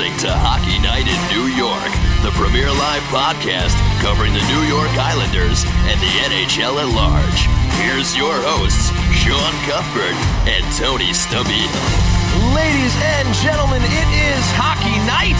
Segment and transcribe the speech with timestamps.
[0.00, 1.92] listening to Hockey Night in New York,
[2.24, 5.60] the premier live podcast covering the New York Islanders
[5.92, 7.40] and the NHL at large.
[7.84, 10.16] Here's your hosts, Sean Cuthbert
[10.48, 11.68] and Tony Stabile.
[12.56, 15.36] Ladies and gentlemen, it is Hockey Night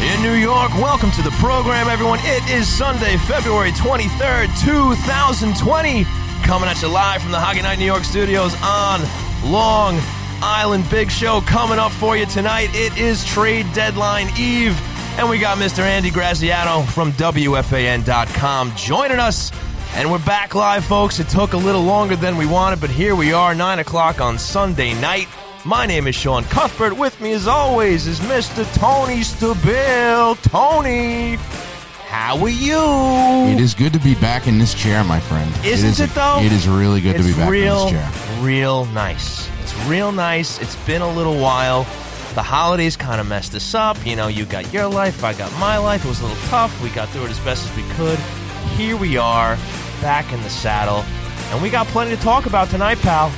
[0.00, 0.72] in New York.
[0.80, 2.20] Welcome to the program, everyone.
[2.24, 6.08] It is Sunday, February 23rd, 2020.
[6.48, 9.04] Coming at you live from the Hockey Night New York studios on
[9.44, 10.00] Long
[10.42, 10.88] Island.
[10.90, 12.70] Big show coming up for you tonight.
[12.72, 14.78] It is trade deadline eve,
[15.18, 15.80] and we got Mr.
[15.80, 19.52] Andy Graziano from WFAN.com joining us.
[19.94, 21.18] And we're back live, folks.
[21.18, 24.38] It took a little longer than we wanted, but here we are, 9 o'clock on
[24.38, 25.28] Sunday night.
[25.64, 26.96] My name is Sean Cuthbert.
[26.96, 28.64] With me, as always, is Mr.
[28.76, 30.40] Tony Stabile.
[30.42, 31.36] Tony,
[32.06, 33.52] how are you?
[33.52, 35.50] It is good to be back in this chair, my friend.
[35.64, 36.38] Isn't it, is, it, though?
[36.40, 38.42] It is really good it's to be back real, in this chair.
[38.42, 39.48] Real nice.
[39.86, 40.60] Real nice.
[40.60, 41.84] It's been a little while.
[42.34, 43.96] The holidays kind of messed us up.
[44.06, 46.04] You know, you got your life, I got my life.
[46.04, 46.82] It was a little tough.
[46.82, 48.18] We got through it as best as we could.
[48.76, 49.56] Here we are,
[50.00, 51.04] back in the saddle.
[51.52, 53.32] And we got plenty to talk about tonight, pal.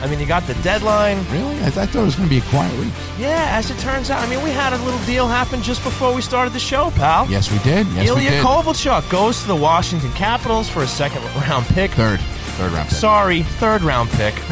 [0.00, 1.18] I mean, you got the deadline.
[1.30, 1.56] Really?
[1.56, 2.92] I, th- I thought it was going to be a quiet week.
[3.18, 6.14] Yeah, as it turns out, I mean, we had a little deal happen just before
[6.14, 7.26] we started the show, pal.
[7.28, 7.86] Yes, we did.
[7.88, 8.44] Yes, we Ilya did.
[8.44, 11.90] Kovalchuk goes to the Washington Capitals for a second round pick.
[11.92, 12.98] Third, third round pick.
[12.98, 14.34] Sorry, third round pick.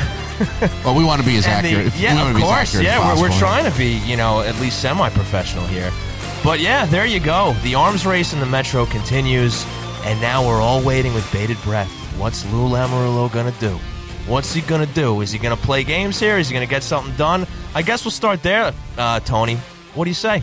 [0.84, 1.94] Well, we want to be as And the- accurate.
[1.94, 2.80] we yeah, of course.
[2.80, 5.90] Yeah, we're, we're trying to be, you know, at least semi-professional here.
[6.42, 7.54] But yeah, there you go.
[7.62, 9.64] The arms race in the Metro continues,
[10.05, 11.90] and now we're all waiting with bated breath.
[12.18, 13.78] What's Lou Lamoriello gonna do?
[14.27, 15.20] What's he gonna do?
[15.20, 16.38] Is he gonna play games here?
[16.38, 17.46] Is he gonna get something done?
[17.74, 19.56] I guess we'll start there, uh, Tony.
[19.94, 20.42] What do you say?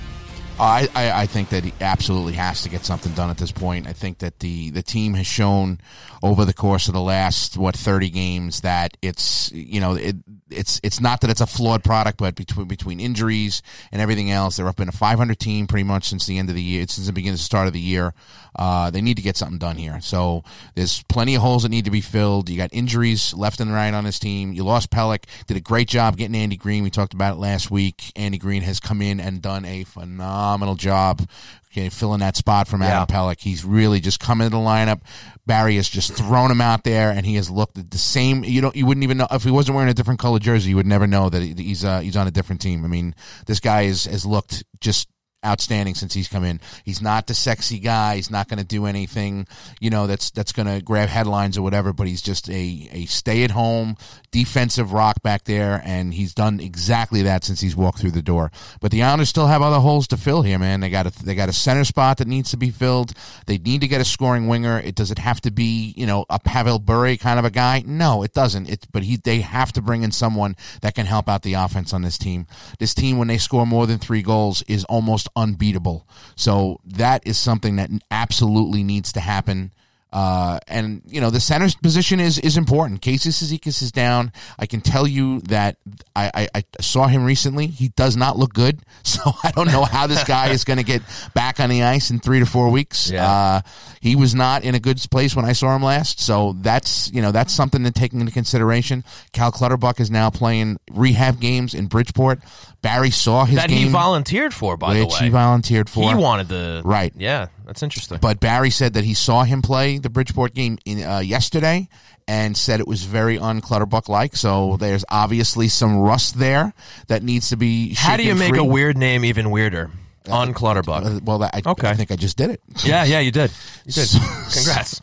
[0.61, 3.87] I, I, I think that he absolutely has to get something done at this point.
[3.87, 5.79] I think that the, the team has shown
[6.21, 10.17] over the course of the last what thirty games that it's you know it,
[10.51, 14.57] it's it's not that it's a flawed product, but between between injuries and everything else,
[14.57, 17.07] they're up in a 500 team pretty much since the end of the year, since
[17.07, 18.13] the beginning, the start of the year.
[18.55, 19.99] Uh, they need to get something done here.
[20.01, 20.43] So
[20.75, 22.49] there's plenty of holes that need to be filled.
[22.49, 24.53] You got injuries left and right on this team.
[24.53, 26.83] You lost Pelech, did a great job getting Andy Greene.
[26.83, 28.11] We talked about it last week.
[28.15, 31.27] Andy Greene has come in and done a phenomenal job.
[31.71, 33.15] Okay, filling that spot from Adam Yeah.
[33.15, 33.39] Pelech.
[33.39, 34.99] He's really just come into the lineup.
[35.45, 38.43] Barry has just thrown him out there, and he has looked the same.
[38.43, 40.71] You don't, you wouldn't even know if he wasn't wearing a different color jersey.
[40.71, 42.83] You would never know that he's uh, he's on a different team.
[42.83, 45.07] I mean, this guy is, has looked just
[45.45, 46.59] outstanding since he's come in.
[46.83, 48.15] He's not the sexy guy.
[48.15, 49.47] He's not going to do anything,
[49.79, 51.93] you know, that's that's going to grab headlines or whatever.
[51.93, 53.97] But he's just a a stay at home
[54.31, 58.51] defensive rock back there, and he's done exactly that since he's walked through the door.
[58.79, 60.79] But the Islanders still have other holes to fill here, man.
[60.79, 63.13] They got a they got a center spot that needs to be filled.
[63.45, 64.79] They need to get a scoring winger.
[64.79, 67.83] It does it have to be you know a Pavel Bure kind of a guy?
[67.85, 68.69] No, it doesn't.
[68.69, 71.93] It but he they have to bring in someone that can help out the offense
[71.93, 72.47] on this team.
[72.79, 76.07] This team when they score more than three goals is almost unbeatable.
[76.35, 79.71] So that is something that absolutely needs to happen.
[80.13, 83.01] Uh, and you know the center's position is is important.
[83.01, 84.31] Casey Cizikas is down.
[84.59, 85.77] I can tell you that
[86.15, 87.67] I, I, I saw him recently.
[87.67, 88.79] He does not look good.
[89.03, 91.01] So I don't know how this guy is going to get
[91.33, 93.09] back on the ice in three to four weeks.
[93.11, 93.29] Yeah.
[93.29, 93.61] Uh,
[93.99, 96.19] he was not in a good place when I saw him last.
[96.21, 99.03] So that's you know that's something to take into consideration.
[99.33, 102.39] Cal Clutterbuck is now playing rehab games in Bridgeport.
[102.81, 105.25] Barry saw his That game, he volunteered for, by the which way.
[105.25, 106.07] he volunteered for.
[106.09, 107.13] He wanted the Right.
[107.15, 108.17] Yeah, that's interesting.
[108.21, 111.87] But Barry said that he saw him play the Bridgeport game in, uh, yesterday
[112.27, 114.35] and said it was very unclutterbuck like.
[114.35, 116.73] So there's obviously some rust there
[117.07, 117.93] that needs to be.
[117.93, 118.59] How do you make free.
[118.59, 119.89] a weird name even weirder?
[120.29, 121.05] On Clutterbuck.
[121.05, 121.87] Uh, well, that, I, Okay.
[121.89, 122.61] I think I just did it.
[122.83, 123.51] yeah, yeah, you did.
[123.85, 124.09] You did.
[124.53, 124.99] Congrats.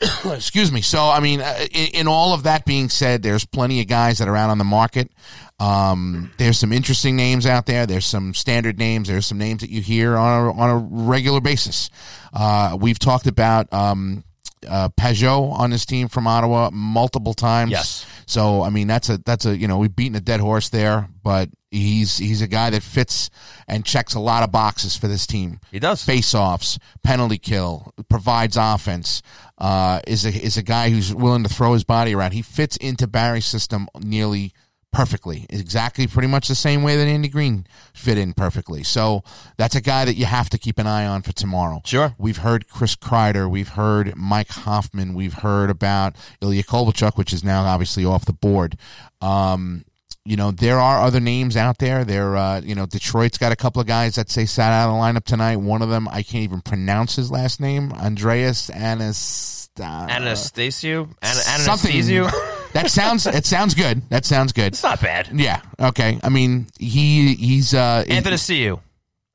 [0.24, 0.80] Excuse me.
[0.80, 4.18] So, I mean, uh, in, in all of that being said, there's plenty of guys
[4.18, 5.10] that are out on the market.
[5.58, 7.84] Um, there's some interesting names out there.
[7.84, 9.08] There's some standard names.
[9.08, 11.90] There's some names that you hear on a, on a regular basis.
[12.32, 14.24] Uh, we've talked about um,
[14.66, 17.72] uh, Pageau on this team from Ottawa multiple times.
[17.72, 18.06] Yes.
[18.30, 21.08] So, I mean, that's a that's a you know we've beaten a dead horse there,
[21.24, 23.28] but he's he's a guy that fits
[23.66, 26.04] and checks a lot of boxes for this team He does.
[26.04, 29.20] face-offs, penalty kill, provides offense.
[29.58, 32.30] Uh, is a is a guy who's willing to throw his body around.
[32.32, 34.52] He fits into Barry's system nearly
[34.92, 35.46] perfectly.
[35.50, 38.82] Exactly, pretty much the same way that Andy Greene fit in perfectly.
[38.82, 39.22] So
[39.56, 41.80] that's a guy that you have to keep an eye on for tomorrow.
[41.84, 42.14] Sure.
[42.18, 43.48] We've heard Chris Kreider.
[43.48, 45.14] We've heard Mike Hoffman.
[45.14, 48.76] We've heard about Ilya Kovalchuk, which is now obviously off the board.
[49.20, 49.84] Um,
[50.24, 52.04] you know, there are other names out there.
[52.04, 54.94] There, uh, you know, Detroit's got a couple of guys that say sat out of
[54.94, 55.56] the lineup tonight.
[55.56, 59.70] One of them, I can't even pronounce his last name, Andreas Anas.
[59.80, 61.04] Uh, Anastasio?
[61.22, 61.60] An-.
[61.62, 62.28] Anastasio?
[62.72, 63.26] That sounds.
[63.26, 64.02] It sounds good.
[64.10, 64.68] That sounds good.
[64.68, 65.28] it's not bad.
[65.32, 65.60] Yeah.
[65.80, 66.18] Okay.
[66.22, 68.80] I mean, he he's uh, Anthony Siu.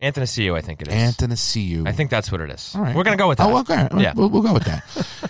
[0.01, 0.93] Anthony I think it is.
[0.93, 2.73] Anthony I think that's what it is.
[2.75, 2.93] All right.
[2.93, 3.47] We're going to go with that.
[3.49, 3.87] Oh, okay.
[3.97, 4.13] Yeah.
[4.13, 4.83] We'll, we'll go with that.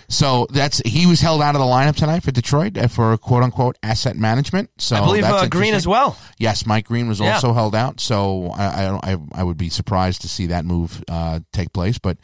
[0.09, 3.43] so that's he was held out of the lineup tonight for Detroit uh, for quote
[3.43, 4.71] unquote asset management.
[4.79, 6.17] So I believe that's uh, Green as well.
[6.39, 7.35] Yes, Mike Green was Yeah.
[7.35, 11.03] also held out, so I, I I I would be surprised to see that move
[11.07, 11.99] uh, take place.
[11.99, 12.17] But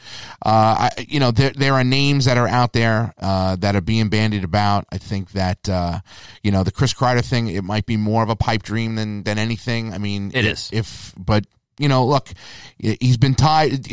[0.43, 3.81] uh, I, you know, there there are names that are out there uh, that are
[3.81, 4.85] being bandied about.
[4.91, 5.99] I think that uh,
[6.41, 7.47] you know the Chris Kreider thing.
[7.49, 9.93] It might be more of a pipe dream than than anything.
[9.93, 10.69] I mean, It if, is.
[10.73, 11.45] If but
[11.77, 12.29] you know, look,
[12.77, 13.85] he's been tied.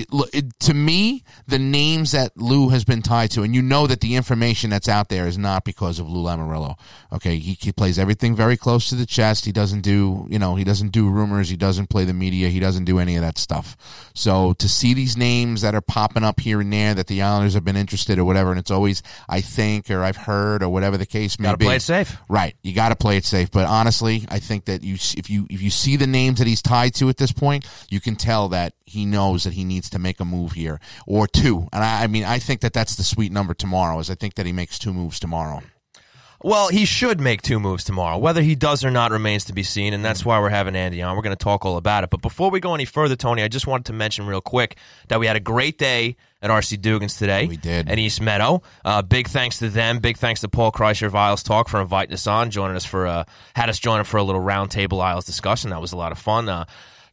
[0.60, 4.14] To me, the names that Lou has been tied to, and you know that the
[4.16, 6.76] information that's out there is not because of Lou Lamoriello.
[7.12, 9.44] Okay, he, he plays everything very close to the chest.
[9.44, 11.48] He doesn't do, you know, he doesn't do rumors.
[11.48, 12.48] He doesn't play the media.
[12.48, 13.76] He doesn't do any of that stuff.
[14.14, 17.54] So to see these names that are popping up here and there that the Islanders
[17.54, 20.96] have been interested or whatever, and it's always I think or I've heard or whatever
[20.96, 21.64] the case may Got to be.
[21.64, 22.16] play it safe.
[22.28, 23.50] Right, you got to play it safe.
[23.50, 26.62] But honestly, I think that you if you if you see the names that he's
[26.62, 29.98] tied to at this point, you can tell that he knows that he needs to
[29.98, 31.68] make a move here or two.
[31.72, 33.98] And I, I mean, I think that that's the sweet number tomorrow.
[33.98, 35.62] Is I think that he makes two moves tomorrow.
[36.40, 38.16] Well, he should make two moves tomorrow.
[38.16, 41.02] Whether he does or not remains to be seen, and that's why we're having Andy
[41.02, 41.16] on.
[41.16, 42.10] We're going to talk all about it.
[42.10, 44.76] But before we go any further, Tony, I just wanted to mention real quick
[45.08, 47.48] that we had a great day at RC Dugan's today.
[47.48, 47.88] We did.
[47.88, 48.62] At East Meadow.
[48.84, 49.98] Uh, big thanks to them.
[49.98, 53.08] Big thanks to Paul Kreischer of Isles Talk for inviting us on, joining us for,
[53.08, 53.24] uh,
[53.56, 55.70] had us join him for a little roundtable Isles discussion.
[55.70, 56.48] That was a lot of fun.
[56.48, 56.66] Uh,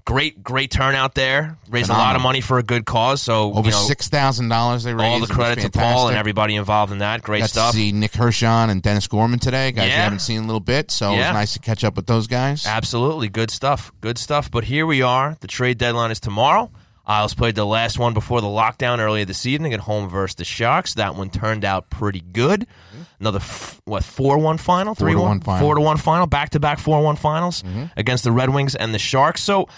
[0.06, 1.58] great, great turnout there.
[1.70, 3.22] Raised a lot of money for a good cause.
[3.22, 5.04] So, Over you know, six thousand dollars they raised.
[5.04, 7.22] all the credit to Paul and everybody involved in that.
[7.24, 7.72] Great Got stuff.
[7.72, 9.72] to see Nick Hershon and Dennis Gorman today.
[9.72, 9.96] Guys, Yeah.
[9.98, 11.30] we haven't seen in a little bit, so it Yeah.
[11.30, 12.66] was nice to catch up with those guys.
[12.66, 13.28] Absolutely.
[13.30, 13.92] Good stuff.
[14.02, 14.50] Good stuff.
[14.50, 15.38] But here we are.
[15.42, 16.72] The trade deadline is tomorrow.
[17.08, 20.44] Isles played the last one before the lockdown earlier this evening at home versus the
[20.44, 20.96] Sharks.
[20.96, 22.62] That one turned out pretty good.
[22.62, 23.02] Mm-hmm.
[23.20, 25.60] Another f- what four one final, to one final.
[25.64, 27.86] four to one final, back to back four one finals mm-hmm.
[27.96, 29.44] against the Red Wings and the Sharks.
[29.44, 29.70] So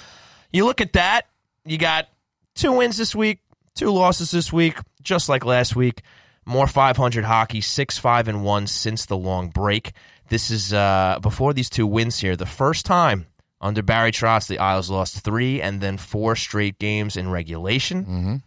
[0.51, 1.27] you look at that.
[1.65, 2.07] You got
[2.55, 3.39] two wins this week,
[3.75, 6.01] two losses this week, just like last week.
[6.45, 9.91] More 500 hockey, six five and one since the long break.
[10.29, 12.35] This is uh, before these two wins here.
[12.37, 13.27] The first time
[13.59, 18.41] under Barry Trotz, the Isles lost three and then four straight games in regulation.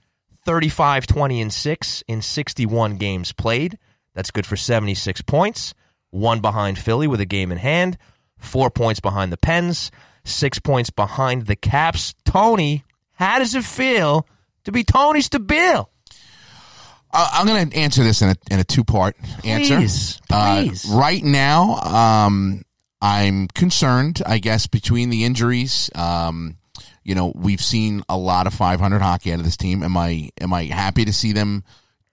[0.46, 3.79] 35 20 and 6 in 61 games played.
[4.14, 5.75] That's good for 76 points.
[6.11, 7.99] One behind Philly with a game in hand.
[8.38, 9.91] Four points behind the Pens.
[10.25, 12.14] Six points behind the Caps.
[12.25, 12.84] Tony,
[13.14, 14.26] how does it feel
[14.64, 15.87] to be Tony Stabile?
[17.12, 19.76] Uh, I'm going to answer this in a, in a two part answer.
[19.78, 22.62] Please, Uh, right now, um,
[23.02, 25.90] I'm concerned, I guess, between the injuries.
[25.94, 26.56] Um,
[27.02, 29.82] you know, we've seen a lot of 500 hockey out of this team.
[29.82, 31.64] Am I am I happy to see them,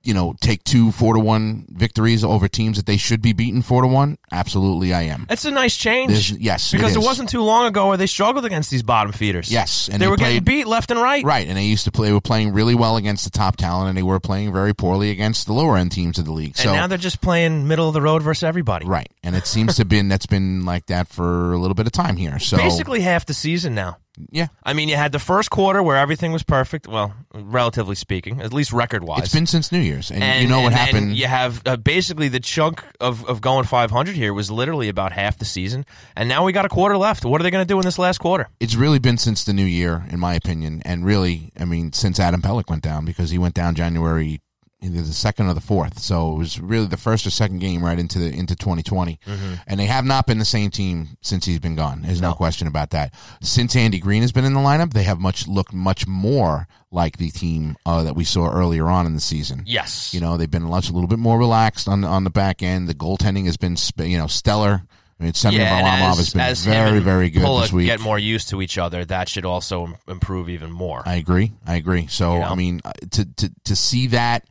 [0.08, 3.62] you know, take two four to one victories over teams that they should be beaten
[3.62, 4.18] four to one?
[4.32, 5.26] Absolutely, I am.
[5.28, 6.12] That's a nice change.
[6.12, 7.06] There's- yes, it because it, is.
[7.06, 9.52] wasn't too long ago where they struggled against these bottom feeders.
[9.52, 11.24] Yes, and they, they were getting beat left and right.
[11.24, 12.08] Right, and they used to play.
[12.08, 15.12] They Were playing really well against the top talent, and they were playing very poorly
[15.12, 16.50] against the lower end teams of the league.
[16.50, 18.86] And So now they're just playing middle of the road versus everybody.
[18.86, 21.86] right, and it seems to have been that's been like that for a little bit
[21.86, 22.40] of time here.
[22.40, 23.98] So Basically half the season now.
[24.32, 26.88] Yeah, I mean, you had the first quarter where everything was perfect.
[26.88, 29.24] Well, relatively speaking, at least record wise.
[29.24, 31.16] it's been since New Year's, and, you know what happened.
[31.16, 35.38] you have uh, basically the chunk of, of going 500 here was literally about half
[35.38, 37.26] the season, and now we got a quarter left.
[37.26, 38.50] What are they going to do in this last quarter?
[38.60, 42.20] it's really been since the new year, in my opinion, and really, I mean, since
[42.20, 44.42] Adam Pelech went down because he went down January
[44.82, 46.00] either the second or the fourth.
[46.00, 49.20] So it was really the first or second game right into the into 2020,
[49.68, 52.04] and they have not been the same team since he's been gone.
[52.04, 53.14] There's no, question about that.
[53.42, 57.18] Since Andy Greene has been in the lineup, they have much looked much more like
[57.18, 59.64] the team uh, that we saw earlier on in the season.
[59.66, 60.14] Yes.
[60.14, 62.88] You know, they've been much, a little bit more relaxed on on the back end.
[62.88, 63.76] The goaltending has been
[64.08, 64.84] you know stellar.
[65.20, 67.88] I mean, Semyon yeah, Varlamov as, has been very very good Pulla this week.
[67.88, 71.02] get more used to each other, that should also improve even more.
[71.06, 71.54] I agree.
[71.66, 72.08] I agree.
[72.08, 72.46] So You know?
[72.46, 74.46] I mean, uh, to to to see that,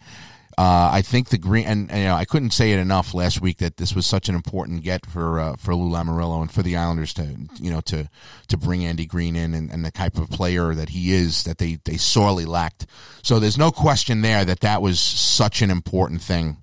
[0.58, 3.40] uh, I think the green and, and, you know I couldn't say it enough last
[3.40, 6.62] week that this was such an important get for uh, for Lou Lamoriello and for
[6.62, 8.08] the Islanders to you know to
[8.48, 11.58] to bring Andy Greene in and, and the type of player that he is that
[11.58, 12.86] they they sorely lacked.
[13.22, 16.56] So there's no question there that that was such an important thing.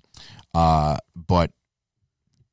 [0.52, 1.52] Uh, but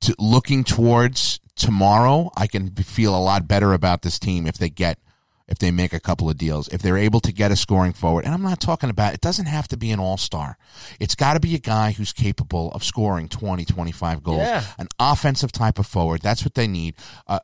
[0.01, 4.69] to, looking towards tomorrow, I can feel a lot better about this team if they
[4.69, 4.99] get
[5.47, 8.23] if they make a couple of deals, if they're able to get a scoring forward.
[8.23, 10.57] And I'm not talking about it doesn't have to be an all-star.
[10.97, 14.39] It's got to be a guy who's capable of scoring 20, 25 goals.
[14.39, 14.63] Yeah.
[14.77, 16.21] An offensive type of forward.
[16.21, 16.95] That's what they need.
[17.27, 17.39] Uh,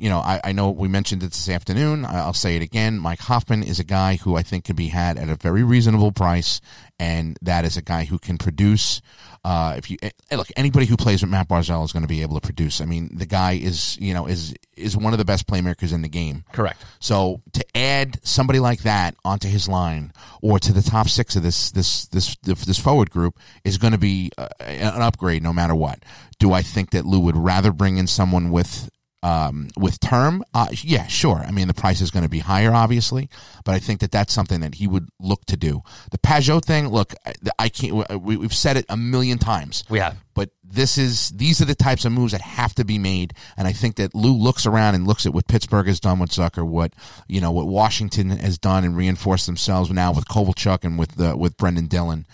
[0.00, 2.06] you know, I, I know we mentioned it this afternoon.
[2.06, 2.98] I'll say it again.
[2.98, 6.12] Mike Hoffman is a guy who I think can be had at a very reasonable
[6.12, 6.60] price,
[6.98, 9.00] and that is a guy who can produce.
[9.44, 12.22] Uh, if you eh, look, anybody who plays with Matt Barzal is going to be
[12.22, 12.80] able to produce.
[12.80, 16.02] I mean, the guy is, you know, is is one of the best playmakers in
[16.02, 16.44] the game.
[16.52, 16.84] Correct.
[16.98, 20.12] So to add somebody like that onto his line
[20.42, 23.98] or to the top six of this this this this forward group is going to
[23.98, 26.02] be uh, an upgrade no matter what.
[26.38, 28.90] Do I think that Lou would rather bring in someone with
[29.26, 31.38] um, with term, uh, yeah, sure.
[31.38, 33.28] I mean, the price is going to be higher, obviously,
[33.64, 35.82] but I think that that's something that he would look to do.
[36.12, 38.22] The Pageau thing, look, I, I can't.
[38.22, 39.82] We, we've said it a million times.
[39.88, 42.98] We have, but this is these are the types of moves that have to be
[42.98, 46.20] made, and I think that Lou looks around and looks at what Pittsburgh has done
[46.20, 46.94] with Zucker, what
[47.26, 51.36] you know, what Washington has done and reinforced themselves now with Kovalchuk and with the
[51.36, 52.26] with Brendan Dillon.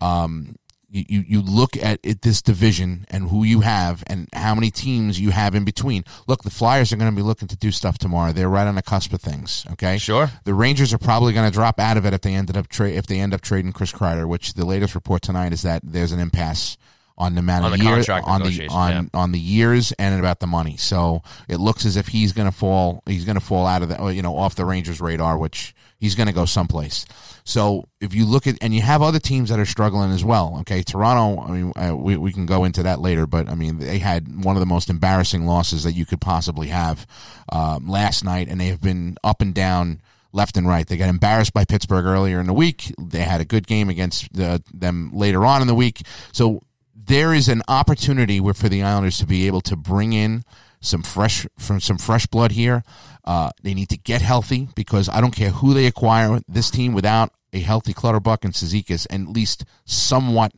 [0.00, 0.56] Um,
[0.90, 5.20] you, you look at it, this division and who you have and how many teams
[5.20, 6.04] you have in between.
[6.26, 8.32] Look, the Flyers are going to be looking to do stuff tomorrow.
[8.32, 9.64] They're right on the cusp of things.
[9.72, 10.30] Okay, sure.
[10.44, 12.90] The Rangers are probably going to drop out of it if they ended up tra-
[12.90, 16.12] if they end up trading Chris Kreider, which the latest report tonight is that there's
[16.12, 16.76] an impasse
[17.20, 19.20] on the amount on of the years on the on yeah.
[19.20, 20.76] on the years and about the money.
[20.76, 23.90] So it looks as if he's going to fall he's going to fall out of
[23.90, 27.06] the you know off the Rangers radar, which he's going to go someplace.
[27.44, 30.56] So if you look at and you have other teams that are struggling as well.
[30.60, 31.42] Okay, Toronto.
[31.42, 34.44] I mean, uh, we we can go into that later, but I mean they had
[34.44, 37.06] one of the most embarrassing losses that you could possibly have
[37.52, 40.00] um, last night, and they have been up and down
[40.32, 40.86] left and right.
[40.86, 42.94] They got embarrassed by Pittsburgh earlier in the week.
[42.98, 46.02] They had a good game against the, them later on in the week.
[46.32, 46.62] So
[46.94, 50.44] there is an opportunity for the Islanders to be able to bring in
[50.80, 52.82] some fresh from some fresh blood here.
[53.24, 56.40] Uh, they need to get healthy because I don't care who they acquire.
[56.48, 60.52] This team without a healthy Clutterbuck and Cizikas and at least somewhat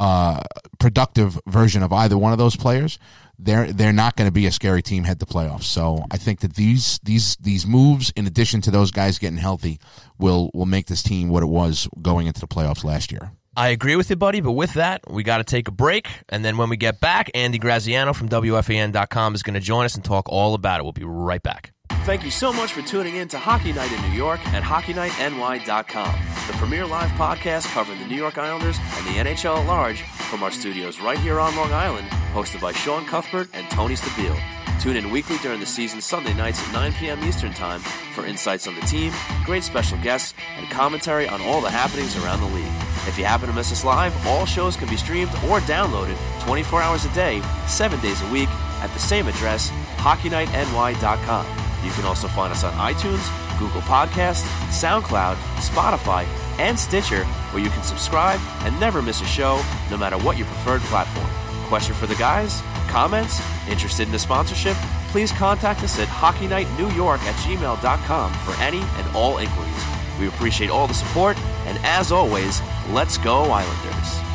[0.00, 0.42] uh,
[0.78, 2.98] productive version of either one of those players,
[3.38, 5.64] they're they're not going to be a scary team head to playoffs.
[5.64, 9.78] So I think that these these these moves, in addition to those guys getting healthy,
[10.18, 13.32] will will make this team what it was going into the playoffs last year.
[13.56, 16.08] I agree with you, buddy, but with that, we got to take a break.
[16.28, 19.96] And then when we get back, Andy Graziano from WFAN.com is going to join us
[19.96, 20.84] and talk all about it.
[20.84, 21.72] We'll be right back.
[22.04, 26.20] Thank you so much for tuning in to Hockey Night in New York at HockeyNightNY.com,
[26.46, 30.42] the premier live podcast covering the New York Islanders and the NHL at large from
[30.42, 34.40] our studios right here on Long Island, hosted by Sean Cuthbert and Tony Stabile.
[34.80, 37.22] Tune in weekly during the season Sunday nights at 9 p.m.
[37.24, 37.80] Eastern Time
[38.14, 39.12] for insights on the team,
[39.44, 42.89] great special guests, and commentary on all the happenings around the league.
[43.06, 46.82] If you happen to miss us live, all shows can be streamed or downloaded 24
[46.82, 48.48] hours a day, 7 days a week
[48.82, 51.46] at the same address, HockeyNightNY.com.
[51.84, 53.26] You can also find us on iTunes,
[53.58, 56.24] Google Podcasts, SoundCloud, Spotify,
[56.58, 60.46] and Stitcher, where you can subscribe and never miss a show, no matter what your
[60.46, 61.28] preferred platform.
[61.68, 62.62] Question for the guys?
[62.88, 63.40] Comments?
[63.68, 64.76] Interested in a sponsorship?
[65.08, 69.84] Please contact us at hockeynightnewyork at gmail.com for any and all inquiries.
[70.18, 72.60] We appreciate all the support, and as always,
[72.92, 74.30] let's go Islanders.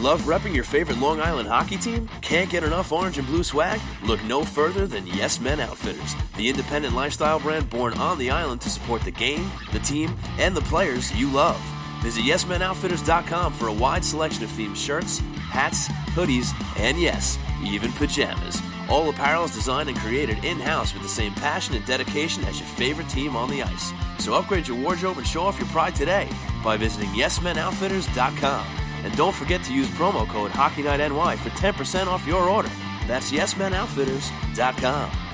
[0.00, 2.08] Love repping your favorite Long Island hockey team?
[2.22, 3.78] Can't get enough orange and blue swag?
[4.02, 8.62] Look no further than Yes Men Outfitters, the independent lifestyle brand born on the island
[8.62, 11.60] to support the game, the team, and the players you love.
[12.00, 15.18] Visit YesMenOutfitters.com for a wide selection of themed shirts,
[15.50, 18.62] hats, hoodies, and yes, even pajamas.
[18.90, 22.58] All apparel is designed and created in house with the same passion and dedication as
[22.58, 23.92] your favorite team on the ice.
[24.18, 26.28] So upgrade your wardrobe and show off your pride today
[26.64, 28.66] by visiting YesMenOutfitters.com.
[29.04, 32.70] And don't forget to use promo code HockeyNightNY for 10% off your order.
[33.06, 35.29] That's YesMenOutfitters.com.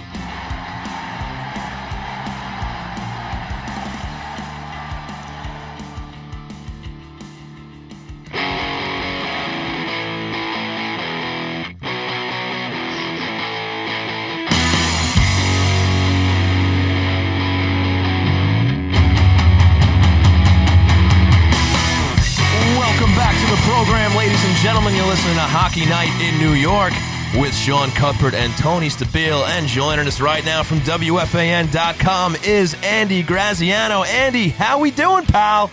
[25.77, 26.95] Hockey Night in New York
[27.35, 29.47] with Sean Cuthbert and Tony Stabile.
[29.47, 34.03] And joining us right now from WFAN.com is Andy Graziano.
[34.05, 35.71] Andy, how are we doing, pal?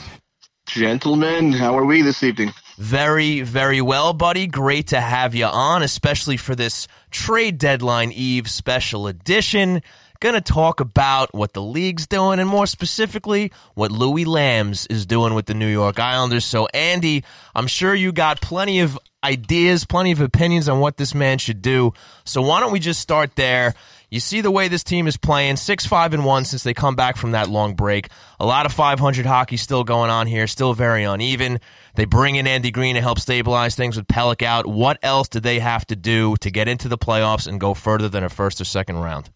[0.68, 2.52] Gentlemen, how are we this evening?
[2.78, 4.46] Very, very well, buddy.
[4.46, 9.82] Great to have you on, especially for this trade deadline eve special edition.
[10.20, 15.06] Going to talk about what the league's doing and more specifically what Louis Lambs is
[15.06, 16.44] doing with the New York Islanders.
[16.44, 17.24] So, Andy,
[17.56, 21.62] I'm sure you got plenty of ideas, plenty of opinions on what this man should
[21.62, 21.94] do.
[22.26, 23.74] So, why don't we just start there?
[24.10, 26.96] You see the way this team is playing, six five and one since they come
[26.96, 28.10] back from that long break.
[28.40, 31.60] A lot of 500 hockey still going on here, still very uneven.
[31.96, 34.68] They bring in Andy Greene to help stabilize things with Pelech out.
[34.68, 38.08] What else do they have to do to get into the playoffs and go further
[38.08, 39.32] than a first or second round?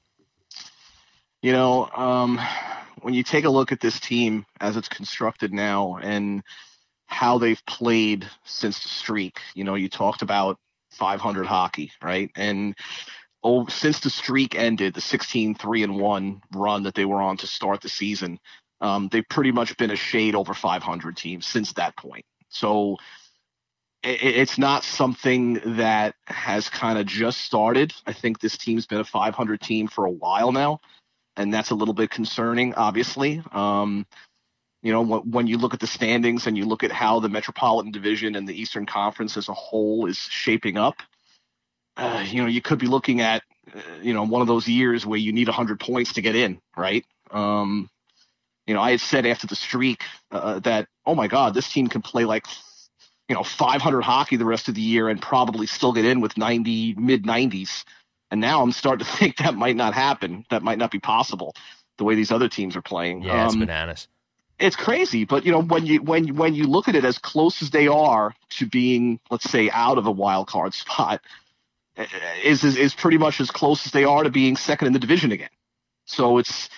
[1.41, 2.39] You know, um,
[3.01, 6.44] when you take a look at this team as it's constructed now and
[7.07, 10.57] how they've played since the streak, you know, you talked about
[10.91, 12.29] 500 hockey, right?
[12.35, 12.75] And
[13.43, 17.37] oh, since the streak ended, the 16 3 and 1 run that they were on
[17.37, 18.39] to start the season,
[18.81, 22.25] um, they've pretty much been a shade over 500 teams since that point.
[22.49, 22.97] So
[24.03, 27.93] it, it's not something that has kind of just started.
[28.05, 30.79] I think this team's been a 500 team for a while now,
[31.35, 33.41] and that's a little bit concerning, obviously.
[33.51, 34.05] Um,
[34.81, 37.91] you know, when you look at the standings and you look at how the Metropolitan
[37.91, 41.01] Division and the Eastern Conference as a whole is shaping up,
[41.98, 43.41] uh, you know, you could be looking at,
[43.75, 46.62] uh, you know, one of those years where you need 100 points to get in,
[46.75, 47.03] right?
[47.31, 47.89] Um,
[48.67, 51.88] you know, I had said after the streak uh, that, oh my God, this team
[51.88, 52.46] can play like,
[53.27, 56.38] you know, 500 hockey the rest of the year and probably still get in with
[56.38, 57.84] 90, mid 90s.
[58.29, 60.46] And now I'm starting to think that might not happen.
[60.51, 61.55] That might not be possible
[61.98, 63.24] the way these other teams are playing.
[63.24, 64.07] Yeah, it's um, bananas.
[64.59, 67.61] It's crazy, but you know when you when when you look at it as close
[67.61, 71.21] as they are to being, let's say, out of a wild card spot,
[72.43, 74.99] is, is is pretty much as close as they are to being second in the
[74.99, 75.49] division again.
[76.05, 76.69] So it's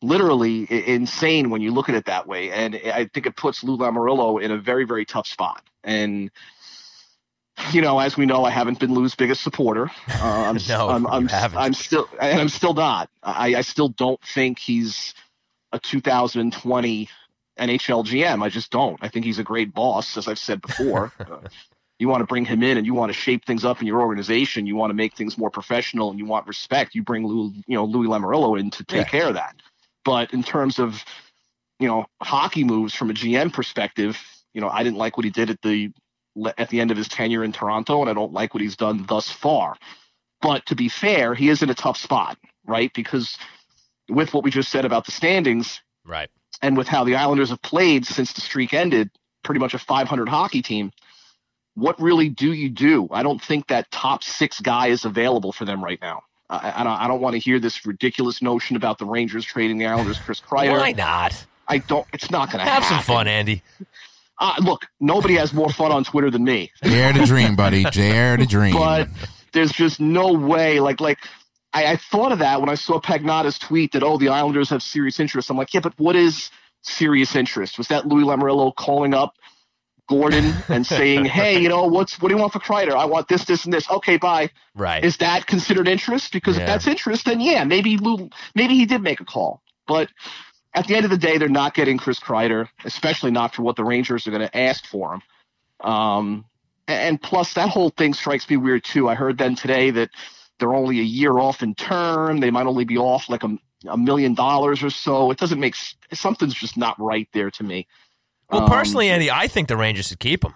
[0.00, 3.78] literally insane when you look at it that way, and I think it puts Lou
[3.78, 5.62] Lamoriello in a very very tough spot.
[5.82, 6.30] And
[7.72, 9.90] you know, as we know, I haven't been Lou's biggest supporter.
[10.08, 13.10] Uh, I'm, no, I'm, I'm, I'm, still, and I'm still not.
[13.22, 15.14] I, I still don't think he's
[15.72, 17.08] a 2020
[17.58, 18.42] NHL GM.
[18.42, 18.98] I just don't.
[19.00, 21.12] I think he's a great boss, as I've said before.
[21.20, 21.38] uh,
[21.98, 24.00] you want to bring him in and you want to shape things up in your
[24.00, 24.66] organization.
[24.66, 26.94] You want to make things more professional and you want respect.
[26.94, 29.10] You bring Lou, you know, Louis Lamoriello in to take yeah.
[29.10, 29.56] care of that.
[30.04, 31.04] But in terms of,
[31.78, 34.18] you know, hockey moves from a GM perspective,
[34.52, 35.92] you know, I didn't like what he did at the
[36.58, 39.04] at the end of his tenure in Toronto, and I don't like what he's done
[39.08, 39.76] thus far.
[40.42, 42.92] But to be fair, he is in a tough spot, right?
[42.92, 43.38] Because
[44.08, 46.28] with what we just said about the standings, right,
[46.62, 49.10] and with how the Islanders have played since the streak ended,
[49.42, 50.92] pretty much a 500 hockey team
[51.74, 53.08] what really do you do?
[53.10, 56.22] I don't think that top six guy is available for them right now.
[56.48, 60.18] I, I don't, want to hear this ridiculous notion about the Rangers trading the Islanders
[60.18, 60.78] Chris Kreider.
[60.78, 61.46] Why not?
[61.66, 62.06] I don't.
[62.12, 63.62] It's not going to have some fun, Andy.
[64.38, 66.70] Uh, look, nobody has more fun on Twitter than me.
[66.82, 67.82] Dare to dream, buddy.
[67.84, 68.74] Dare to dream.
[68.74, 69.08] But
[69.52, 70.80] there's just no way.
[70.80, 71.18] Like, like
[71.74, 74.82] I, I thought of that when I saw Pagnotta's tweet that oh the Islanders have
[74.82, 75.50] serious interest.
[75.50, 76.50] I'm like, yeah, but what is
[76.82, 77.76] serious interest?
[77.76, 79.34] Was that Louis Lamoriello calling up
[80.08, 82.92] Gorton and saying, "Hey, you know, what's what do you want for Kreider?
[82.92, 83.90] I want this, this, and this.
[83.90, 85.04] Okay, bye." Right.
[85.04, 86.32] Is that considered interest?
[86.32, 86.62] Because yeah.
[86.62, 89.60] if that's interest, then yeah, maybe Lou, maybe he did make a call.
[89.86, 90.10] But
[90.74, 93.76] at the end of the day, they're not getting Chris Kreider, especially not for what
[93.76, 95.22] the Rangers are going to ask for him.
[95.88, 96.44] Um,
[96.86, 99.08] and plus, that whole thing strikes me weird too.
[99.08, 100.10] I heard then today that
[100.64, 102.40] they're only a year off in term.
[102.40, 105.30] They might only be off like a, a million dollars or so.
[105.30, 105.74] It doesn't make
[106.14, 107.86] something's just not right there to me.
[108.50, 110.54] Well, personally, um, Andy, I think the Rangers should keep him.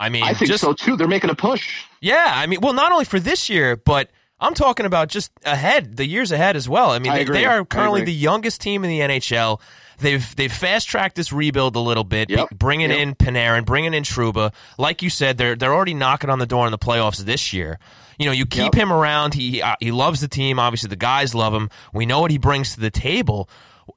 [0.00, 0.96] I mean, I think just, so too.
[0.96, 1.84] They're making a push.
[2.00, 4.10] Yeah, I mean, well, not only for this year, but
[4.40, 6.90] I'm talking about just ahead, the years ahead as well.
[6.90, 9.60] I mean, I they, they, are currently the youngest team in the NHL.
[9.98, 12.48] They've they've fast tracked this rebuild a little bit, yep.
[12.50, 13.00] bringing yep.
[13.00, 14.54] in Panarin, bringing in Trouba.
[14.78, 17.78] Like you said, they're they're already knocking on the door in the playoffs this year.
[18.22, 18.74] You know, you keep yep.
[18.74, 19.34] him around.
[19.34, 20.58] He uh, he loves the team.
[20.58, 21.70] Obviously, the guys love him.
[21.92, 23.48] We know what he brings to the table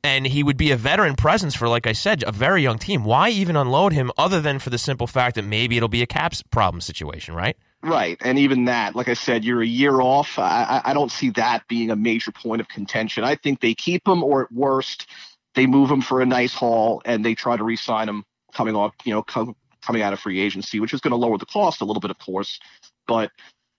[0.04, 3.04] and he would be a veteran presence for, like I said, a very young team.
[3.04, 6.08] Why even unload him other than for the simple fact that maybe it'll be a
[6.08, 7.58] caps problem situation, right?
[7.84, 10.40] Right, and even that, like I said, you're a year off.
[10.40, 13.24] I, I don't see that being a major point of contention.
[13.24, 15.08] I think they keep him, or at worst,
[15.54, 18.94] they move him for a nice haul and they try to re-sign him coming off,
[19.04, 21.86] you know, coming out of free agency, which is going to lower the cost a
[21.86, 22.60] little bit, of course.
[23.08, 23.32] But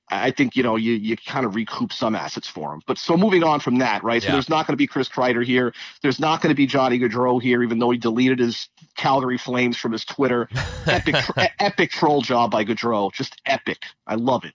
[0.08, 2.80] I think you know you you kind of recoup some assets for him.
[2.86, 4.22] But so moving on from that, right?
[4.22, 5.74] So there's not going to be Chris Kreider here.
[6.00, 9.76] There's not going to be Johnny Gaudreau here, even though he deleted his Calgary Flames
[9.76, 10.48] from his Twitter.
[10.86, 11.16] epic,
[11.58, 13.82] epic troll job by Gaudreau, just epic.
[14.06, 14.54] I love it.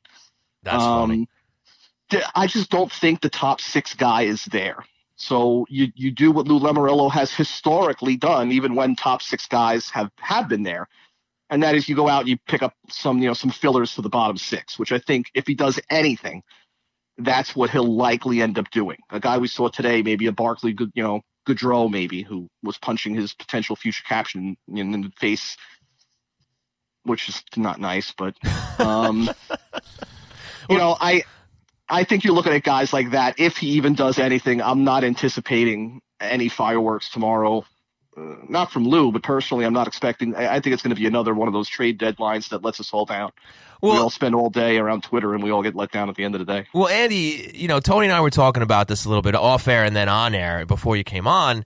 [0.64, 1.30] That's um, funny.
[2.36, 4.86] I just don't think the top six guy is there.
[5.16, 9.90] So you you do what Lou Lamoriello has historically done, even when top six guys
[9.90, 10.88] have have been there
[11.52, 13.92] and that is you go out and you pick up some you know some fillers
[13.92, 16.42] for the bottom six, which I think if he does anything,
[17.18, 18.98] that's what he'll likely end up doing.
[19.12, 23.16] A guy we saw today, maybe a Barclay, you know, Goodrow, maybe who was punching
[23.16, 25.58] his potential future caption in, in the face,
[27.04, 28.36] which is not nice, but
[28.80, 29.30] um,
[30.70, 31.24] you know, I
[31.90, 33.40] I think you're looking at guys like that.
[33.40, 37.66] If he even does anything, I'm not anticipating any fireworks tomorrow.
[38.22, 40.36] Uh, not from Lou, but personally, I'm not expecting.
[40.36, 42.80] I, I think it's going to be another one of those trade deadlines that lets
[42.80, 43.32] us all down.
[43.82, 46.16] Well- we all spend all day around Twitter, and we all get let down at
[46.16, 46.68] the end of the day.
[46.74, 49.68] Well, Andy, you know, Tony and I were talking about this a little bit off
[49.68, 51.66] air and then on air before you came on.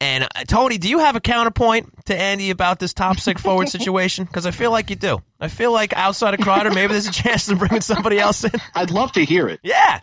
[0.00, 3.68] And uh, Tony, do you have a counterpoint to Andy about this top six forward
[3.70, 4.24] situation?
[4.24, 5.22] Because I feel like you do.
[5.40, 8.50] I feel like outside of Kreider, maybe there's a chance of bringing somebody else in.
[8.74, 9.60] I'd love to hear it.
[9.62, 10.00] Yeah.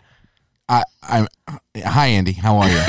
[0.68, 1.26] I, I,
[1.76, 2.80] hi Andy, how are you?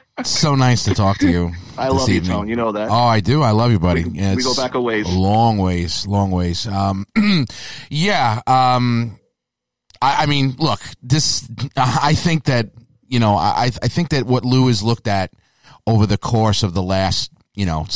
[0.30, 1.52] so nice to talk to you.
[1.78, 2.20] I love you.
[2.20, 2.48] Tone.
[2.48, 2.88] You know that.
[2.90, 3.42] Oh, I do.
[3.42, 4.04] I love you, buddy.
[4.04, 5.08] We- Yeah, we go back a ways.
[5.08, 6.66] long ways, long ways.
[6.66, 7.06] Um,
[7.90, 8.40] yeah.
[8.46, 9.18] Um,
[10.00, 11.48] I, I mean, look, this.
[11.76, 12.70] I think that
[13.08, 15.32] you know, I I think that what Lou has looked at
[15.86, 17.86] over the course of the last you know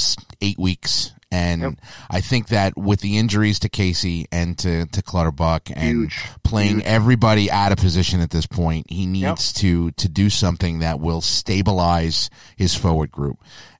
[0.40, 1.12] eight weeks.
[1.32, 6.24] And I think that with the injuries to Casey and to, to Clutterbuck and Huge.
[6.44, 6.84] playing Huge.
[6.84, 11.20] everybody out of position at this point, he needs to to do something that will
[11.20, 13.38] stabilize his forward group.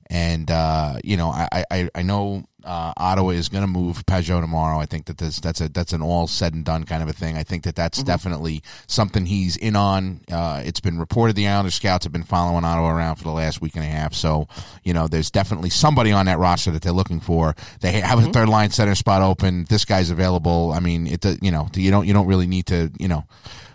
[0.09, 4.41] And uh, you know, I I, I know uh, Ottawa is going to move Pageau
[4.41, 4.77] tomorrow.
[4.79, 7.13] I think that this, that's a that's an all said and done kind of a
[7.13, 7.37] thing.
[7.37, 10.21] I think that that's definitely something he's in on.
[10.29, 13.61] Uh, it's been reported the Islander scouts have been following Ottawa around for the last
[13.61, 14.13] week and a half.
[14.13, 14.47] So
[14.83, 17.55] you know, there's definitely somebody on that roster that they're looking for.
[17.79, 19.65] They have a third line center spot open.
[19.69, 20.73] This guy's available.
[20.73, 23.25] I mean, it you know you don't you don't really need to you know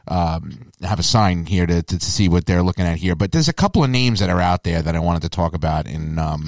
[0.08, 3.14] um, have a sign here to, to, to see what they're looking at here.
[3.14, 5.54] But there's a couple of names that are out there that I wanted to talk
[5.54, 5.86] about.
[5.86, 6.46] And um,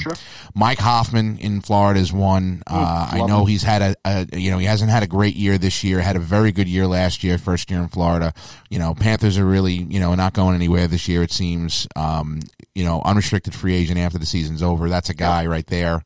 [0.54, 2.62] Mike Hoffman in Florida is one.
[2.66, 3.46] Uh, I know him.
[3.46, 6.00] he's had a, a you know he hasn't had a great year this year.
[6.00, 8.34] Had a very good year last year, first year in Florida.
[8.70, 11.22] You know Panthers are really you know not going anywhere this year.
[11.22, 11.86] It seems.
[11.96, 12.40] Um,
[12.74, 14.88] you know unrestricted free agent after the season's over.
[14.88, 16.04] That's a guy right there.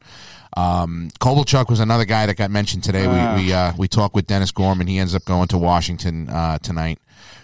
[0.56, 3.06] Um, Kovalchuk was another guy that got mentioned today.
[3.06, 4.86] we we uh, we talked with Dennis Gorman.
[4.86, 6.98] He ends up going to Washington uh, tonight.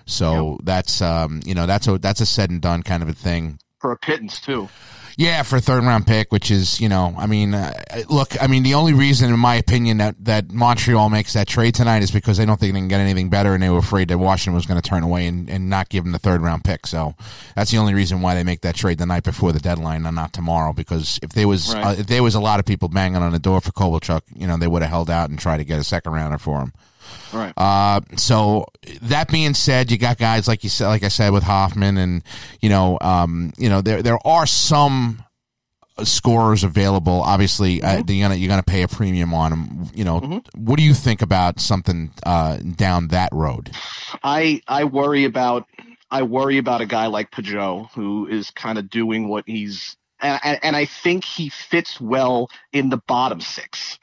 [0.06, 3.14] So that's um, you know that's a that's a said and done kind of a
[3.14, 3.58] thing.
[3.80, 4.68] For a pittance too.
[5.16, 7.72] Yeah, for a third round pick, which is you know, I mean, uh,
[8.08, 11.76] look, I mean, the only reason, in my opinion, that that Montreal makes that trade
[11.76, 14.08] tonight is because they don't think they can get anything better, and they were afraid
[14.08, 16.64] that Washington was going to turn away and, and not give them the third round
[16.64, 16.84] pick.
[16.88, 17.14] So
[17.54, 20.16] that's the only reason why they make that trade the night before the deadline and
[20.16, 20.72] not tomorrow.
[20.72, 21.86] Because if there was Right.
[21.86, 24.48] uh, if there was a lot of people banging on the door for Kovalchuk, you
[24.48, 26.72] know, they would have held out and tried to get a second rounder for him.
[27.32, 27.52] Right.
[27.56, 28.66] Uh, so
[29.02, 32.22] that being said, you got guys like you said, like I said with Hoffman, and
[32.60, 35.24] you know, um, you know, there there are some
[36.02, 37.22] scorers available.
[37.22, 39.90] Obviously, uh, you're gonna you're gonna pay a premium on them.
[39.94, 43.70] You know, what do you think about something uh, down that road?
[44.22, 45.66] I I worry about
[46.10, 50.40] I worry about a guy like Pageau who is kind of doing what he's and,
[50.42, 53.98] and, and I think he fits well in the bottom six.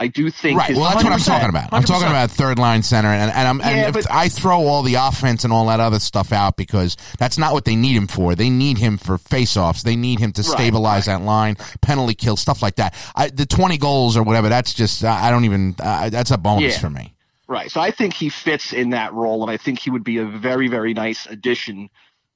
[0.00, 0.76] I do think Right.
[0.76, 1.72] Well, that's what I'm 100%, talking about.
[1.72, 4.82] I'm talking about third line center, and and I'm and Yeah, but- I throw all
[4.82, 8.06] the offense and all that other stuff out because that's not what they need him
[8.06, 8.36] for.
[8.36, 9.82] They need him for faceoffs.
[9.82, 12.94] They need him to Right, stabilize that line, penalty kill, stuff like that.
[13.16, 14.48] I, the 20 goals or whatever.
[14.48, 15.74] That's just I I don't even.
[15.80, 16.78] Uh, that's a bonus Yeah.
[16.80, 17.14] for me.
[17.48, 17.70] Right.
[17.70, 20.24] So I think he fits in that role, and I think he would be a
[20.26, 21.88] very, very nice addition,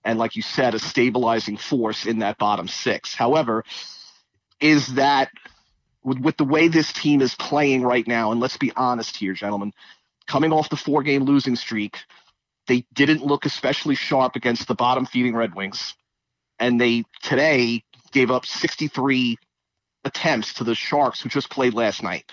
[0.04, 3.14] and like you said, a stabilizing force in that bottom six.
[3.14, 3.62] However,
[4.60, 5.28] is that
[6.04, 9.32] with, with the way this team is playing right now, and let's be honest here,
[9.32, 9.72] gentlemen,
[10.26, 11.98] coming off the four game losing streak,
[12.66, 15.94] they didn't look especially sharp against the bottom feeding Red Wings.
[16.58, 19.36] And they today gave up 63
[20.04, 22.30] attempts to the Sharks, who just played last night.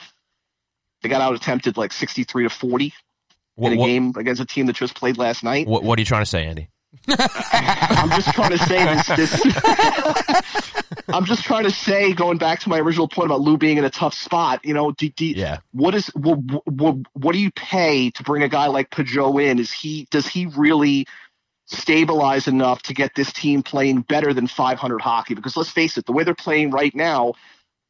[1.01, 2.93] They got out attempted like 63 to 40
[3.55, 5.67] What, in a what, game against a team that just played last night.
[5.67, 6.69] what, what are you trying to say, Andy?
[7.07, 9.07] I'm just trying to say this.
[9.07, 9.41] this
[11.09, 13.85] I'm just trying to say, going back to my original point about Lou being in
[13.85, 14.63] a tough spot.
[14.63, 15.59] You know, do, do, Yeah.
[15.71, 19.59] what is what, what, what do you pay to bring a guy like Pageau in?
[19.59, 21.05] Is he does he really
[21.65, 25.35] stabilize enough to get this team playing better than 500 hockey?
[25.35, 27.33] Because let's face it, the way they're playing right now,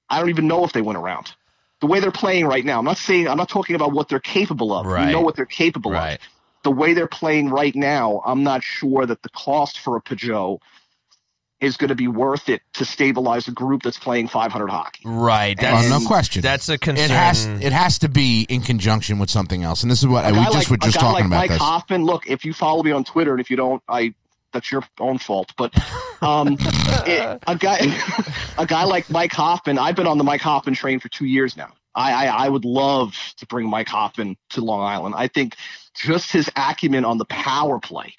[0.09, 1.33] I don't even know if they went around.
[1.81, 4.19] The way they're playing right now, I'm not saying I'm not talking about what they're
[4.19, 4.85] capable of.
[4.85, 5.05] Right.
[5.07, 6.15] We know what they're capable Right.
[6.15, 6.19] of.
[6.63, 10.60] The way they're playing right now, I'm not sure that the cost for a Pageau
[11.62, 15.02] is going to be worth it to stabilize a group that's playing 500 hockey.
[15.06, 15.58] Right.
[15.62, 16.41] Well, That's, no question.
[16.41, 17.06] That's a concern.
[17.06, 20.26] It has it has to be in conjunction with something else, and this is what
[20.26, 21.60] A we guy just like, were just talking like about Mike this.
[21.60, 22.06] Hoffman.
[22.06, 24.13] Look, if you follow me on Twitter, and if you don't, I
[24.54, 25.54] that's your own fault.
[25.58, 25.74] But
[26.22, 27.80] um, it, a guy,
[28.58, 31.58] a guy like Mike Hoffman, I've been on the Mike Hoffman train for two years
[31.58, 31.74] now.
[31.95, 35.15] I, I, I would love to bring Mike Hoffman to Long Island.
[35.17, 35.56] I think
[35.95, 38.13] just his acumen on the power play.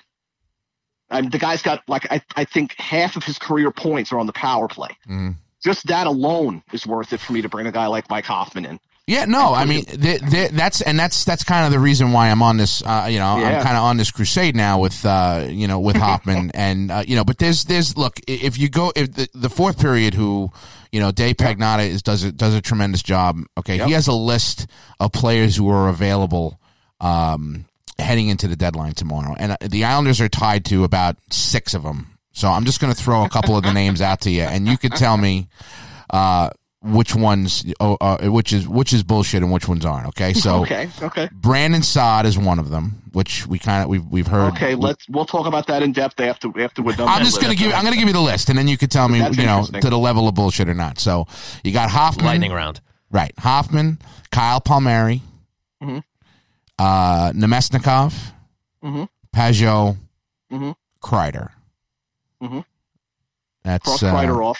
[1.10, 4.18] I mean, the guy's got like I, I think half of his career points are
[4.18, 4.96] on the power play.
[5.08, 5.36] Mhm.
[5.62, 8.64] Just that alone is worth it for me to bring a guy like Mike Hoffman
[8.64, 8.80] in.
[9.06, 12.58] Yeah, no, I mean that's and that's that's kind of the reason why I'm on
[12.58, 12.80] this.
[12.80, 15.96] Uh, you know, I'm kind of on this crusade now with uh, you know with
[15.96, 19.50] Hoffman and uh, you know, but there's there's look if you go if the, the
[19.50, 20.52] fourth period who
[20.92, 23.40] you know Dave Pagnotta is does a, does a tremendous job.
[23.58, 24.68] Okay, he has a list
[25.00, 26.59] of players who are available.
[27.00, 27.64] Um,
[27.98, 31.82] heading into the deadline tomorrow, and uh, the Islanders are tied to about six of
[31.82, 32.06] them.
[32.32, 34.66] So I'm just going to throw a couple of the names out to you, and
[34.66, 35.48] you could tell me
[36.08, 36.50] uh,
[36.82, 40.06] which ones, oh, uh, which is which is bullshit and which ones aren't.
[40.08, 44.06] Okay, so Okay, okay, Brandon Saad is one of them, which we kind of we've
[44.06, 44.54] we've heard.
[44.54, 44.74] okay.
[44.74, 47.08] Let's we'll talk about that in depth after after we're done.
[47.08, 47.62] I'm just gonna list.
[47.62, 49.44] give I'm gonna give you the list, and then you could tell me, That's you
[49.44, 50.98] know, to the level of bullshit or not.
[50.98, 51.26] So
[51.64, 52.80] you got Hoffman, Lightning round.
[53.10, 53.32] right?
[53.38, 53.98] Hoffman,
[54.30, 55.20] Kyle Palmieri,
[55.82, 56.02] Mhm.
[56.80, 58.14] Uh, Namestnikov,
[58.82, 59.06] Mhm.
[59.34, 59.96] Pageau,
[60.50, 60.74] Mhm.
[61.02, 61.50] Kreider.
[62.42, 62.64] Mhm.
[63.64, 64.58] That's cross uh, Kreider off.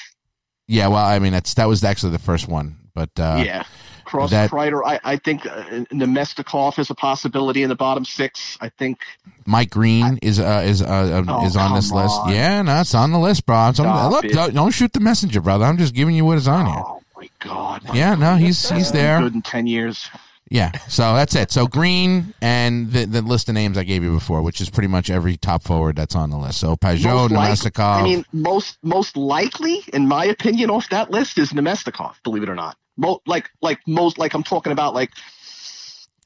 [0.68, 3.64] Yeah, well, I mean, that's that was actually the first one, but uh, yeah,
[4.04, 4.82] cross that- Kreider.
[4.84, 8.58] I I think uh, Namestnikov is a possibility in the bottom six.
[8.60, 8.98] I think
[9.46, 12.20] Mike Green is uh, is uh, uh, Oh, is on this come list.
[12.28, 13.56] Yeah, no, it's on the list, bro.
[13.56, 15.64] On, look, don't, don't shoot the messenger, brother.
[15.64, 16.82] I'm just giving you what is on here.
[16.84, 17.80] oh my god.
[17.94, 19.20] Yeah, no, he's he's there.
[19.20, 20.10] Good in ten years.
[20.50, 21.52] Yeah, so that's it.
[21.52, 24.88] So Green and the, the list of names I gave you before, which is pretty
[24.88, 26.58] much every top forward that's on the list.
[26.58, 28.00] So Pageau, Namestnikov.
[28.00, 32.16] I mean, most most likely, in my opinion, off that list is Namestnikov.
[32.24, 35.12] Believe it or not, Mo- like like most like I'm talking about like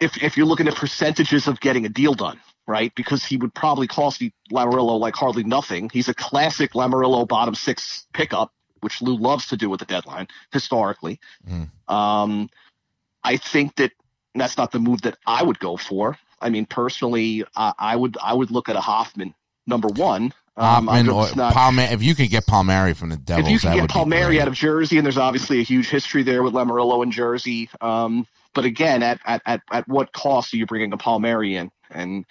[0.00, 2.94] if if you're looking at percentages of getting a deal done, right?
[2.94, 5.90] Because he would probably cost Lamoriello like hardly nothing.
[5.92, 10.28] He's a classic Lamoriello bottom six pickup, which Lou loves to do with the deadline
[10.50, 11.20] historically.
[11.46, 11.68] Mm.
[11.92, 12.48] Um,
[13.22, 13.92] I think that
[14.40, 16.18] that's not the move that I would go for.
[16.40, 19.34] I mean, personally, I I would I would look at a Hoffman
[19.66, 20.32] number one.
[20.56, 23.70] Um, Hoffman or not- if you could get Palmieri from the Devils, if you can
[23.70, 27.02] that get Palmieri out of Jersey, and there's obviously a huge history there with Lamoriello
[27.02, 27.68] in Jersey.
[27.80, 31.72] Um, but again, at, at, at, at what cost are you bringing a Palmieri in?
[31.90, 32.24] And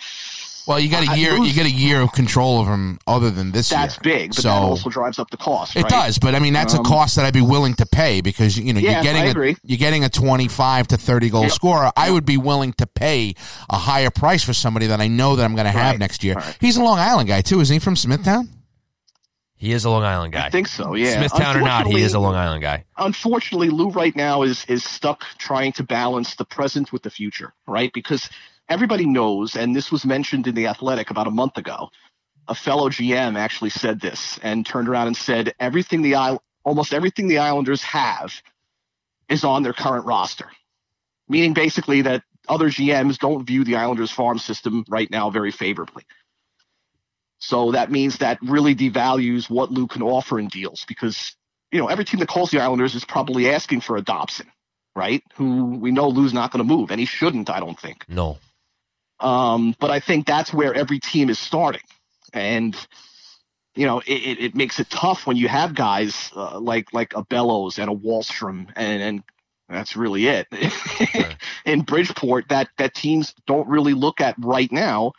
[0.66, 1.34] Well, you got a I- year.
[1.34, 4.16] Lou's- You get a year of control of him, other than this that's year.
[4.16, 5.76] big, but so that also drives up the cost.
[5.76, 5.90] it right?
[5.90, 8.58] does, but I mean that's Um, a cost that I'd be willing to pay because
[8.58, 9.58] you know Yeah, you're getting I a, agree.
[9.64, 11.52] you're getting a 25 to 30 goal Yep.
[11.52, 11.92] scorer.
[11.98, 13.36] I would be willing to pay
[13.70, 16.36] a higher price for somebody that I know that I'm going to have next year.
[16.36, 16.58] right.
[16.62, 17.80] He's a Long Island guy too, isn't he?
[17.80, 18.50] From Smithtown.
[19.56, 20.46] He is a Long Island guy.
[20.46, 20.94] I think so.
[20.94, 22.84] Yeah, Smithtown or not, he is a Long Island guy.
[22.98, 27.54] unfortunately, Lou right now is is stuck trying to balance the present with the future,
[27.66, 27.90] right?
[27.94, 28.30] Because
[28.70, 31.90] everybody knows, and this was mentioned in the Athletic about a month ago.
[32.48, 37.28] A fellow GM actually said this and turned around and said everything the almost everything
[37.28, 38.34] the Islanders have
[39.30, 40.50] is on their current roster,
[41.30, 46.04] meaning basically that other GMs don't view the Islanders farm system right now very favorably.
[47.40, 51.36] So that means that really devalues what Lou can offer in deals because
[51.74, 54.46] you know, every team that calls the Islanders is probably asking for a Dobson,
[54.96, 55.24] right?
[55.36, 58.06] Who we know Lou's not going to move, and he shouldn't, I don't think.
[58.08, 58.38] No.
[59.24, 61.82] Um, but I think that's where every team is starting,
[62.34, 62.76] and
[63.76, 67.14] you know, it, it, it makes it tough when you have guys uh, like like
[67.16, 69.24] a Bellows and a Wahlstrom, and and
[69.70, 70.48] that's really it
[71.66, 75.14] in Bridgeport that that teams don't really look at right now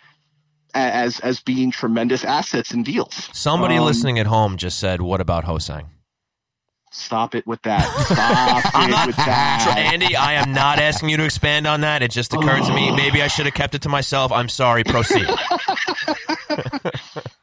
[0.74, 3.28] as as being tremendous assets and deals.
[3.32, 5.86] Somebody Um, listening at home just said, "What about Hosang?"
[6.94, 7.82] Stop it with that.
[8.06, 9.74] Stop it with that.
[9.92, 12.02] Andy, I am not asking you to expand on that.
[12.02, 12.90] It just occurred to me.
[12.94, 14.30] Maybe I should have kept it to myself.
[14.32, 14.84] I'm sorry.
[14.84, 15.26] Proceed.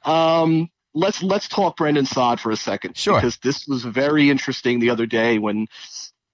[0.04, 2.98] Um, let's let's talk Brendan Saad for a second.
[2.98, 3.16] Sure.
[3.16, 5.68] Because this was very interesting the other day when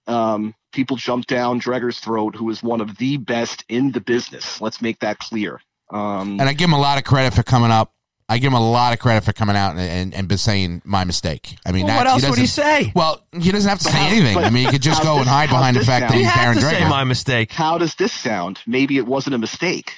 [0.07, 4.61] um, people jumped down Dreger's throat, who is one of the best in the business.
[4.61, 5.59] Let's make that clear.
[5.91, 7.91] Um, And I give him a lot of credit for coming up.
[8.29, 10.81] I give him a lot of credit for coming out and and, and been saying
[10.83, 11.55] my mistake.
[11.65, 12.91] I mean, Well, that, what else would he doesn't- say?
[12.95, 14.37] Well, he doesn't have to say how- anything.
[14.37, 16.25] I mean, he could just how go and hide behind the this fact that sounds-
[16.25, 17.51] he's You Darren to say my mistake.
[17.53, 18.59] how does this sound?
[18.67, 19.93] Maybe it wasn't a mistake.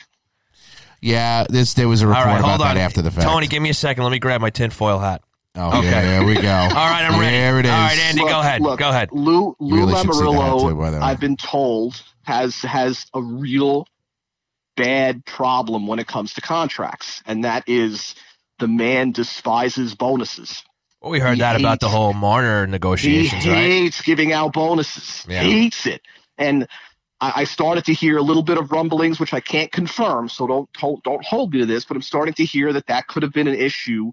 [1.02, 2.68] Yeah, this there was a report right, about on.
[2.68, 3.26] that after the fact.
[3.26, 4.04] Tony, give me a second.
[4.04, 5.22] Let me grab my tinfoil hat.
[5.56, 5.89] oh, Okay.
[5.89, 6.42] yeah, there we go.
[6.52, 7.38] All right, I'm ready.
[7.38, 7.72] There it is.
[7.72, 8.62] All right, Andy, Look, go ahead.
[8.62, 9.10] look, go ahead.
[9.12, 11.04] Lou Lou really should see that Lamoriello, too, by the way.
[11.04, 13.88] I've been told has has a real
[14.80, 18.15] bad problem when it comes to contracts, and that is
[18.60, 20.63] the man despises bonuses.
[21.02, 23.58] Well, we heard he that about the whole Marner He negotiations, right?
[23.58, 25.26] hates giving out bonuses.
[25.30, 25.42] Yeah.
[25.42, 26.02] Hates it.
[26.38, 26.68] And
[27.20, 30.48] I, I started to hear a little bit of rumblings, which I can't confirm, so
[30.48, 31.86] don't hold, don't hold me to this.
[31.86, 34.12] But I'm starting to hear that that could have been an issue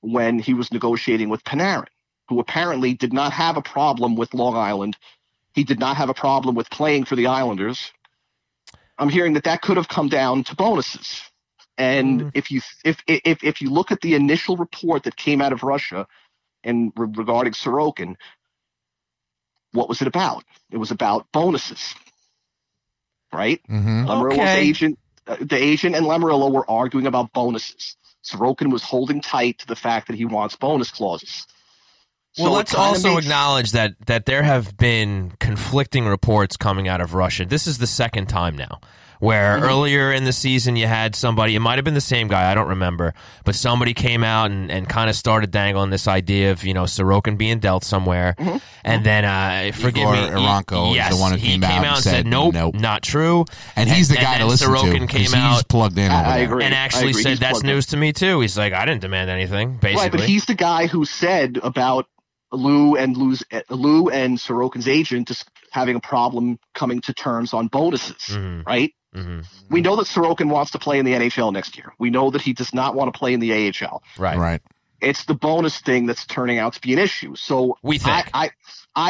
[0.00, 1.88] when he was negotiating with Panarin,
[2.28, 4.96] who apparently did not have a problem with Long Island.
[5.54, 7.92] He did not have a problem with playing for the Islanders.
[8.98, 11.22] I'm hearing that that could have come down to bonuses.
[11.78, 12.30] And Mm.
[12.34, 15.62] if you if if if you look at the initial report that came out of
[15.62, 16.06] Russia
[16.64, 18.16] and re- regarding Sorokin,
[19.72, 20.44] what was it about?
[20.70, 21.94] It was about bonuses.
[23.32, 23.60] right?
[23.68, 24.06] Mm-hmm.
[24.08, 24.60] Lamoriello's Okay.
[24.62, 27.96] agent, uh, the agent and Lamoriello were arguing about bonuses.
[28.24, 31.46] Sorokin was holding tight to the fact that he wants bonus clauses.
[32.38, 37.00] Well, So let's also makes- acknowledge that that there have been conflicting reports coming out
[37.00, 37.44] of Russia.
[37.44, 38.80] This is the second time now.
[39.20, 39.64] Where Mm-hmm.
[39.64, 42.54] earlier in the season you had somebody, it might have been the same guy, I
[42.54, 46.62] don't remember, but somebody came out and, and kind of started dangling this idea of,
[46.62, 48.36] you know, Sorokin being dealt somewhere.
[48.38, 48.58] Mm-hmm.
[48.84, 50.18] And then, uh, forgive Igor me.
[50.20, 52.76] Eronko is yes, the one who he came out and and said, said, nope, nope.
[52.76, 53.44] not true.
[53.74, 55.68] And he's the And- guy and to then listen Sorokin to 'cause came he's out
[55.68, 56.12] plugged in.
[56.12, 56.64] I- over I agree.
[56.66, 57.22] and actually agree.
[57.24, 57.74] said He's that's plugged in.
[57.74, 58.38] news to me too.
[58.40, 59.94] He's like, I didn't demand anything, basically.
[60.00, 62.06] Right, but he's the guy who said about
[62.52, 67.68] Lou and Lou's, Lou and Sorokin's agent just having a problem coming to terms on
[67.68, 68.66] bonuses, Mhm.
[68.66, 68.94] right?
[69.14, 69.44] Mhm.
[69.70, 71.92] We know that Sorokin wants to play in the NHL next year.
[71.98, 74.02] We know that he does not want to play in the AHL.
[74.18, 74.38] Right.
[74.38, 74.60] Right.
[75.00, 77.36] It's the bonus thing that's turning out to be an issue.
[77.36, 78.28] So We think.
[78.34, 78.50] I, I,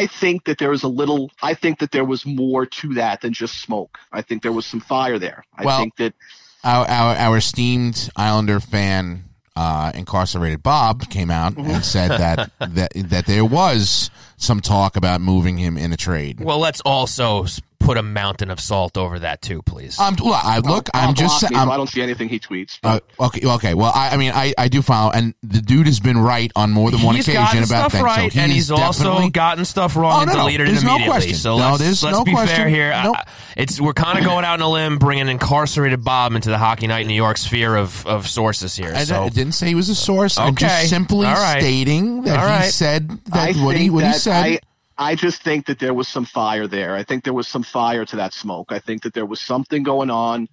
[0.03, 1.31] I think that there is a little.
[1.43, 3.99] I think that there was more to that than just smoke.
[4.13, 5.45] I think there was some fire there.
[5.57, 6.15] I Well- think that
[6.63, 9.25] our our, our esteemed Islander fan,
[9.59, 11.71] uh, incarcerated Bob, came out Mm-hmm.
[11.71, 16.39] and said that that that there was some talk about moving him in a trade.
[16.41, 19.99] Well, let's also s- put a mountain of salt over that too, please.
[19.99, 22.79] Um, look, I, look, Bob I'm just, blocked I'm, I don't see anything he tweets.
[22.85, 23.73] Uh, okay, okay.
[23.73, 26.71] Well, I, I mean, I, I do follow, and the dude has been right on
[26.71, 28.05] more than one he's occasion about stuff things.
[28.05, 30.85] right, so and he's also gotten stuff wrong Oh, and no, no, deleted it there's
[30.85, 31.35] no question.
[31.35, 32.57] So No, let's, there's let's no be question.
[32.57, 32.91] fair here.
[33.03, 33.17] Nope.
[33.17, 33.25] I-
[33.57, 36.87] it's we're kind of going out on a limb, bringing incarcerated Bob into the Hockey
[36.87, 38.93] Night in New York sphere of, of sources here.
[38.95, 40.39] I, so I didn't say he was a source.
[40.39, 40.67] I'm Okay.
[40.67, 41.61] just simply All right.
[41.61, 44.61] stating that All he said that what he think what he said.
[44.99, 46.95] I, just think that there was some fire there.
[46.95, 48.73] I think there was some fire to that smoke.
[48.73, 50.49] I think that there was something going on.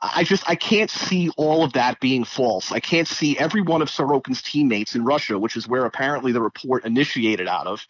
[0.00, 2.70] I just I can't see all of that being false.
[2.70, 6.40] I can't see every one of Sorokin's teammates in Russia, which is where apparently the
[6.40, 7.84] report initiated out of,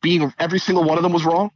[0.00, 1.50] being every single one of them was wrong.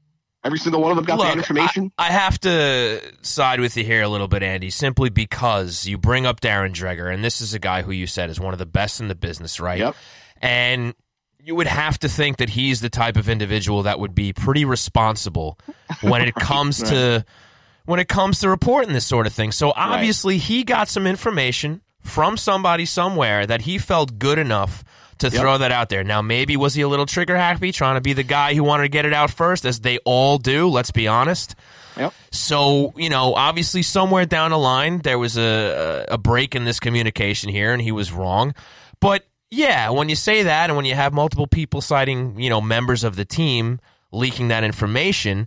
[0.45, 1.93] Every single one of them got Look, that information.
[1.97, 5.97] I, I have to side with you here a little bit, Andy, simply because you
[5.99, 8.59] bring up Darren Dreger, and this is a guy who you said is one of
[8.59, 9.79] the best in the business, right?
[9.79, 9.97] Yep.
[10.41, 10.95] And
[11.45, 14.65] you would have to think that he's the type of individual that would be pretty
[14.65, 15.59] responsible
[16.01, 17.25] when it comes to
[17.85, 19.51] when it comes to reporting this sort of thing.
[19.51, 24.85] So obviously he got some information from somebody somewhere that he felt good enough
[25.19, 26.05] to throw that out there.
[26.05, 28.85] Now maybe was he a little trigger happy trying to be the guy who wanted
[28.85, 31.57] to get it out first as they all do, let's be honest.
[31.97, 32.15] Yep.
[32.31, 36.79] So, you know, obviously somewhere down the line there was a a break in this
[36.79, 38.55] communication here and he was wrong.
[39.01, 42.61] But yeah, when you say that and when you have multiple people citing, you know,
[42.63, 45.47] members of the team leaking that information,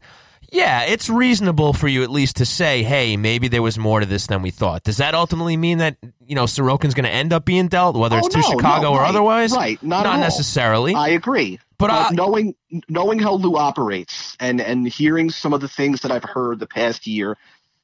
[0.52, 4.06] yeah, it's reasonable for you at least to say, hey, maybe there was more to
[4.06, 4.84] this than we thought.
[4.84, 8.18] Does that ultimately mean that, you know, Sorokin's going to end up being dealt, whether
[8.20, 9.52] it's Oh, to Chicago no, or right, otherwise?
[9.54, 10.20] right, not all.
[10.20, 10.94] necessarily.
[10.94, 11.60] I agree.
[11.80, 12.56] But I- knowing
[12.88, 16.68] knowing how Lou operates and and hearing some of the things that I've heard the
[16.68, 17.38] past year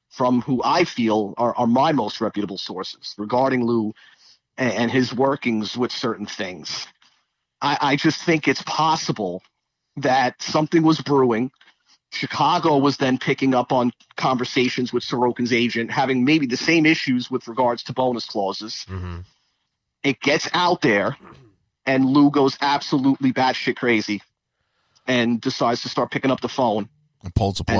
[0.09, 3.93] from who I feel are, are my most reputable sources regarding Lou
[4.57, 6.87] and, and his workings with certain things,
[7.61, 9.41] I, I just think it's possible
[9.97, 11.51] that something was brewing.
[12.11, 17.31] Chicago was then picking up on conversations with Sorokin's agent, having maybe the same issues
[17.31, 19.23] with regards to bonus clauses Mhm.
[20.03, 21.15] it gets out there,
[21.85, 24.21] and Lou goes absolutely batshit crazy,
[25.07, 26.89] and decides to start picking up the phone
[27.23, 27.33] and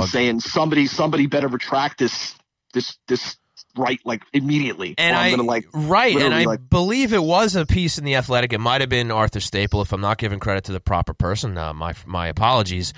[0.03, 2.36] and saying, "Somebody, somebody better retract this,
[2.73, 3.38] this, this
[3.77, 7.55] right like immediately." And I'm I gonna like right, and I like- believe it was
[7.55, 8.53] a piece in the Athletic.
[8.53, 9.81] It might have been Arthur Staple.
[9.81, 12.93] If I'm not giving credit to the proper person, uh, my my apologies.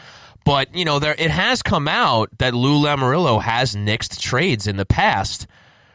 [0.45, 4.75] But you know, there it has come out that Lou Lamoriello has nixed trades in
[4.77, 5.47] the past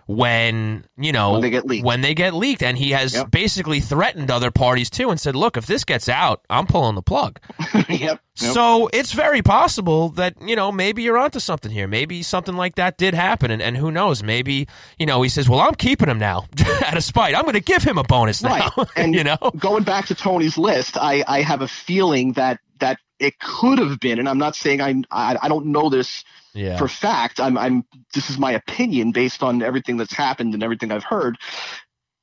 [0.09, 1.85] when you know When they get leaked.
[1.85, 3.31] when they get leaked, and he has Yep.
[3.31, 7.03] basically threatened other parties too, and said, "Look, if this gets out, I'm pulling the
[7.03, 7.39] plug."
[7.75, 8.21] yep, yep.
[8.35, 11.87] So it's very possible that, you know, maybe you're onto something here.
[11.87, 13.51] Maybe something like that did happen.
[13.51, 14.23] And, and who knows?
[14.23, 14.67] Maybe,
[14.99, 16.47] you know, he says, well, I'm keeping him now
[16.87, 17.35] out of spite.
[17.35, 18.71] I'm going to give him a bonus now.
[18.77, 18.89] right.
[18.97, 19.37] And you know?
[19.59, 24.01] going back to Tony's list, I, I have a feeling that that it could have
[24.01, 26.25] been, and I'm not saying I I, I don't know this
[26.59, 26.77] Yeah.
[26.77, 27.39] for fact.
[27.39, 31.39] I'm I'm this is my opinion based on everything that's happened and everything I've heard.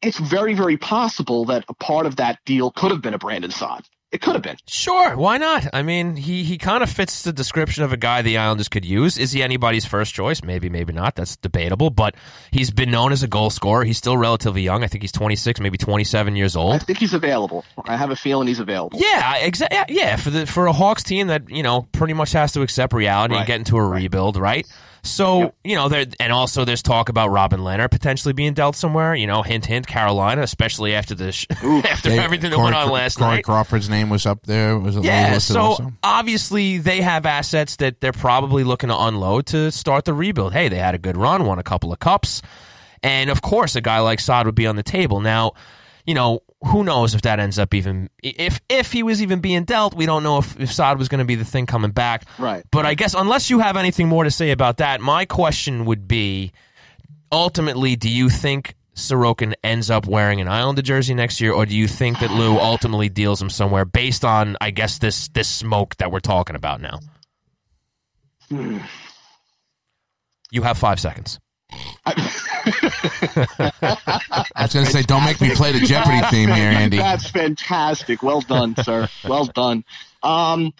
[0.01, 3.51] It's very very possible that a part of that deal could have been a Brandon
[3.51, 3.85] Saad.
[4.11, 4.55] It could have been.
[4.67, 5.67] Sure, why not?
[5.73, 8.85] I mean, he, he kind of fits the description of a guy the Islanders could
[8.85, 9.17] use.
[9.17, 10.41] Is he anybody's first choice?
[10.41, 11.15] Maybe, maybe not.
[11.15, 11.89] That's debatable.
[11.89, 12.15] But
[12.51, 13.83] he's been known as a goal scorer.
[13.83, 14.83] He's still relatively young.
[14.83, 16.75] I think he's 26, maybe 27 years old.
[16.75, 17.65] I think he's available.
[17.85, 18.99] I have a feeling he's available.
[19.01, 19.95] Yeah, exactly.
[19.97, 22.93] Yeah, for the for a Hawks team that you know pretty much has to accept
[22.93, 24.65] reality and get into a rebuild, right?
[25.05, 25.55] So Yep.
[25.63, 29.15] you know, there and also there's talk about Robin Lehner potentially being dealt somewhere.
[29.15, 32.89] You know, hint, hint, Carolina, especially after this, after They- everything that Corey- went on
[32.91, 33.43] last Corey night.
[33.45, 34.77] Crawford's name was up there.
[34.79, 35.93] Was Yeah, so also?
[36.03, 40.53] obviously they have assets that they're probably looking to unload to start the rebuild.
[40.53, 42.41] Hey, they had a good run, won a couple of cups,
[43.03, 45.19] and of course a guy like Saad would be on the table.
[45.21, 45.51] Now,
[46.05, 49.63] you know, who knows if that ends up even if if he was even being
[49.63, 52.25] dealt, we don't know if, if Saad was going to be the thing coming back.
[52.39, 52.63] Right.
[52.71, 56.07] But I guess unless you have anything more to say about that, my question would
[56.07, 56.51] be
[57.31, 61.75] ultimately, do you think Sorokin ends up wearing an Islander jersey next year, or do
[61.75, 65.97] you think that Lou ultimately deals him somewhere based on, I guess, this this smoke
[65.97, 66.99] that we're talking about now?
[68.49, 68.79] Hmm.
[70.51, 71.39] You have five seconds.
[72.05, 72.13] I
[74.61, 76.97] was going to say, don't make me play the Jeopardy theme here, Andy.
[76.97, 78.21] That's fantastic.
[78.23, 79.09] Well done, sir.
[79.27, 79.83] Well done.
[80.23, 80.73] Um,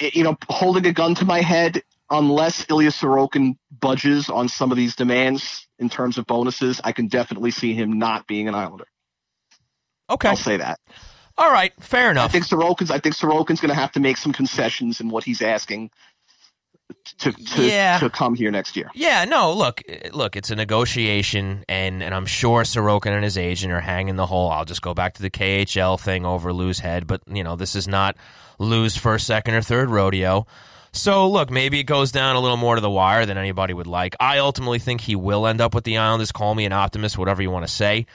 [0.00, 4.76] you know, holding a gun to my head, unless Ilya Sorokin budges on some of
[4.76, 8.86] these demands in terms of bonuses, I can definitely see him not being an Islander.
[10.10, 10.28] Okay.
[10.28, 10.80] I'll say that.
[11.36, 11.72] All right.
[11.80, 12.26] Fair enough.
[12.26, 12.90] I think Sorokin's.
[12.90, 15.90] I think Sorokin's going to have to make some concessions in what he's asking
[17.18, 17.98] to to, Yeah.
[17.98, 18.90] to come here next year.
[18.94, 19.82] Yeah, no, look,
[20.12, 24.26] look, it's a negotiation, and, and I'm sure Sorokin and his agent are hanging the
[24.26, 24.50] whole.
[24.50, 27.74] I'll just go back to the KHL thing over Lou's head, but you know, this
[27.74, 28.16] is not
[28.58, 30.46] Lou's first, second, or third rodeo.
[30.92, 33.88] So look, maybe it goes down a little more to the wire than anybody would
[33.88, 34.14] like.
[34.20, 36.30] I ultimately think he will end up with the Islanders.
[36.30, 38.06] Call me an optimist, whatever you want to say,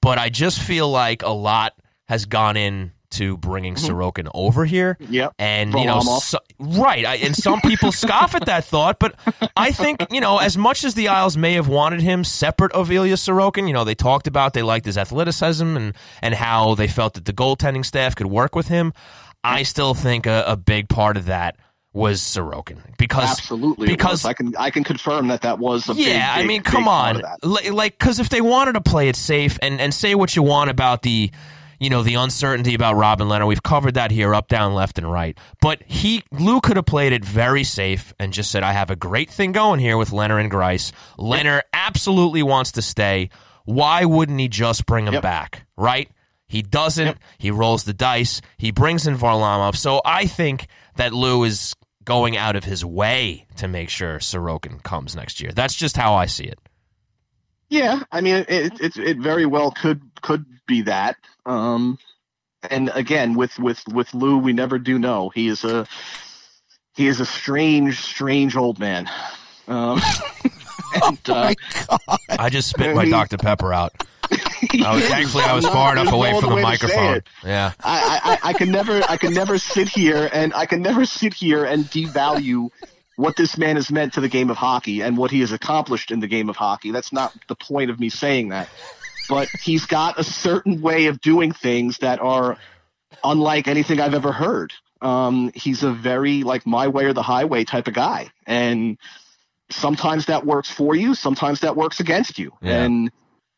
[0.00, 1.74] but I just feel like a lot
[2.08, 3.92] has gone in to bringing mm-hmm.
[3.92, 4.96] Sorokin over here.
[5.00, 5.34] Yep.
[5.38, 9.14] And you know, so, right, I, and some people scoff at that thought, but
[9.56, 12.90] I think you know, as much as the Isles may have wanted him separate of
[12.90, 16.88] Ilya Sorokin, you know, they talked about they liked his athleticism and and how they
[16.88, 18.92] felt that the goaltending staff could work with him.
[19.42, 21.56] I still think a, a big part of that
[21.92, 24.24] was Sorokin because Absolutely, because.
[24.24, 26.86] I can I can confirm that that was a big, yeah, I mean, big come
[26.86, 27.22] on.
[27.42, 30.70] Like because if they wanted to play it safe and and say what you want
[30.70, 31.30] about the,
[31.80, 35.10] you know, the uncertainty about Robin Lehner, we've covered that here, up, down, left, and
[35.10, 35.36] right.
[35.60, 38.96] But he Lou could have played it very safe and just said, "I have a
[38.96, 40.92] great thing going here with Lehner and Greiss.
[41.18, 43.30] Lehner absolutely wants to stay.
[43.64, 45.22] Why wouldn't he just bring him Yep.
[45.22, 45.66] back?
[45.76, 46.08] Right."
[46.46, 47.16] He doesn't.
[47.38, 48.40] He rolls the dice.
[48.58, 49.76] He brings in Varlamov.
[49.76, 50.66] So I think
[50.96, 55.52] that Lou is going out of his way to make sure Sorokin comes next year.
[55.52, 56.58] That's just how I see it.
[57.68, 61.16] Yeah, I mean, it it, it very well could could be that.
[61.46, 61.98] Um,
[62.68, 65.30] and again, with with with Lou, we never do know.
[65.30, 65.86] He is a
[66.94, 69.08] he is a strange, strange old man.
[69.68, 70.00] Um,
[71.04, 71.54] and, uh,
[72.28, 73.38] I just spit my I Dr.
[73.38, 73.92] Pepper out.
[74.32, 77.22] I was, thankfully, I was far enough away from the way to say microphone.
[77.44, 77.72] Yeah.
[77.80, 81.34] I, I, I can never I can never sit here and I can never sit
[81.34, 82.70] here and devalue
[83.16, 86.10] what this man has meant to the game of hockey and what he has accomplished
[86.10, 86.90] in the game of hockey.
[86.90, 88.68] That's not the point of me saying that.
[89.30, 92.58] But he's got a certain way of doing things that are
[93.24, 94.72] unlike anything I've ever heard.
[95.00, 98.98] Um, he's a very like my way or the highway type of guy, and
[99.70, 102.82] sometimes that works for you, sometimes that works against you, Yeah.
[102.82, 103.10] and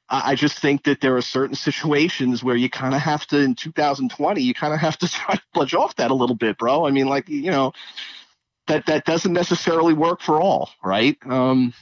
[0.09, 3.39] I I just think that there are certain situations where you kind of have to,
[3.41, 6.59] in 2020, you kind of have to try to budge off that a little bit,
[6.59, 6.87] bro.
[6.87, 7.73] I mean, like, you know,
[8.69, 11.17] that, that doesn't necessarily work for all, right?
[11.27, 11.73] Um,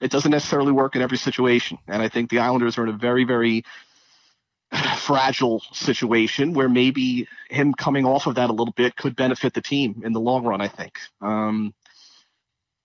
[0.00, 1.78] it doesn't necessarily work in every situation.
[1.86, 3.64] And I think the Islanders are in a very, very
[4.96, 9.62] fragile situation where maybe him coming off of that a little bit could benefit the
[9.62, 10.98] team in the long run, I think.
[11.20, 11.74] Um,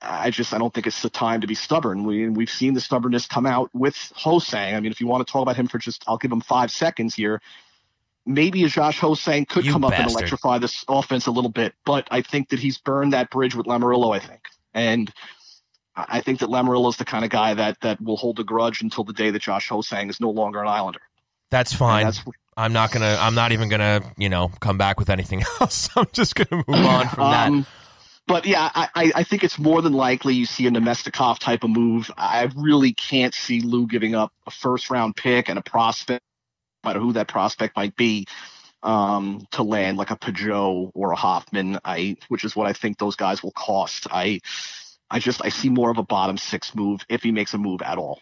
[0.01, 2.03] I just I don't think it's the time to be stubborn.
[2.03, 4.75] We we've seen the stubbornness come out with Ho-Sang.
[4.75, 6.69] I mean, if you want to talk about him for just, I'll give him five
[6.69, 7.41] seconds here.
[8.25, 11.73] Maybe a Josh Ho-Sang could You come up and electrify this offense a little bit,
[11.85, 14.15] but I think that he's burned that bridge with Lamoriello.
[14.15, 14.41] I think,
[14.73, 15.11] and
[15.95, 18.81] I think that Lamoriello is the kind of guy that that will hold a grudge
[18.81, 20.99] until the day that Josh Ho-Sang is no longer an Islander.
[21.51, 22.05] That's fine.
[22.05, 22.21] that's
[22.57, 23.17] I'm not gonna.
[23.19, 24.01] I'm not even gonna.
[24.17, 25.89] You know, come back with anything else.
[25.95, 27.47] I'm just gonna move on from that.
[27.47, 27.65] Um,
[28.27, 31.63] but yeah, I, I I think it's more than likely you see a Namestnikov type
[31.63, 32.09] of move.
[32.17, 36.23] I really can't see Lou giving up a first round pick and a prospect,
[36.83, 38.25] no matter who that prospect might be,
[38.83, 41.79] um, to land like a Pageau or a Hoffman.
[41.85, 44.07] I, which is what I think those guys will cost.
[44.09, 44.39] I,
[45.09, 47.81] I just I see more of a bottom six move if he makes a move
[47.81, 48.19] at all.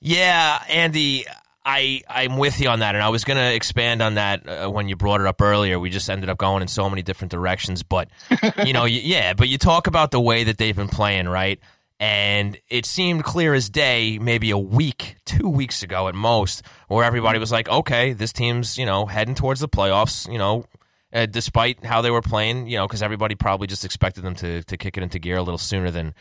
[0.00, 1.26] Yeah, Andy,
[1.64, 4.68] I I'm with you on that, and I was going to expand on that uh,
[4.70, 5.78] when you brought it up earlier.
[5.78, 8.10] We just ended up going in so many different directions, but
[8.64, 11.60] you know, y- yeah, but you talk about the way that they've been playing, right?
[12.00, 17.04] And it seemed clear as day, maybe a week, two weeks ago at most, where
[17.04, 20.64] everybody was like, "Okay, this team's you know heading towards the playoffs." You know,
[21.12, 24.62] uh, despite how they were playing, you know, because everybody probably just expected them to
[24.64, 26.14] to kick it into gear a little sooner than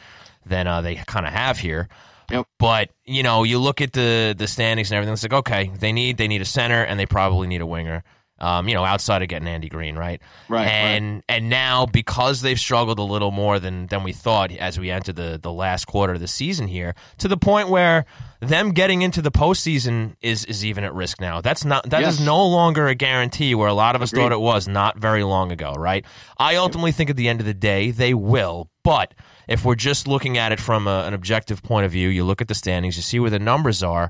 [0.45, 1.87] than uh, they kind of have here.
[2.29, 2.47] Yep.
[2.59, 5.13] But you know, you look at the the standings and everything.
[5.13, 8.03] It's like okay, they need they need a center and they probably need a winger.
[8.41, 10.19] Um, you know, outside of getting Andy Greene, right?
[10.49, 14.79] Right, And and now because they've struggled a little more than than we thought as
[14.79, 18.05] we enter the the last quarter of the season here, to the point where
[18.39, 21.39] them getting into the postseason is is even at risk now.
[21.41, 22.25] That's not that is Yes.
[22.25, 24.23] no longer a guarantee where a lot of us Agreed.
[24.23, 26.03] thought it was not very long ago, right?
[26.39, 29.13] I ultimately think at the end of the day they will, but
[29.47, 32.41] if we're just looking at it from a, an objective point of view, you look
[32.41, 34.09] at the standings, you see where the numbers are.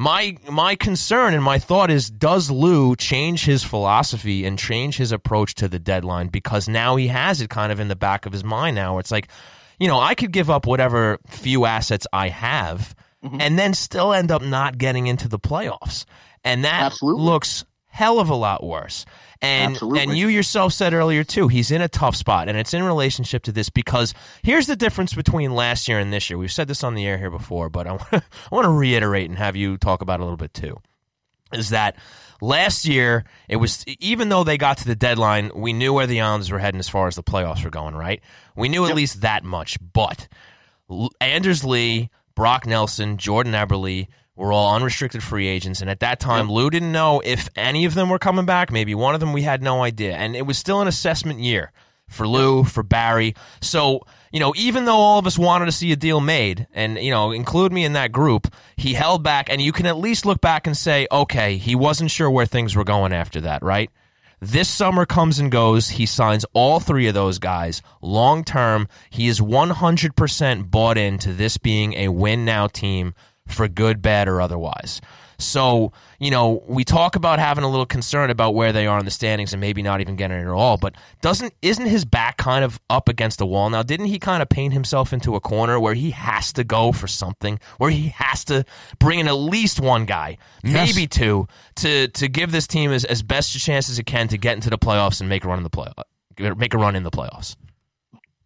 [0.00, 5.12] My my concern and my thought is does Lou change his philosophy and change his
[5.12, 8.32] approach to the deadline because now he has it kind of in the back of
[8.32, 9.28] his mind now where it's like,
[9.78, 13.42] you know, I could give up whatever few assets I have mm-hmm.
[13.42, 16.06] and then still end up not getting into the playoffs.
[16.44, 17.22] And that Absolutely.
[17.22, 19.04] looks hell of a lot worse.
[19.42, 20.00] And Absolutely.
[20.00, 23.42] and you yourself said earlier too, he's in a tough spot, and it's in relationship
[23.44, 24.12] to this because
[24.42, 26.36] here's the difference between last year and this year.
[26.38, 28.16] We've said this on the air here before, but I want to,
[28.52, 30.78] I want to reiterate and have you talk about it a little bit too.
[31.52, 31.96] Is that
[32.42, 36.20] last year it was even though they got to the deadline, we knew where the
[36.20, 38.20] Islanders were heading as far as the playoffs were going, right?
[38.56, 40.28] We knew at least that much, but
[40.90, 44.06] L- Anders Lee, Brock Nelson, Jordan Eberle
[44.40, 45.80] were all unrestricted free agents.
[45.80, 48.72] And at that time, Lou didn't know if any of them were coming back.
[48.72, 50.14] Maybe one of them we had no idea.
[50.14, 51.72] And it was still an assessment year
[52.08, 53.34] for Lou, for Barry.
[53.60, 54.00] So,
[54.32, 57.10] you know, even though all of us wanted to see a deal made, and, you
[57.10, 59.48] know, include me in that group, he held back.
[59.50, 62.74] And you can at least look back and say, okay, he wasn't sure where things
[62.74, 63.90] were going after that, right?
[64.42, 65.90] This summer comes and goes.
[65.90, 68.88] He signs all three of those guys long term.
[69.10, 73.14] He is 100% bought into this being a win now team
[73.52, 75.00] for good, bad, or otherwise.
[75.38, 79.06] So, you know, we talk about having a little concern about where they are in
[79.06, 82.36] the standings and maybe not even getting it at all, but doesn't isn't his back
[82.36, 83.82] kind of up against the wall now?
[83.82, 87.06] Didn't he kind of paint himself into a corner where he has to go for
[87.06, 88.66] something, where he has to
[88.98, 90.94] bring in at least one guy, Yes.
[90.94, 94.28] maybe two, to to give this team as, as best a chance as it can
[94.28, 96.78] to get into the playoffs and make a run in the play uh, make a
[96.78, 97.56] run in the playoffs.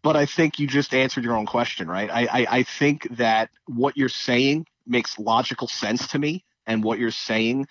[0.05, 2.09] but I think you just answered your own question, right?
[2.09, 6.99] I, I, I think that what you're saying makes logical sense to me, and what
[6.99, 7.67] you're saying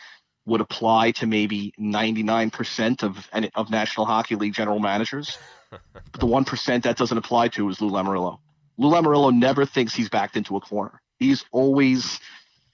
[0.46, 5.38] would apply to maybe 99% of of National Hockey League general managers.
[5.70, 5.82] but
[6.20, 8.40] the one percent that doesn't apply to is Lou Lamoriello.
[8.78, 11.02] Lou Lamoriello never thinks he's backed into a corner.
[11.20, 12.20] He's always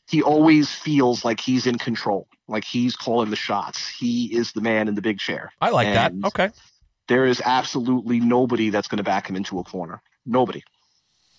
[0.10, 3.88] he always feels like he's in control, like he's calling the shots.
[3.88, 5.52] He is the man in the big chair.
[5.62, 6.28] I like And that.
[6.30, 6.50] Okay.
[7.08, 10.02] there is absolutely nobody that's going to back him into a corner.
[10.26, 10.64] Nobody.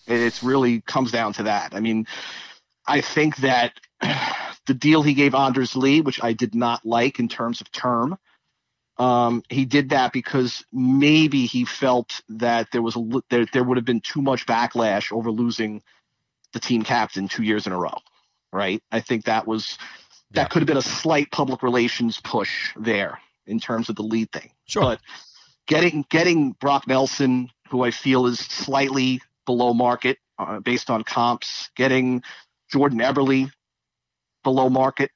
[0.07, 1.75] It's really comes down to that.
[1.75, 2.07] I mean,
[2.91, 3.75] I think that
[4.67, 8.19] the deal he gave Anders Lee, which I did not like in terms of term,
[8.99, 13.79] um, he did that because maybe he felt that there was a there there would
[13.79, 15.83] have been too much backlash over losing
[16.53, 17.97] the team captain two years in a row,
[18.53, 18.83] right?
[18.91, 19.79] I think that was
[20.33, 20.49] that Yeah.
[20.49, 24.51] could have been a slight public relations push there in terms of the lead thing.
[24.67, 24.83] Sure.
[24.83, 25.01] But
[25.67, 31.71] getting getting Brock Nelson, who I feel is slightly below market uh, based on comps,
[31.77, 32.23] getting
[32.73, 33.51] Jordan Eberle
[34.43, 35.11] below market.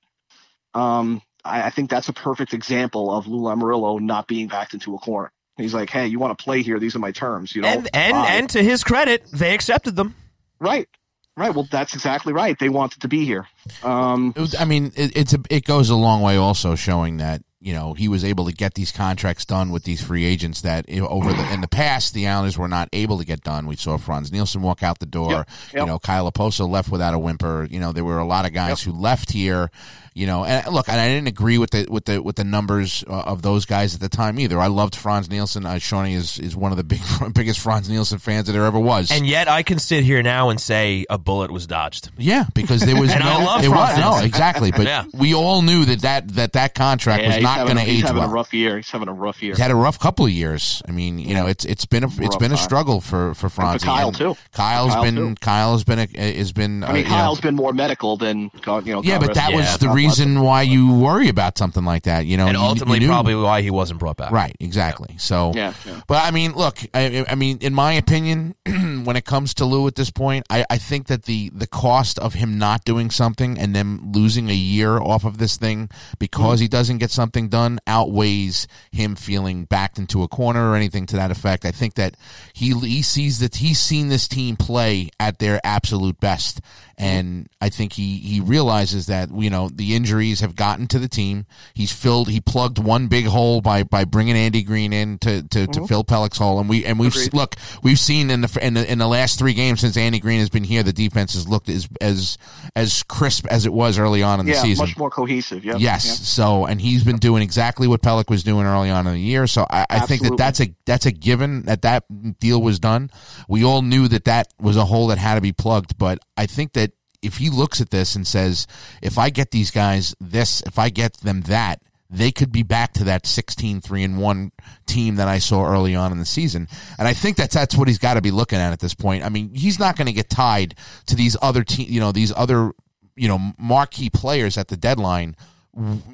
[0.74, 4.94] Um, I, I think that's a perfect example of Lou Lamoriello not being backed into
[4.94, 5.30] a corner.
[5.56, 6.80] He's like, "Hey, you want to play here?
[6.80, 8.32] These are my terms." You know, and and Fine.
[8.32, 10.16] and to his credit, they accepted them.
[10.58, 10.88] right,
[11.36, 11.54] right.
[11.54, 12.58] Well, that's exactly right.
[12.58, 13.46] They wanted to be here.
[13.84, 17.72] Um, I mean, it, it's a, it goes a long way also showing that you
[17.72, 21.32] know he was able to get these contracts done with these free agents that over
[21.32, 23.66] the in the past the Islanders were not able to get done.
[23.66, 25.30] We saw Franz Nielsen walk out the door.
[25.32, 27.66] Yep, You know, Kyle Okposo left without a whimper.
[27.70, 29.70] You know, there were a lot of guys who left here.
[30.16, 33.02] You know, and look, and I didn't agree with the with the with the numbers
[33.08, 34.60] uh, of those guys at the time either.
[34.60, 35.66] I loved Franz Nielsen.
[35.66, 37.00] Uh, Shawnee is is one of the big
[37.34, 39.10] biggest Franz Nielsen fans that there ever was.
[39.10, 42.10] And yet, I can sit here now and say a bullet was dodged.
[42.16, 44.04] Yeah, because there was And no, I love it was, Francis.
[44.04, 44.70] no, exactly.
[44.70, 45.04] But Yeah.
[45.12, 47.90] we all knew that that that, that contract yeah, was not having going a- to
[47.90, 48.30] he's age having well.
[48.30, 48.76] a rough year.
[48.76, 49.54] He's having a rough year.
[49.54, 50.80] He's had a rough couple of years.
[50.88, 52.64] I mean, you know, it's it's been a it's Rough been a time.
[52.64, 53.86] struggle for for Franzi.
[53.86, 54.36] Kyle, And too.
[54.52, 55.34] Kyle's Kyle, been too.
[55.40, 56.84] Kyle's been a, has been.
[56.84, 58.52] I mean, uh, you know- Kyle's been more medical than
[58.84, 59.02] you know.
[59.02, 60.42] yeah, but that was the God bless reason him.
[60.42, 62.26] why you worry about something like that.
[62.26, 64.30] You know, And you- you ultimately, probably why he wasn't brought back.
[64.30, 65.14] Right, exactly.
[65.18, 66.00] So, Yeah, yeah.
[66.06, 68.54] but I mean, look, I, I mean, in my opinion,
[69.04, 72.18] when it comes to Lou at this point, I, I think that the the cost
[72.18, 75.88] of him not doing something and then losing a year off of this thing
[76.18, 76.62] because mm-hmm.
[76.62, 81.16] he doesn't get something done outweighs him feeling backed into a corner or anything to
[81.16, 81.64] that effect.
[81.64, 82.16] I think that
[82.52, 87.04] he he sees that he's seen this team play at their absolute best, mm-hmm.
[87.04, 91.08] and I think he he realizes that you know the injuries have gotten to the
[91.08, 91.46] team.
[91.74, 95.48] He's filled he plugged one big hole by by bringing Andy Greene in to to,
[95.48, 95.84] to mm-hmm.
[95.86, 97.34] fill Pelech's hole, and we and we've Agreed.
[97.34, 100.40] look we've seen in the in the in the last three games since Andy Greene
[100.40, 102.38] has been here, the defense has looked as as
[102.74, 104.84] as crisp as it was early on in the season.
[104.84, 105.64] much more cohesive.
[105.64, 105.76] Yep.
[105.78, 106.26] Yes.
[106.26, 109.46] So, and he's been doing exactly what Pelech was doing early on in the year.
[109.46, 112.04] So, I, I think that that's a that's a given that that
[112.40, 113.10] deal was done.
[113.48, 115.98] We all knew that that was a hole that had to be plugged.
[115.98, 116.92] But I think that
[117.24, 118.66] if he looks at this and says,
[119.02, 122.92] if I get these guys this, if I get them that, they could be back
[122.94, 124.52] to that 16 3 and 1
[124.86, 126.68] team that I saw early on in the season.
[126.98, 129.24] And I think that's that's what he's got to be looking at at this point.
[129.24, 130.74] I mean, he's not going to get tied
[131.06, 132.72] to these other team, you know, these other
[133.16, 135.36] you know marquee players at the deadline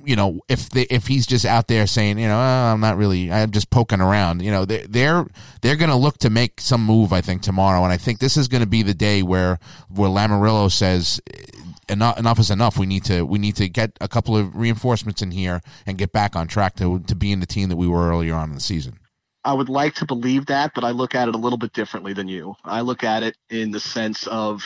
[0.04, 2.96] you know if they if he's just out there saying you know "Oh, I'm not
[2.96, 5.26] really I'm just poking around you know they they're
[5.60, 7.82] they're going to look to make some move I think tomorrow.
[7.84, 9.58] And I think this is going to be the day where
[9.88, 11.42] where Lamoriello says eh,
[11.88, 12.78] enough enough is enough.
[12.78, 16.12] We need to we need to get a couple of reinforcements in here and get
[16.12, 18.60] back on track to to being the team that we were earlier on in the
[18.60, 18.98] season.
[19.42, 22.12] I would like to believe that, but I look at it a little bit differently
[22.12, 22.56] than you.
[22.62, 24.62] I look at it in the sense of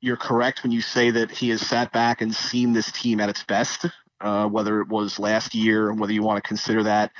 [0.00, 3.28] you're correct when you say that he has sat back and seen this team at
[3.28, 3.86] its best,
[4.24, 7.12] uh, whether it was last year, whether you want to consider that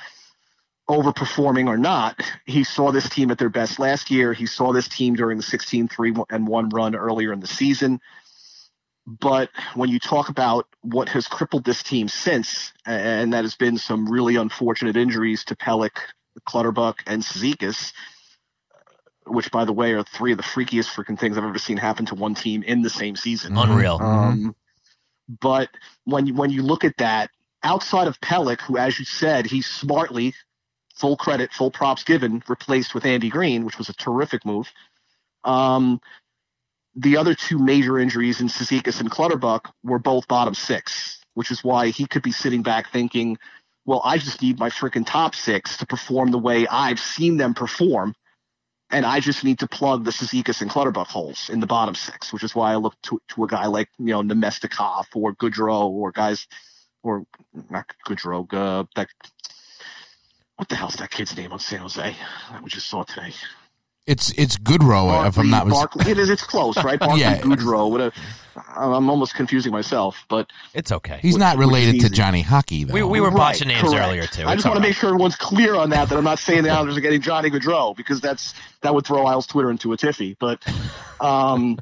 [0.88, 2.20] overperforming or not.
[2.46, 4.32] He saw this team at their best last year.
[4.32, 8.00] He saw this team during the 16 3 and 1 run earlier in the season.
[9.06, 13.76] But when you talk about what has crippled this team since, and that has been
[13.76, 15.98] some really unfortunate injuries to Pelech,
[16.46, 17.92] Clutterbuck, and Cizikas,
[19.26, 22.06] which, by the way, are three of the freakiest freaking things I've ever seen happen
[22.06, 23.56] to one team in the same season.
[23.56, 23.98] Unreal.
[24.00, 24.56] Um,
[25.40, 25.68] but
[26.04, 27.30] when you, when you look at that,
[27.62, 30.34] outside of Pelech, who, as you said, he smartly,
[30.94, 34.70] full credit, full props given, replaced with Andy Greene, which was a terrific move.
[35.42, 36.00] Um,
[36.96, 41.64] the other two major injuries in Cizikas and Clutterbuck were both bottom six, which is
[41.64, 43.36] why he could be sitting back thinking,
[43.84, 47.54] well, I just need my freaking top six to perform the way I've seen them
[47.54, 48.14] perform.
[48.94, 52.32] And I just need to plug the Cizikas and Clutterbuck holes in the bottom six,
[52.32, 55.88] which is why I look to, to a guy like, you know, Namestnikov or Goodrow
[55.88, 56.46] or guys,
[57.02, 57.26] or
[57.70, 59.08] not Goodrow, uh, that,
[60.56, 62.16] what the hell's that kid's name on San Jose
[62.52, 63.34] that we just saw today?
[64.06, 66.10] it's it's Goodrow if I'm not mistaken.
[66.10, 66.30] It is.
[66.30, 66.98] It's close, right?
[67.00, 67.38] Barclay, Yeah.
[67.38, 67.90] Goodrow.
[67.90, 68.12] What a,
[68.76, 71.18] I'm almost confusing myself, but It's okay.
[71.22, 72.08] he's not related to.
[72.08, 74.06] Johnny Hockey though We, we were Right, bunching names correct.
[74.06, 74.44] earlier too.
[74.46, 76.08] I just want all to make sure everyone's clear on that.
[76.08, 79.26] That I'm not saying the Islanders are getting Johnny Gaudreau because that's that would throw
[79.26, 80.36] Isles Twitter into a tiffy.
[80.38, 80.62] But
[81.20, 81.78] um,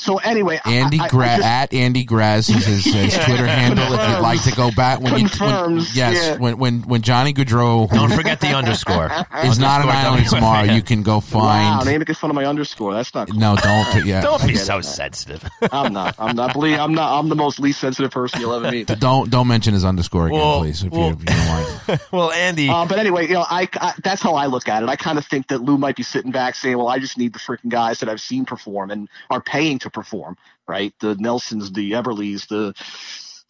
[0.00, 3.46] so anyway, I- Andy I, I Gra- just- at Andy Graz is his, his Twitter
[3.60, 3.84] handle.
[3.92, 6.36] If you'd like to go back when you when, Confirms, yes yeah.
[6.38, 9.06] when when when Johnny Gaudreau Don't forget the underscore.
[9.44, 10.30] is not an Underscore Islander WFAN.
[10.34, 11.86] tomorrow, you can go wow, find.
[11.86, 12.94] they making fun of my underscore.
[12.94, 13.28] That's not.
[13.28, 13.38] Cool.
[13.38, 14.06] no, don't.
[14.06, 14.84] Yeah, Don't be so it.
[14.84, 15.44] sensitive.
[15.72, 16.14] I'm not.
[16.18, 16.52] I'm not.
[16.54, 17.18] Believe I'm not.
[17.18, 18.86] I'm the most least sensitive person you'll ever meet.
[18.98, 20.82] don't don't mention his underscore again, Well, please.
[20.82, 21.46] If, well- you, if you don't
[21.88, 22.00] mind.
[22.12, 24.88] well, Andy, Uh, but anyway, you know, I, I that's how I look at it.
[24.88, 27.32] I kind of think that Lou might be sitting back saying, "Well, I just need
[27.32, 30.36] the freaking guys that I've seen perform and are paying to perform,
[30.66, 30.92] right?
[31.00, 32.74] The Nelsons, the Eberles, the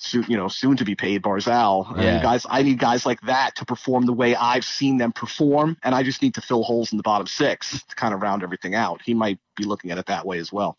[0.03, 2.03] soon, you know, soon to be paid Barzal, Yeah.
[2.05, 2.47] and guys.
[2.49, 6.03] I need guys like that to perform the way I've seen them perform, and I
[6.03, 9.03] just need to fill holes in the bottom six to kind of round everything out.
[9.05, 10.79] He might be looking at it that way as well.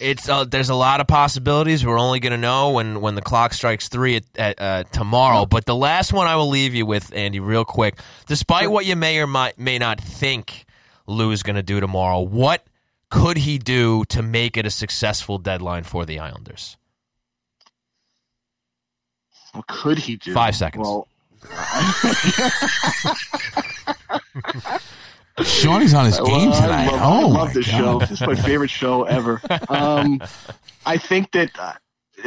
[0.00, 1.84] it's uh, there's a lot of possibilities.
[1.86, 5.46] We're only going to know when when the clock strikes three at, at uh, tomorrow.
[5.46, 7.98] But the last one I will leave you with, Andy, real quick.
[8.26, 10.66] Despite what you may or might, may not think
[11.06, 12.66] Lou is going to do tomorrow, what
[13.10, 16.76] could he do to make it a successful deadline for the Islanders?
[19.52, 20.34] What could he do?
[20.34, 20.86] Five seconds.
[20.86, 21.08] Well,
[25.42, 26.88] Shawnee's on his game tonight.
[26.88, 27.78] I love, oh I my love this god!
[27.78, 27.98] show.
[28.00, 29.40] This is my favorite show ever.
[29.68, 30.20] Um,
[30.84, 31.74] I think that uh,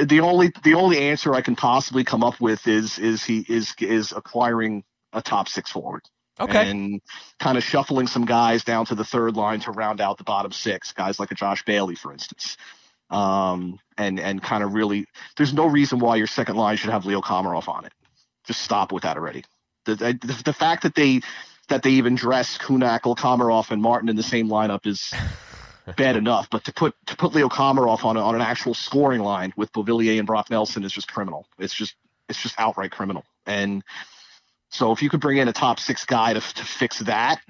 [0.05, 3.75] the only the only answer I can possibly come up with is is he is
[3.79, 6.01] is acquiring a top six forward.
[6.41, 6.69] Okay.
[6.69, 7.01] And
[7.39, 10.51] kind of shuffling some guys down to the third line to round out the bottom
[10.51, 12.57] six, guys like a Josh Bailey, for instance.
[13.09, 15.05] Um, and and kind of really,
[15.37, 17.93] there's no reason why your second line should have Leo Komarov on it.
[18.45, 19.43] Just stop with that already.
[19.85, 21.21] The the, the fact that they
[21.67, 25.13] that they even dress Kuhnhackl, Komarov, and Martin in the same lineup is
[25.97, 26.49] bad enough.
[26.49, 29.71] But to put to put Leo Komarov on a, on an actual scoring line with
[29.73, 31.45] Beauvillier and Brock Nelson is just criminal.
[31.59, 31.95] It's just
[32.29, 33.25] it's just outright criminal.
[33.45, 33.83] And
[34.71, 37.41] so if you could bring in a top six guy to to fix that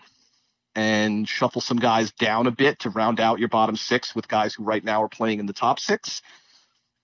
[0.75, 4.53] and shuffle some guys down a bit to round out your bottom six with guys
[4.53, 6.21] who right now are playing in the top six,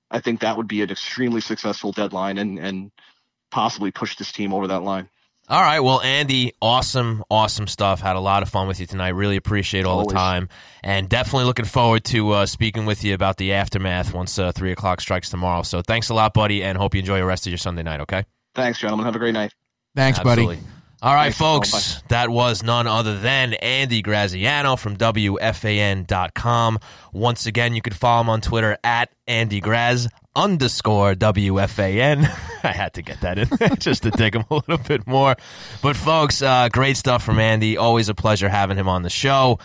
[0.10, 2.92] I think that would be an extremely successful deadline and and
[3.52, 5.10] possibly push this team over that line.
[5.50, 5.80] All right.
[5.80, 8.02] Well, Andy, awesome, awesome stuff.
[8.02, 9.10] Had a lot of fun with you tonight.
[9.10, 10.08] Really appreciate all Always.
[10.08, 10.50] the time.
[10.84, 14.74] And definitely looking forward to uh, speaking with you about the aftermath once uh, 3
[14.74, 15.64] o'clock strikes tomorrow.
[15.64, 18.02] So thanks a lot, buddy, and hope you enjoy the rest of your Sunday night,
[18.02, 18.26] okay?
[18.56, 19.06] Thanks, gentlemen.
[19.06, 19.54] Have a great night.
[19.98, 20.58] Thanks, Absolutely.
[20.58, 20.68] buddy.
[21.02, 21.72] All right, Thanks.
[21.72, 26.80] folks, that was none other than Andy Graziano from WFAN.com.
[27.14, 32.24] Once again, you can follow him on Twitter at Andy Graz underscore WFAN.
[32.64, 35.36] I had to get that in there just to dig him a little bit more.
[35.82, 37.76] But, folks, uh, great stuff from Andy.
[37.76, 39.58] Always a pleasure having him on the show.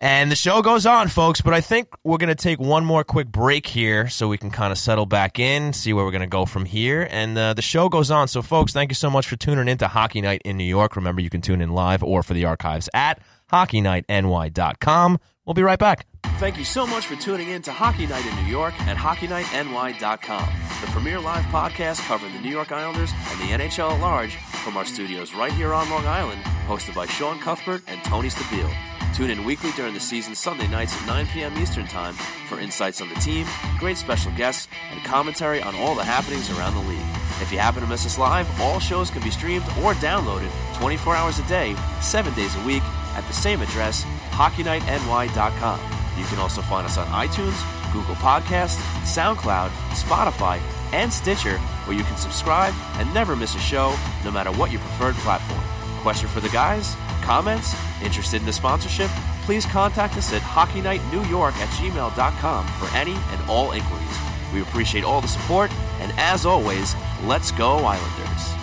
[0.00, 3.02] And the show goes on, folks, but I think we're going to take one more
[3.02, 6.20] quick break here so we can kind of settle back in, see where we're going
[6.20, 7.08] to go from here.
[7.10, 8.28] And uh, the show goes on.
[8.28, 10.94] So, folks, thank you so much for tuning in to Hockey Night in New York.
[10.94, 13.20] Remember, you can tune in live or for the archives at
[13.52, 15.18] HockeyNightNY.com.
[15.44, 16.06] We'll be right back.
[16.38, 20.48] Thank you so much for tuning in to Hockey Night in New York at HockeyNightNY.com,
[20.80, 24.76] the premier live podcast covering the New York Islanders and the NHL at large from
[24.76, 28.72] our studios right here on Long Island, hosted by Sean Cuthbert and Tony Stabile.
[29.14, 31.56] Tune in weekly during the season Sunday nights at 9 p.m.
[31.58, 32.14] Eastern Time
[32.48, 33.46] for insights on the team,
[33.78, 36.98] great special guests, and commentary on all the happenings around the league.
[37.40, 41.16] If you happen to miss us live, all shows can be streamed or downloaded 24
[41.16, 42.82] hours a day, 7 days a week
[43.16, 45.80] at the same address, HockeyNightNY.com.
[46.16, 47.60] You can also find us on iTunes,
[47.92, 50.60] Google Podcasts, SoundCloud, Spotify,
[50.92, 54.80] and Stitcher, where you can subscribe and never miss a show, no matter what your
[54.80, 55.60] preferred platform.
[56.02, 56.96] Question for the guys?
[57.28, 57.74] Comments?
[58.02, 59.10] Interested in a sponsorship?
[59.42, 64.18] Please contact us at HockeyNightNewYork at gmail.com for any and all inquiries.
[64.50, 65.70] We appreciate all the support,
[66.00, 68.57] and as always, let's go Islanders.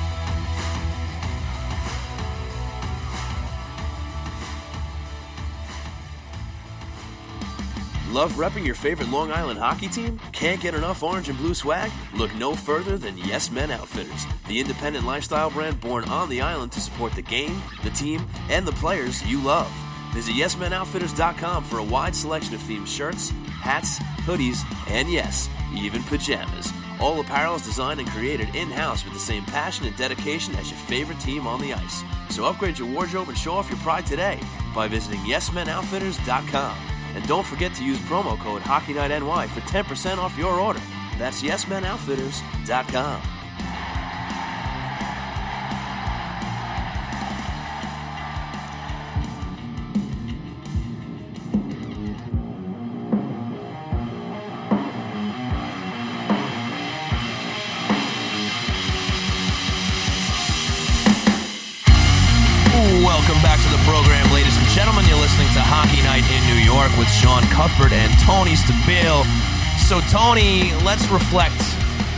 [8.16, 10.22] Love repping your favorite Long Island hockey team?
[10.32, 11.92] Can't get enough orange and blue swag?
[12.14, 16.72] Look no further than Yes Men Outfitters, the independent lifestyle brand born on the island
[16.72, 19.70] to support the game, the team, and the players you love.
[20.14, 26.72] Visit YesMenOutfitters.com for a wide selection of themed shirts, hats, hoodies, and yes, even pajamas.
[27.02, 30.72] All apparel is designed and created in house with the same passion and dedication as
[30.72, 32.02] your favorite team on the ice.
[32.30, 34.40] So upgrade your wardrobe and show off your pride today
[34.74, 36.95] by visiting YesMenOutfitters.com.
[37.16, 40.82] And don't forget to use promo code HockeyNightNY for 10% off your order.
[41.18, 43.35] That's YesMenOutfitters.com.
[65.26, 69.26] listening to Hockey Night in New York with Sean Cuthbert and Tony Stabile.
[69.82, 71.58] So, Tony, let's reflect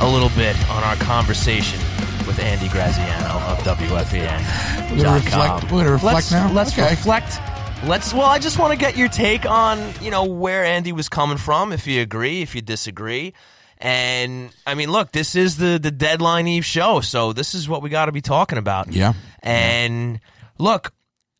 [0.01, 1.79] a little bit on our conversation
[2.27, 4.43] with Andy Graziano of WFAN.
[4.91, 6.51] We're reflect- we're reflect let's, now?
[6.51, 6.89] Let's Okay.
[6.89, 7.39] reflect.
[7.85, 8.13] Let's.
[8.13, 11.37] Well, I just want to get your take on you know where Andy was coming
[11.37, 11.71] from.
[11.71, 13.33] If you agree, if you disagree.
[13.77, 17.81] And I mean, look, this is the the deadline eve show, so this is what
[17.81, 18.91] we got to be talking about.
[18.91, 19.13] Yeah.
[19.41, 20.19] And
[20.57, 20.91] look,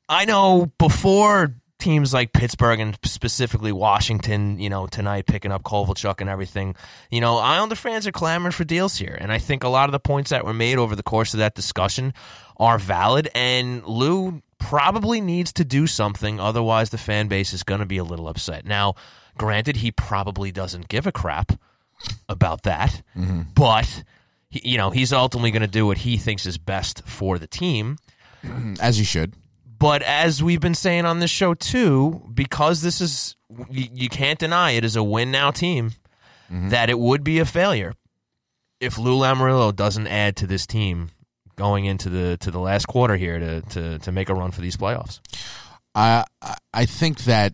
[0.09, 6.21] I know before teams like Pittsburgh and specifically Washington, you know, tonight picking up Kovalchuk
[6.21, 6.75] and everything,
[7.11, 9.17] you know, Islander fans are clamoring for deals here.
[9.19, 11.39] And I think a lot of the points that were made over the course of
[11.39, 12.13] that discussion
[12.57, 13.29] are valid.
[13.35, 16.39] And Lou probably needs to do something.
[16.39, 18.65] Otherwise, the fan base is going to be a little upset.
[18.65, 18.95] Now,
[19.37, 21.51] granted, he probably doesn't give a crap
[22.27, 23.41] about that, mm-hmm.
[23.53, 24.03] but.
[24.49, 27.97] You know, he's ultimately going to do what he thinks is best for the team.
[28.79, 29.33] As you should.
[29.79, 33.35] But as we've been saying on this show too, because this is
[33.69, 35.91] you, you can't deny it is a win now team,
[36.51, 36.69] mm-hmm.
[36.69, 37.93] that it would be a failure
[38.79, 41.09] if Lou Lamoriello doesn't add to this team
[41.55, 44.61] going into the to the last quarter here to to, to make a run for
[44.61, 45.19] these playoffs.
[45.93, 47.53] I I- I think that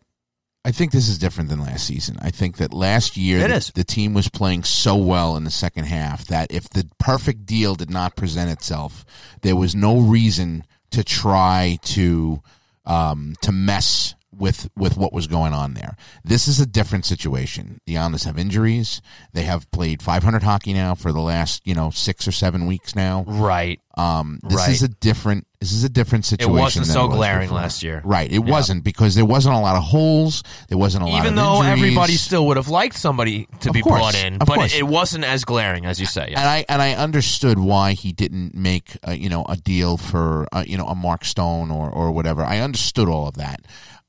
[0.66, 2.18] I think this is different than last season.
[2.22, 5.86] I think that last year the, the team was playing so well in the second
[5.86, 9.04] half that if the perfect deal did not present itself,
[9.42, 10.64] there was no reason
[10.94, 12.42] to try to
[12.86, 15.96] um, to mess with with what was going on there.
[16.24, 17.80] This is a different situation.
[17.86, 19.00] The Islanders have injuries.
[19.32, 22.96] They have played 500 hockey now for the last you know six or seven weeks
[22.96, 23.26] now.
[23.28, 23.80] Right.
[23.96, 24.70] Um, this Right.
[24.72, 25.46] is a different.
[25.64, 26.58] This is a different situation.
[26.58, 27.58] It wasn't than so it was glaring before.
[27.62, 28.02] last year.
[28.04, 28.30] Right.
[28.30, 30.44] It wasn't because there wasn't a lot of holes.
[30.68, 31.72] There wasn't a lot Even though injuries.
[31.84, 34.84] everybody still would have liked somebody to Of be course, brought in, but it, it
[34.84, 36.28] wasn't as glaring as you say.
[36.36, 40.48] and I and I understood why he didn't make uh, you know a deal for
[40.52, 42.44] uh, you know a Mark Stone or or whatever.
[42.44, 43.62] I understood all of that.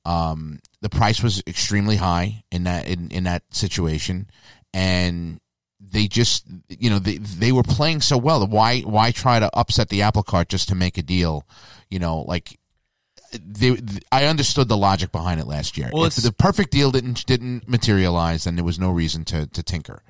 [0.05, 4.27] Um, the price was extremely high in that in, in that situation,
[4.73, 5.39] and
[5.95, 8.47] they just you know they they were playing so well.
[8.47, 11.47] Why why try to upset the apple cart just to make a deal?
[11.88, 12.59] You know, like
[13.32, 13.78] they,
[14.11, 15.90] I understood the logic behind it last year.
[15.92, 19.62] Well, if the perfect deal didn't didn't materialize, then there was no reason to to
[19.62, 20.03] tinker.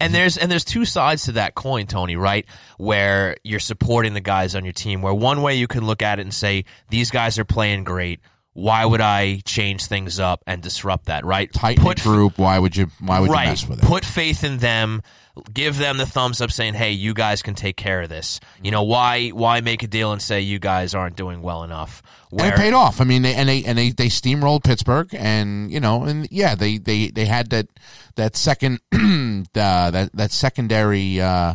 [0.00, 2.46] And there's and there's two sides to that coin, Tony, right?
[2.78, 5.02] Where you're supporting the guys on your team.
[5.02, 8.20] Where one way you can look at it and say these guys are playing great.
[8.54, 11.24] Why would I change things up and disrupt that?
[11.24, 11.52] Right?
[11.52, 12.38] Tight group.
[12.38, 12.88] Why would you?
[13.00, 13.84] Why would right, you mess with it?
[13.84, 15.02] Put faith in them.
[15.50, 18.70] Give them the thumbs up, saying, "Hey, you guys can take care of this." You
[18.70, 19.28] know why?
[19.28, 22.02] Why make a deal and say you guys aren't doing well enough?
[22.28, 23.00] Where, and it paid off.
[23.00, 26.54] I mean, they, and they and they they steamrolled Pittsburgh, and you know, and yeah,
[26.54, 27.68] they they they had that
[28.16, 29.44] that second uh,
[29.90, 31.54] that that secondary uh,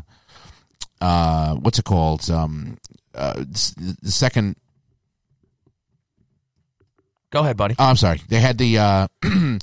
[1.01, 2.29] uh, what's it called?
[2.29, 2.77] Um,
[3.13, 4.55] uh, the second
[7.37, 7.75] Go ahead, buddy.
[7.77, 8.19] Oh, I'm sorry.
[8.27, 9.07] They had the uh,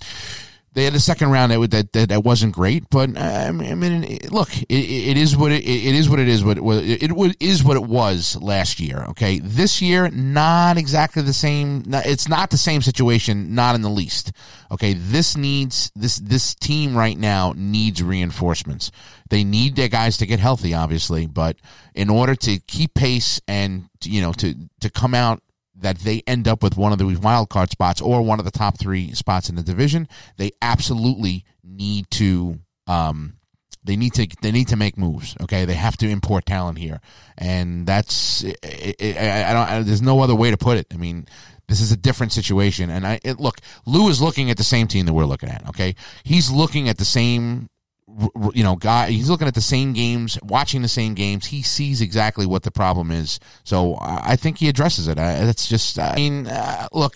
[0.74, 4.20] they had a second round that that that, that wasn't great, but uh, I mean,
[4.30, 6.44] look, it, it is what it, it is what it is.
[6.44, 9.06] What it, it is what it was last year.
[9.08, 11.82] Okay, this year not exactly the same.
[11.88, 14.30] It's not the same situation, not in the least.
[14.70, 18.92] Okay, this needs this this team right now needs reinforcements.
[19.30, 21.56] They need their guys to get healthy, obviously, but
[21.92, 25.42] in order to keep pace and you know to to come out
[25.84, 28.50] that they end up with one of the wild card spots or one of the
[28.50, 30.08] top three spots in the division,
[30.38, 33.34] they absolutely need to um,
[33.84, 35.36] they need to they need to make moves.
[35.42, 37.00] Okay, they have to import talent here,
[37.36, 39.68] and that's it, it, I, I don't.
[39.68, 40.86] I, there's no other way to put it.
[40.92, 41.26] I mean,
[41.68, 43.60] this is a different situation, and I it, look.
[43.84, 45.68] Lou is looking at the same team that we're looking at.
[45.68, 47.68] Okay, he's looking at the same
[48.52, 51.46] you know, guy, he's looking at the same games, watching the same games.
[51.46, 53.40] He sees exactly what the problem is.
[53.64, 55.18] So I think he addresses it.
[55.18, 57.14] It's just, I mean, uh, look,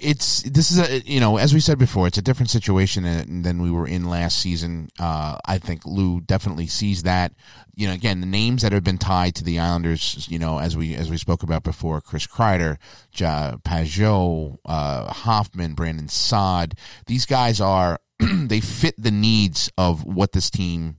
[0.00, 3.62] it's this is a you know as we said before it's a different situation than
[3.62, 7.32] we were in last season uh, i think lou definitely sees that
[7.74, 10.76] you know again the names that have been tied to the islanders you know as
[10.76, 12.78] we as we spoke about before chris kreider
[13.14, 16.74] ja, pageau uh, hoffman brandon saad
[17.06, 18.00] these guys are
[18.48, 20.96] they fit the needs of what this team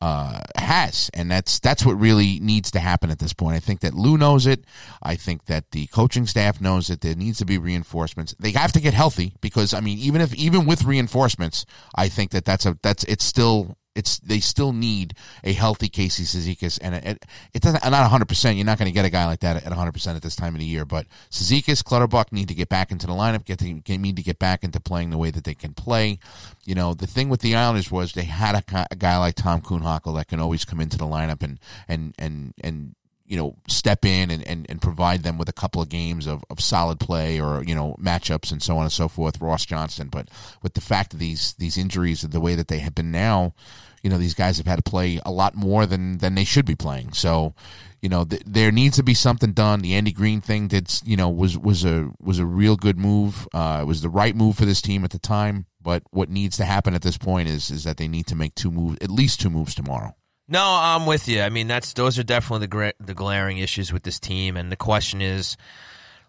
[0.00, 3.56] uh, has, and that's that's what really needs to happen at this point.
[3.56, 4.64] I think that Lou knows it.
[5.02, 8.34] I think that the coaching staff knows that there needs to be reinforcements.
[8.38, 12.30] They have to get healthy because I mean, even if even with reinforcements, I think
[12.30, 16.94] that that's a that's it's still it's they still need a healthy Casey Cizikas, and
[16.94, 18.28] it, it doesn't not 100.
[18.28, 20.36] percent You're not going to get a guy like that at 100 percent at this
[20.36, 20.84] time of the year.
[20.84, 23.44] But Cizikas, Clutterbuck need to get back into the lineup.
[23.44, 26.18] Get to, need to get back into playing the way that they can play.
[26.64, 29.60] You know, the thing with the Islanders was they had a, a guy like Tom
[29.60, 32.94] Kuhnhackl that can always come into the lineup and and and and
[33.30, 36.44] you know, step in and, and, and provide them with a couple of games of,
[36.50, 40.08] of solid play or, you know, matchups and so on and so forth, Ross Johnston.
[40.08, 40.28] But
[40.62, 43.54] with the fact of these these injuries, the way that they have been now,
[44.02, 46.66] you know, these guys have had to play a lot more than, than they should
[46.66, 47.12] be playing.
[47.12, 47.54] So,
[48.02, 49.80] you know, th- there needs to be something done.
[49.80, 53.46] The Andy Greene thing did, you know, was, was a, was a real good move.
[53.54, 55.66] Uh, it was the right move for this team at the time.
[55.80, 58.56] But what needs to happen at this point is, is that they need to make
[58.56, 60.16] two moves, at least two moves tomorrow.
[60.50, 61.42] No, I'm with you.
[61.42, 64.70] I mean, that's those are definitely the gra- the glaring issues with this team, and
[64.70, 65.56] the question is,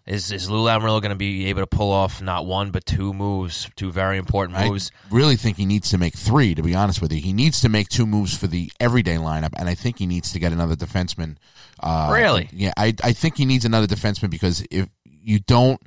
[0.06, 3.12] is is Lou Lamoriello going to be able to pull off not one but two
[3.12, 4.92] moves, two very important moves?
[5.10, 6.54] I really think he needs to make three.
[6.54, 9.54] To be honest with you, he needs to make two moves for the everyday lineup,
[9.56, 11.36] and I think he needs to get another defenseman.
[11.80, 12.48] Uh, really?
[12.52, 15.80] Yeah, I I think he needs another defenseman because if you don't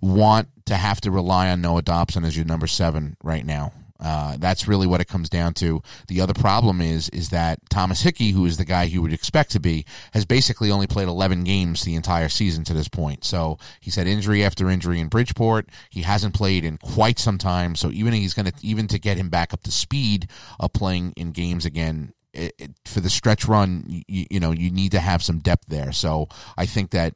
[0.00, 3.72] want to have to rely on Noah Dobson as your number seven right now.
[4.02, 5.80] Uh, that's really what it comes down to.
[6.08, 9.52] The other problem is is that Thomas Hickey, who is the guy you would expect
[9.52, 13.24] to be, has basically only played 11 games the entire season to this point.
[13.24, 15.68] So he's had injury after injury in Bridgeport.
[15.88, 17.76] He hasn't played in quite some time.
[17.76, 20.28] So even he's going to even to get him back up to speed
[20.58, 22.12] of playing in games again.
[22.34, 25.66] It, it, for the stretch run, you, you know, you need to have some depth
[25.68, 25.92] there.
[25.92, 27.14] So I think that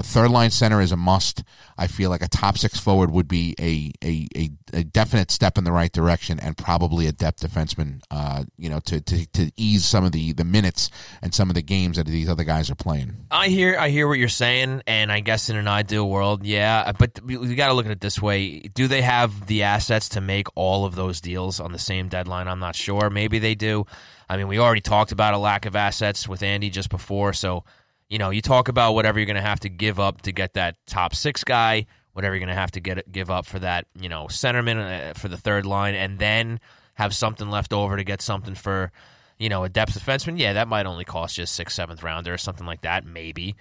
[0.00, 1.44] a third line center is a must.
[1.76, 5.58] I feel like a top six forward would be a a, a, a definite step
[5.58, 8.00] in the right direction, and probably a depth defenseman.
[8.10, 10.90] Uh, you know, to, to, to ease some of the, the minutes
[11.20, 13.26] and some of the games that these other guys are playing.
[13.30, 16.90] I hear I hear what you're saying, and I guess in an ideal world, yeah.
[16.92, 20.08] But we, we got to look at it this way: Do they have the assets
[20.10, 22.48] to make all of those deals on the same deadline?
[22.48, 23.10] I'm not sure.
[23.10, 23.84] Maybe they do.
[24.30, 27.64] I mean, we already talked about a lack of assets with Andy just before, so
[28.10, 30.54] you know, you talk about whatever you're going to have to give up to get
[30.54, 33.86] that top six guy, whatever you're going to have to get give up for that,
[33.98, 36.60] you know, centerman uh, for the third line, and then
[36.94, 38.90] have something left over to get something for,
[39.38, 40.38] you know, a depth defenseman.
[40.38, 43.54] Yeah, that might only cost you a sixth, seventh rounder or something like that, maybe.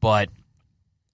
[0.00, 0.30] But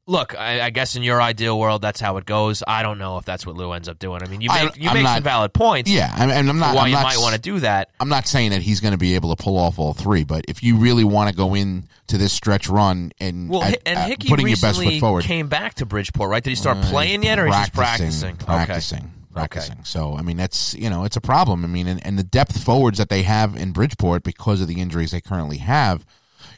[0.09, 2.65] look, I, I guess in your ideal world, that's how it goes.
[2.67, 4.23] I don't know if that's what Lou ends up doing.
[4.23, 5.89] I mean, you make, you I'm make not- some valid points.
[5.91, 6.75] Yeah, I mean, and I'm not.
[6.75, 7.91] why I'm you not might want to do that.
[8.01, 10.45] I'm not saying that he's going to be able to pull off all three, but
[10.49, 13.99] if you really want to go in to this stretch run and Well, at- and
[14.11, 16.43] Hickey putting your best foot forward, came back to Bridgeport, right?
[16.43, 18.37] Did he start Uh, playing yet, or he's just practicing?
[18.37, 18.99] Practicing.
[18.99, 19.47] Okay.
[19.47, 19.85] Practicing.
[19.85, 21.63] So I mean, that's you know, it's a problem.
[21.65, 24.81] I mean, and, and the depth forwards that they have in Bridgeport because of the
[24.81, 26.05] injuries they currently have.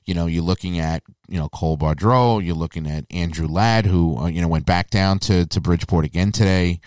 [0.05, 2.45] You know, you're looking at you know Cole Bardreau.
[2.45, 6.05] You're looking at Andrew Ladd, who uh, you know went back down to to Bridgeport
[6.05, 6.81] again today.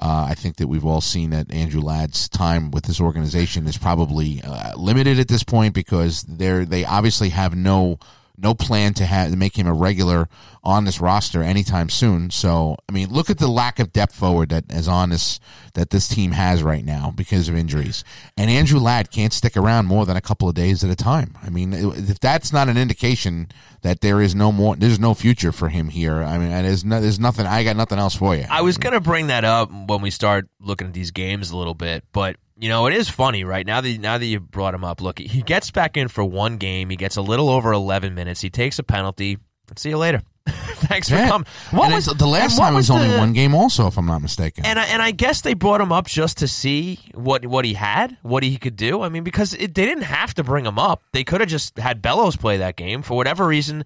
[0.00, 3.78] Uh, I think that we've all seen that Andrew Ladd's time with this organization is
[3.78, 7.98] probably uh, limited at this point because they're they obviously have no
[8.36, 10.28] no plan to have to make him a regular
[10.62, 12.30] on this roster anytime soon.
[12.30, 15.40] So I mean, look at the lack of depth forward that is on this
[15.74, 18.04] that this team has right now because of injuries.
[18.36, 21.36] And Andrew Ladd can't stick around more than a couple of days at a time.
[21.42, 23.48] I mean, if that's not an indication
[23.82, 26.22] that there is no more, there's no future for him here.
[26.22, 27.46] I mean, there's no, there's nothing.
[27.46, 28.44] I got nothing else for you.
[28.50, 31.74] I was gonna bring that up when we start looking at these games a little
[31.74, 33.66] bit, but you know it is funny, right?
[33.66, 36.56] Now that now that you brought him up, look, he gets back in for one
[36.56, 36.90] game.
[36.90, 38.40] He gets a little over eleven minutes.
[38.40, 39.38] He takes a penalty.
[39.76, 40.22] See you later.
[40.46, 41.28] Thanks for Yeah.
[41.28, 41.46] coming.
[41.72, 44.20] And it's- the last time was, was only the- one game, also, if I'm not
[44.20, 44.66] mistaken.
[44.66, 47.72] And I, and I guess they brought him up just to see what what he
[47.74, 49.00] had, what he could do.
[49.00, 51.78] I mean, because it, they didn't have to bring him up; they could have just
[51.78, 53.00] had Bellows play that game.
[53.02, 53.84] For whatever reason,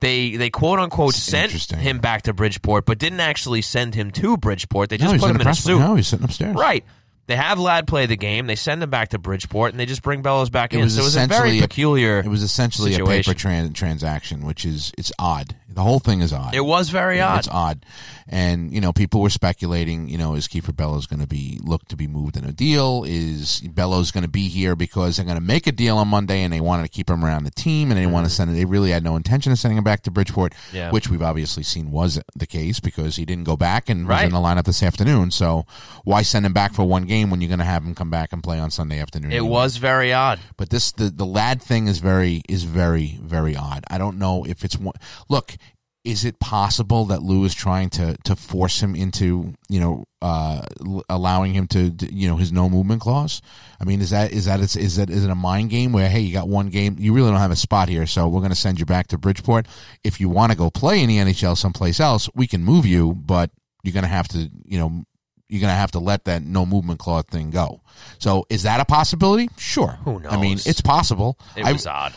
[0.00, 4.10] they they quote unquote It's sent him back to Bridgeport, but didn't actually send him
[4.10, 4.90] to Bridgeport.
[4.90, 5.78] They just he's put him in a suit.
[5.78, 6.54] No, he's sitting upstairs.
[6.54, 6.84] Right.
[7.26, 8.46] They have Ladd play the game.
[8.46, 10.90] They send him back to Bridgeport, and they just bring Bellows back It in.
[10.90, 12.18] so it was a essentially very a- peculiar.
[12.18, 13.30] It was essentially situation.
[13.30, 15.56] a paper tran- transaction, which is it's odd.
[15.74, 16.54] The whole thing is odd.
[16.54, 17.38] It was very Yeah, odd.
[17.40, 17.86] It's odd,
[18.28, 20.08] and you know, people were speculating.
[20.08, 23.04] You know, is Kieffer Bellows going to be looked to be moved in a deal?
[23.06, 26.42] Is Bellows going to be here because they're going to make a deal on Monday
[26.42, 28.54] and they wanted to keep him around the team and they want to send it?
[28.54, 30.76] They really had no intention of sending him back to Bridgeport, Mm-hmm.
[30.76, 30.90] Yeah.
[30.92, 34.30] which we've obviously seen was the case because he didn't go back and was in
[34.30, 35.30] the lineup this afternoon.
[35.30, 35.66] So
[36.04, 38.32] why send him back for one game when you're going to have him come back
[38.32, 39.32] and play on Sunday afternoon?
[39.32, 39.50] it anyway?
[39.50, 40.38] was very odd.
[40.56, 43.84] But this the the Ladd thing is very is very very odd.
[43.90, 44.94] I don't know if it's one.
[45.28, 45.56] Look,
[46.04, 50.60] is it possible that Lou is trying to to force him into you know uh,
[50.84, 53.40] l- allowing him to you know his no movement clause?
[53.80, 56.08] I mean, is that is that is, is that is it a mind game where
[56.08, 58.52] hey you got one game you really don't have a spot here, so we're going
[58.52, 59.66] to send you back to Bridgeport.
[60.04, 63.14] If you want to go play in the NHL someplace else, we can move you,
[63.14, 63.50] but
[63.82, 65.04] you're going to have to you know
[65.48, 67.80] you're going to have to let that no movement clause thing go.
[68.18, 69.48] So is that a possibility?
[69.58, 69.98] Sure.
[70.04, 70.32] Who knows?
[70.32, 71.38] I mean, it's possible.
[71.56, 72.12] It I- was odd.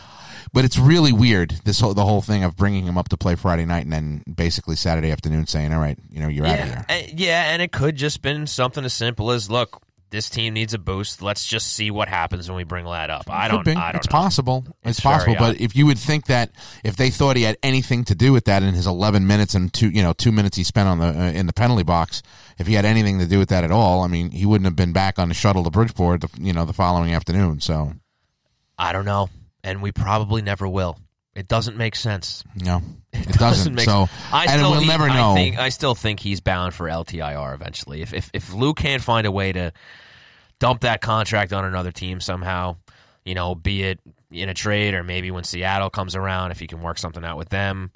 [0.58, 3.36] But it's really weird this whole the whole thing of bringing him up to play
[3.36, 6.66] Friday night and then basically Saturday afternoon saying, "All right, you know, you're out of
[6.66, 9.84] yeah, here." uh, yeah, and it could just been something as simple as look.
[10.10, 11.22] This team needs a boost.
[11.22, 13.26] Let's just see what happens when we bring Ladd up.
[13.30, 13.68] I don't.
[13.68, 14.12] I don't it's know.
[14.12, 14.64] possible.
[14.82, 15.36] It's, It's possible.
[15.38, 15.62] But odd.
[15.62, 16.50] if you would think that
[16.84, 19.72] if they thought he had anything to do with that in his 11 minutes and
[19.72, 22.24] two, you know, two minutes he spent on the uh, in the penalty box,
[22.58, 24.76] if he had anything to do with that at all, I mean, he wouldn't have
[24.76, 27.60] been back on the shuttle to Bridgeport, the, you know, the following afternoon.
[27.60, 27.94] So,
[28.80, 29.30] I don't know,
[29.64, 30.98] and we probably never will.
[31.36, 32.44] It doesn't make sense.
[32.56, 32.82] no,
[33.14, 33.76] it doesn't.
[33.76, 35.34] make so, I and still, we'll he- never I know.
[35.36, 38.02] think I still think he's bound for LTIR eventually.
[38.02, 39.72] If if if Lou can't find a way to
[40.60, 42.78] dump that contract on another team somehow,
[43.24, 44.00] you know, be it
[44.32, 47.38] in a trade or maybe when Seattle comes around, if he can work something out
[47.38, 47.92] with them,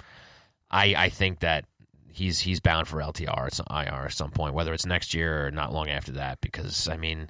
[0.70, 1.64] I I think that
[2.12, 5.48] he's he's bound for LTR at some IR at some point, whether it's next year
[5.48, 6.40] or not long after that.
[6.40, 7.28] Because I mean.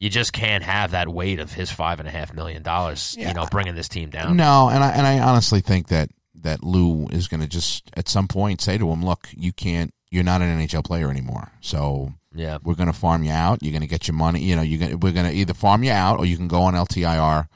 [0.00, 3.28] You just can't have that weight of his five and a half million dollars, Yeah.
[3.28, 4.36] you know, bringing this team down.
[4.36, 8.08] No, and I and I honestly think that that Lou is going to just at
[8.08, 9.92] some point say to him, "Look, you can't.
[10.10, 11.50] You're not an NHL player anymore.
[11.60, 13.58] So Yeah, we're going to farm you out.
[13.62, 14.40] You're going to get your money.
[14.40, 15.00] You know, you're going.
[15.00, 17.48] We're going to either farm you out, or you can go on LTIR,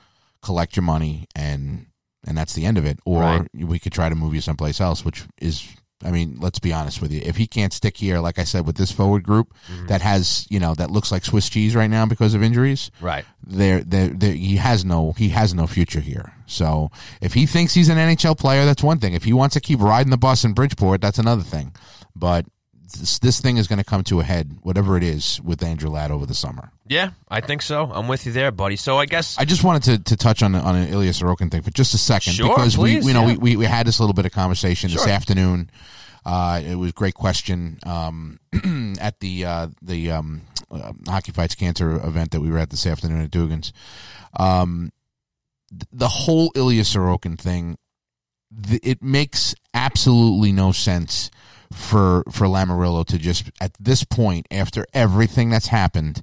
[0.43, 1.86] collect your money, and
[2.26, 2.99] and that's the end of it.
[3.07, 3.49] Or Right.
[3.55, 5.66] we could try to move you someplace else, which is.
[6.05, 7.20] I mean, let's be honest with you.
[7.24, 9.86] If he can't stick here, like I said, with this forward group mm-hmm.
[9.86, 13.24] that has, you know, that looks like Swiss cheese right now because of injuries, right.
[13.44, 16.34] there, there, there, he has no, he has no future here.
[16.46, 16.90] So
[17.20, 19.14] if he thinks he's an NHL player, that's one thing.
[19.14, 21.74] If he wants to keep riding the bus in Bridgeport, that's another thing.
[22.14, 22.46] But
[22.93, 25.90] this, this thing is going to come to a head, whatever it is, with Andrew
[25.90, 26.70] Ladd over the summer.
[26.86, 27.90] Yeah, I think so.
[27.93, 28.76] I'm with you there, buddy.
[28.76, 31.62] So I guess I just wanted to, to touch on on an Ilya Sorokin thing
[31.62, 33.34] for just a second Sure, because please, we, you know, yeah.
[33.34, 35.70] we, we, we had this little bit of conversation this afternoon.
[36.24, 38.38] Uh, it was a great question um,
[39.01, 42.86] at the uh, the um, uh, Hockey Fights Cancer event that we were at this
[42.86, 43.72] afternoon at Dugan's.
[44.38, 44.93] Um,
[45.70, 47.76] th- the whole Ilya Sorokin thing,
[48.68, 51.30] th- it makes absolutely no sense
[51.73, 56.23] for for Lamoriello to just at this point after everything that's happened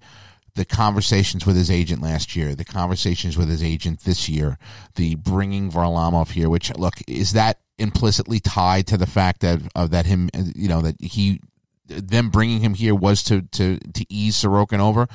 [0.56, 4.58] the conversations with his agent last year, the conversations with his agent this year,
[4.96, 9.92] the bringing Varlamov here, which look is that implicitly tied to the fact that of
[9.92, 11.40] that him, uh, you know, that he
[11.86, 15.08] them bringing him here was to to to ease Sorokin over.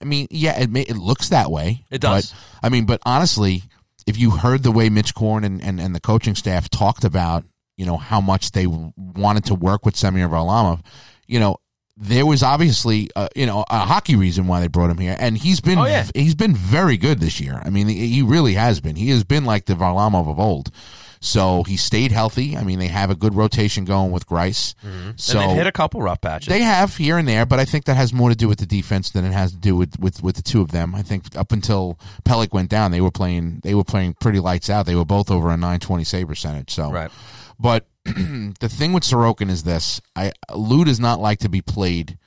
[0.00, 1.84] I mean, yeah, it may, it looks that way.
[1.90, 2.30] It does.
[2.30, 3.62] But, I mean, but honestly,
[4.06, 7.44] if you heard the way Mitch Korn and, and, and the coaching staff talked about,
[7.76, 10.80] you know, how much they wanted to work with Semyon Varlamov,
[11.26, 11.56] you know,
[11.98, 15.38] there was obviously, uh, you know, a hockey reason why they brought him here, and
[15.38, 16.06] he's been Oh, yeah.
[16.14, 17.62] he's been very good this year.
[17.64, 18.96] I mean, he really has been.
[18.96, 20.70] He has been like the Varlamov of old.
[21.18, 22.54] So he stayed healthy.
[22.56, 24.74] I mean, they have a good rotation going with Greiss.
[25.16, 26.48] So and they've hit a couple rough patches.
[26.48, 28.66] they have here and there, but I think that has more to do with the
[28.66, 30.94] defense than it has to do with, with, with the two of them.
[30.94, 34.68] I think up until Pelech went down, they were playing they were playing pretty lights
[34.68, 34.84] out.
[34.84, 36.70] They were both over a nine twenty save percentage.
[36.74, 37.10] So, Right.
[37.58, 42.18] But the thing with Sorokin is this: I Lou does not like to be played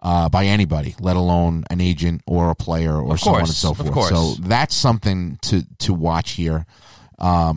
[0.00, 3.74] uh, by anybody, let alone an agent or a player or so on and so
[3.74, 4.08] forth.
[4.08, 6.66] So that's something to to watch here.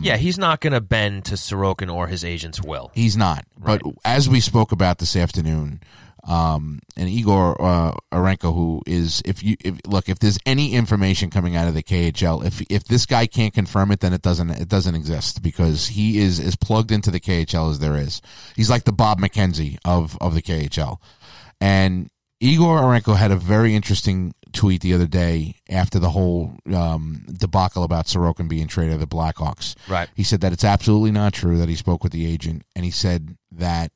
[0.02, 2.90] yeah, he's not going to bend to Sorokin or his agent's will.
[2.96, 3.46] He's not.
[3.56, 5.82] But as we spoke about this afternoon,
[6.24, 11.30] um, and Igor uh, Eronko, who is, if you if, look, if there's any information
[11.30, 14.52] coming out of the KHL, if if this guy can't confirm it, then it doesn't
[14.52, 18.22] it doesn't exist because he is as plugged into the KHL as there is.
[18.56, 20.98] He's like the Bob McKenzie of of the KHL,
[21.60, 22.10] and
[22.40, 27.84] Igor Eronko had a very interesting tweet the other day after the whole um, debacle
[27.84, 29.76] about Sorokin being traded to the Blackhawks.
[29.88, 30.10] Right.
[30.16, 32.92] He said that it's absolutely not true that he spoke with the agent, and he
[32.92, 33.92] said that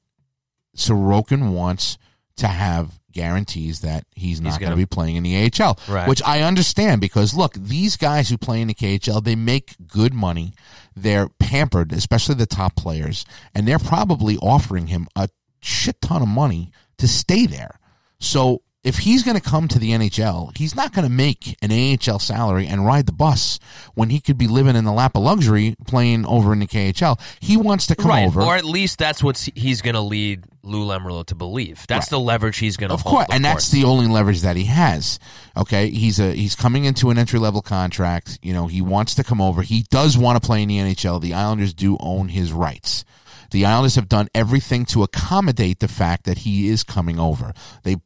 [0.76, 1.98] Sorokin wants
[2.38, 6.08] to have guarantees that he's not going to be playing in the AHL, Right.
[6.08, 10.14] which I understand because look, these guys who play in the KHL, they make good
[10.14, 10.54] money.
[10.98, 15.30] They're pampered, especially the top players, and they're probably offering him a
[15.62, 17.80] shit ton of money to stay there.
[18.20, 21.72] So if he's going to come to the NHL, he's not going to make an
[21.72, 23.60] AHL salary and ride the bus
[23.96, 27.20] when he could be living in the lap of luxury playing over in the KHL.
[27.40, 28.28] He wants to come right.
[28.28, 28.42] over.
[28.42, 31.86] Or at least that's what he's going to lead Lou Lamoriello to believe.
[31.88, 33.16] That's the leverage he's going to Of hold.
[33.16, 35.20] course, and that's the only leverage that he has.
[35.58, 38.38] Okay, he's a he's coming into an entry level contract.
[38.44, 39.64] You know, he wants to come over.
[39.64, 41.22] He does want to play in the NHL.
[41.22, 43.04] The Islanders do own his rights.
[43.52, 47.54] The Islanders have done everything to accommodate the fact that he is coming over.
[47.84, 47.98] They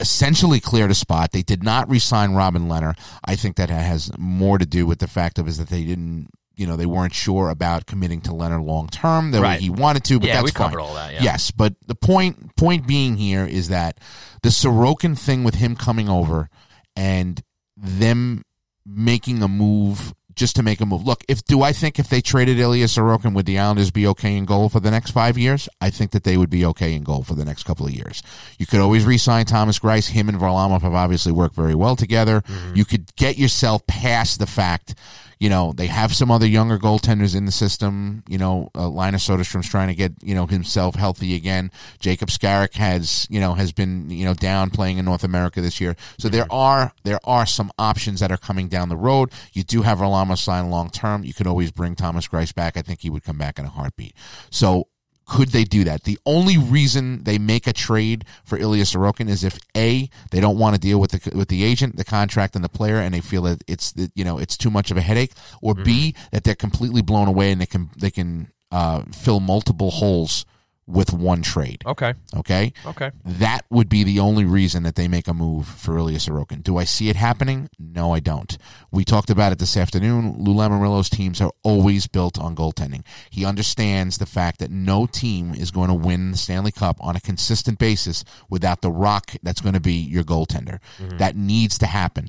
[0.00, 1.32] essentially cleared a spot.
[1.32, 2.98] They did not re-sign Robin Lehner.
[3.24, 6.28] I think that has more to do with the fact of is that they didn't.
[6.56, 10.04] You know, they weren't sure about committing to Leonard long term the way he wanted
[10.04, 10.68] to, but Yeah, that's we fine.
[10.68, 11.22] covered all that, yeah.
[11.22, 13.96] Yes, but the point point being here is that
[14.42, 16.50] the Sorokin thing with him coming over
[16.94, 17.40] and
[17.78, 18.44] them
[18.84, 21.06] making a move just to make a move.
[21.06, 24.36] Look, if do I think if they traded Ilya Sorokin would the Islanders be okay
[24.36, 25.68] in goal for the next five years?
[25.80, 28.22] I think that they would be okay in goal for the next couple of years.
[28.58, 30.10] You could always re-sign Thomas Greiss.
[30.10, 32.40] Him and Varlamov have obviously worked very well together.
[32.42, 32.76] Mm-hmm.
[32.76, 34.94] You could get yourself past the fact
[35.40, 38.22] you know, they have some other younger goaltenders in the system.
[38.28, 41.72] You know, uh, Linus Soderstrom's trying to get, you know, himself healthy again.
[41.98, 45.80] Jakub Skarek has, you know, has been, you know, down playing in North America this
[45.80, 45.96] year.
[46.18, 49.32] So there are, there are some options that are coming down the road.
[49.54, 51.24] You do have Varlamov signed long term.
[51.24, 52.76] You could always bring Thomas Greiss back.
[52.76, 54.14] I think he would come back in a heartbeat.
[54.50, 54.88] So
[55.30, 56.02] could they do that?
[56.02, 60.58] The only reason they make a trade for Ilya Sorokin is if a they don't
[60.58, 63.20] want to deal with the with the agent, the contract, and the player, and they
[63.20, 66.42] feel that it's that, you know it's too much of a headache, or b that
[66.42, 70.44] they're completely blown away and they can they can uh, fill multiple holes
[70.90, 71.82] with one trade.
[71.86, 72.14] Okay.
[72.36, 73.10] Okay, Okay.
[73.24, 76.62] that would be the only reason that they make a move for Ilya Sorokin.
[76.62, 77.68] Do I see it happening?
[77.78, 78.56] No, I don't.
[78.90, 80.36] We talked about it this afternoon.
[80.38, 83.04] Lou Lamoriello's teams are always built on goaltending.
[83.30, 87.16] He understands the fact that no team is going to win the Stanley Cup on
[87.16, 90.80] a consistent basis without the rock that's going to be your goaltender.
[90.98, 91.18] Mm-hmm.
[91.18, 92.28] That needs to happen.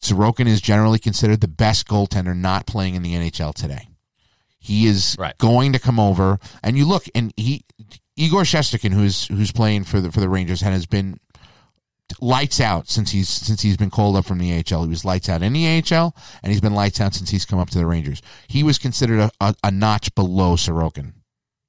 [0.00, 3.88] Sorokin is generally considered the best goaltender not playing in the NHL today.
[4.58, 5.36] He is Right.
[5.38, 7.64] going to come over, and you look, and he
[8.16, 11.20] Igor Shesterkin, who's who's playing for the for the Rangers, and has been
[12.20, 14.82] lights out since he's since he's been called up from the AHL.
[14.84, 17.58] He was lights out in the AHL, and he's been lights out since he's come
[17.58, 18.20] up to the Rangers.
[18.48, 21.12] He was considered a, a, a notch below Sorokin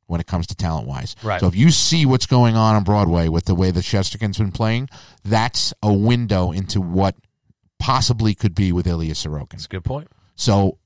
[0.08, 1.16] when it comes to talent wise.
[1.22, 1.40] Right.
[1.40, 4.52] So if you see what's going on on Broadway with the way that Shesterkin's been
[4.52, 4.90] playing,
[5.24, 7.16] that's a window into what
[7.78, 9.52] possibly could be with Ilya Sorokin.
[9.52, 10.08] That's a good point.
[10.36, 10.80] So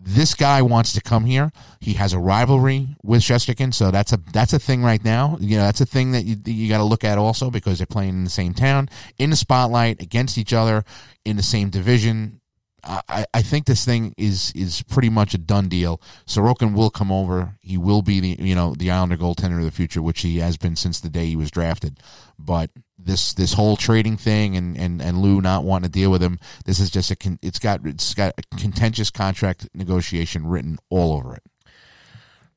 [0.00, 1.52] this guy wants to come here.
[1.80, 5.36] He has a rivalry with Shesterkin, so that's a that's a thing right now.
[5.40, 7.86] You know, that's a thing that you, you got to look at also because they're
[7.86, 10.84] playing in the same town, in the spotlight, against each other,
[11.24, 12.40] in the same division.
[12.82, 16.00] I, I think this thing is is pretty much a done deal.
[16.26, 17.56] Sorokin will come over.
[17.60, 20.56] He will be the you know the Islander goaltender of the future, which he has
[20.56, 22.00] been since the day he was drafted.
[22.38, 22.70] But
[23.04, 26.38] this this whole trading thing and, and, and Lou not wanting to deal with him,
[26.64, 31.12] this is just a con, it's got it's got a contentious contract negotiation written all
[31.14, 31.42] over it.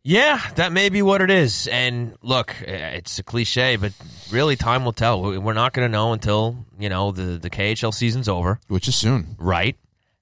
[0.05, 1.67] Yeah, that may be what it is.
[1.67, 3.93] And look, it's a cliche, but
[4.31, 5.21] really, time will tell.
[5.21, 8.95] We're not going to know until you know the the KHL season's over, which is
[8.95, 9.77] soon, right?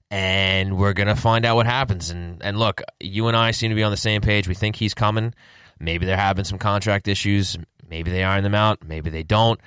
[0.08, 2.10] And we're going to find out what happens.
[2.10, 4.46] And and look, you and I seem to be on the same page.
[4.46, 5.34] We think he's coming.
[5.80, 7.58] Maybe they're having some contract issues.
[7.88, 8.84] Maybe they iron them out.
[8.86, 9.60] Maybe they don't.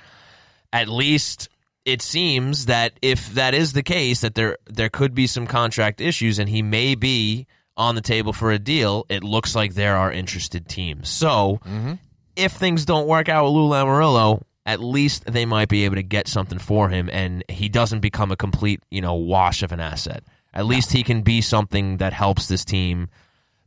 [0.76, 1.48] At least
[1.86, 6.00] it seems that if that is the case, that there there could be some contract
[6.02, 7.46] issues, and he may be
[7.76, 11.08] on the table for a deal, it looks like there are interested teams.
[11.08, 11.94] So mm-hmm.
[12.34, 16.02] if things don't work out with Lou Lamoriello, at least they might be able to
[16.02, 19.80] get something for him, and he doesn't become a complete you know wash of an
[19.80, 20.24] asset.
[20.52, 23.08] At least he can be something that helps this team,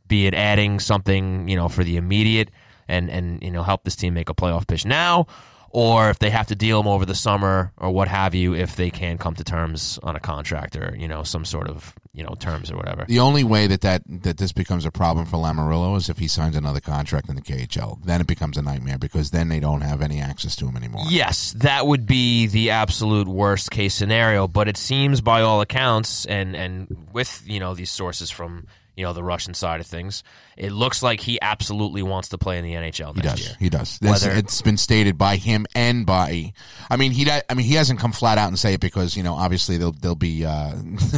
[0.06, 2.50] be it adding something you know for the immediate
[2.86, 5.26] and and you know help this team make a playoff push now
[5.70, 8.76] or if they have to deal him over the summer or what have you, if
[8.76, 12.24] they can come to terms on a contract or you know some sort of you
[12.24, 13.04] know terms or whatever.
[13.06, 16.26] The only way that that, that this becomes a problem for Lamoriello is if he
[16.26, 18.02] signs another contract in the KHL.
[18.04, 21.04] Then it becomes a nightmare because then they don't have any access to him anymore.
[21.08, 24.48] Yes, that would be the absolute worst case scenario.
[24.48, 28.66] But it seems, by all accounts, and and with you know these sources from
[29.00, 30.22] you know the Russian side of things.
[30.58, 33.40] It looks like he absolutely wants to play in the NHL he does.
[33.40, 33.56] year.
[33.58, 33.98] He does.
[34.02, 36.52] Whether, it's been stated by him and by.
[36.90, 37.26] I mean, he.
[37.30, 39.94] I mean, he hasn't come flat out and say it because you know obviously there'll
[39.94, 40.74] there'll be uh,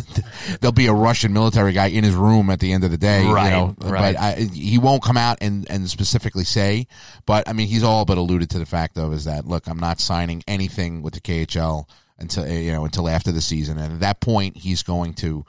[0.61, 3.27] there'll be a Russian military guy in his room at the end of the day.
[3.27, 3.47] Right.
[3.47, 4.15] You know, right.
[4.15, 6.87] But I, he won't come out and and specifically say.
[7.27, 9.81] But I mean, he's all but alluded to the fact of is that look, I'm
[9.81, 14.01] not signing anything with the KHL until you know until after the season, and at
[14.01, 15.45] that point he's going to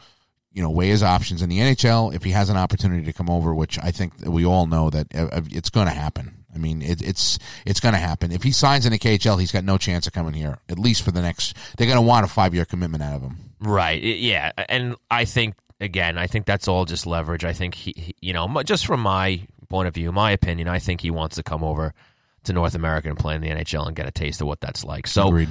[0.54, 2.14] you know, weigh his options in the NHL.
[2.14, 5.14] If he has an opportunity to come over, which I think we all know that
[5.14, 6.46] uh, uh, it's going to happen.
[6.54, 8.32] I mean, it, it's it's going to happen.
[8.32, 11.02] If he signs in the KHL, he's got no chance of coming here, at least
[11.02, 11.58] for the next.
[11.78, 13.38] They're going to want a five year commitment out of him.
[13.60, 14.02] Right.
[14.02, 14.52] Yeah.
[14.70, 17.44] And I think again, I think that's all just leverage.
[17.44, 20.78] I think he, he you know, just from my point of view, my opinion, I
[20.78, 21.96] think he wants to come over
[22.44, 24.84] to North America and play in the NHL and get a taste of what that's
[24.84, 25.08] like.
[25.08, 25.30] So.
[25.30, 25.50] Agreed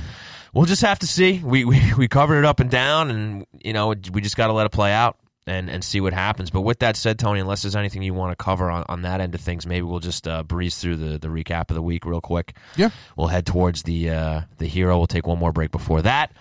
[0.52, 1.40] we'll just have to see.
[1.42, 4.52] We, we we covered it up and down, and you know we just got to
[4.52, 5.16] let it play out
[5.46, 6.50] and and see what happens.
[6.50, 9.20] But with that said, Tony, unless there's anything you want to cover on, on that
[9.20, 12.04] end of things, maybe we'll just uh, breeze through the, the recap of the week
[12.04, 12.54] real quick.
[12.76, 14.98] Yeah, we'll head towards the uh, the hero.
[14.98, 16.32] We'll take one more break before that,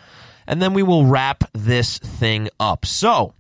[0.48, 2.86] and then we will wrap this thing up.
[2.86, 3.34] So.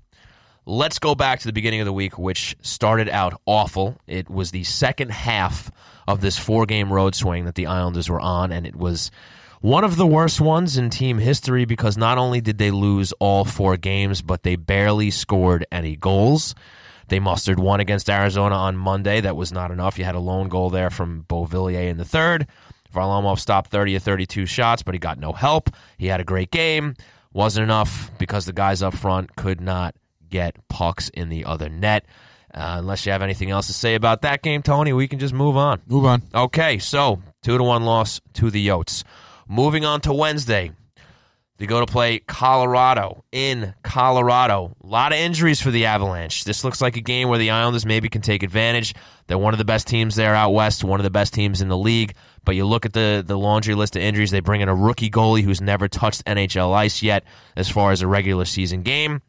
[0.63, 3.97] Let's go back to the beginning of the week, which started out awful.
[4.05, 5.71] It was the second half
[6.07, 9.09] of this four game road swing that the Islanders were on, and it was
[9.61, 13.45] one of the worst ones in team history because not only did they lose all
[13.45, 16.55] four games, but they barely scored any goals.
[17.07, 19.21] They mustered one against Arizona on Monday.
[19.21, 19.99] That was not enough.
[19.99, 22.47] You had a lone goal there from Beauvillier in the third.
[22.93, 25.69] Varlamov stopped 30 of 32 shots, but he got no help.
[25.97, 26.95] He had a great game.
[27.33, 29.95] Wasn't enough because the guys up front could not
[30.29, 32.05] get pucks in the other net.
[32.53, 35.33] Uh, unless you have anything else to say about that game, Tony, we can just
[35.33, 35.81] move on.
[35.87, 36.21] Move on.
[36.33, 39.03] Okay, so two to one loss to the Yotes.
[39.51, 40.71] Moving on to Wednesday,
[41.57, 44.77] they go to play Colorado in Colorado.
[44.81, 46.45] A lot of injuries for the Avalanche.
[46.45, 48.95] This looks like a game where the Islanders maybe can take advantage.
[49.27, 51.67] They're one of the best teams there out west, one of the best teams in
[51.67, 52.13] the league.
[52.45, 55.09] But you look at the, the laundry list of injuries, they bring in a rookie
[55.09, 57.25] goalie who's never touched NHL ice yet
[57.57, 59.21] as far as a regular season game.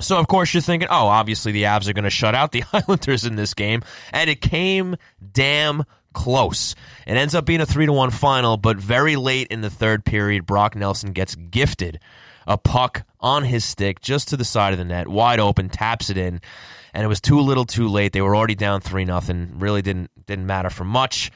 [0.00, 2.64] So, of course, you're thinking, oh, obviously the Avs are going to shut out the
[2.72, 3.82] Islanders in this game.
[4.10, 4.96] And it came
[5.32, 6.74] damn close.
[7.06, 10.04] It ends up being a 3 to 1 final, but very late in the third
[10.04, 12.00] period, Brock Nelson gets gifted
[12.46, 16.10] a puck on his stick just to the side of the net, wide open, taps
[16.10, 16.40] it in,
[16.92, 18.12] and it was too little, too late.
[18.12, 19.52] They were already down 3 nothing.
[19.58, 21.30] Really didn't didn't matter for much.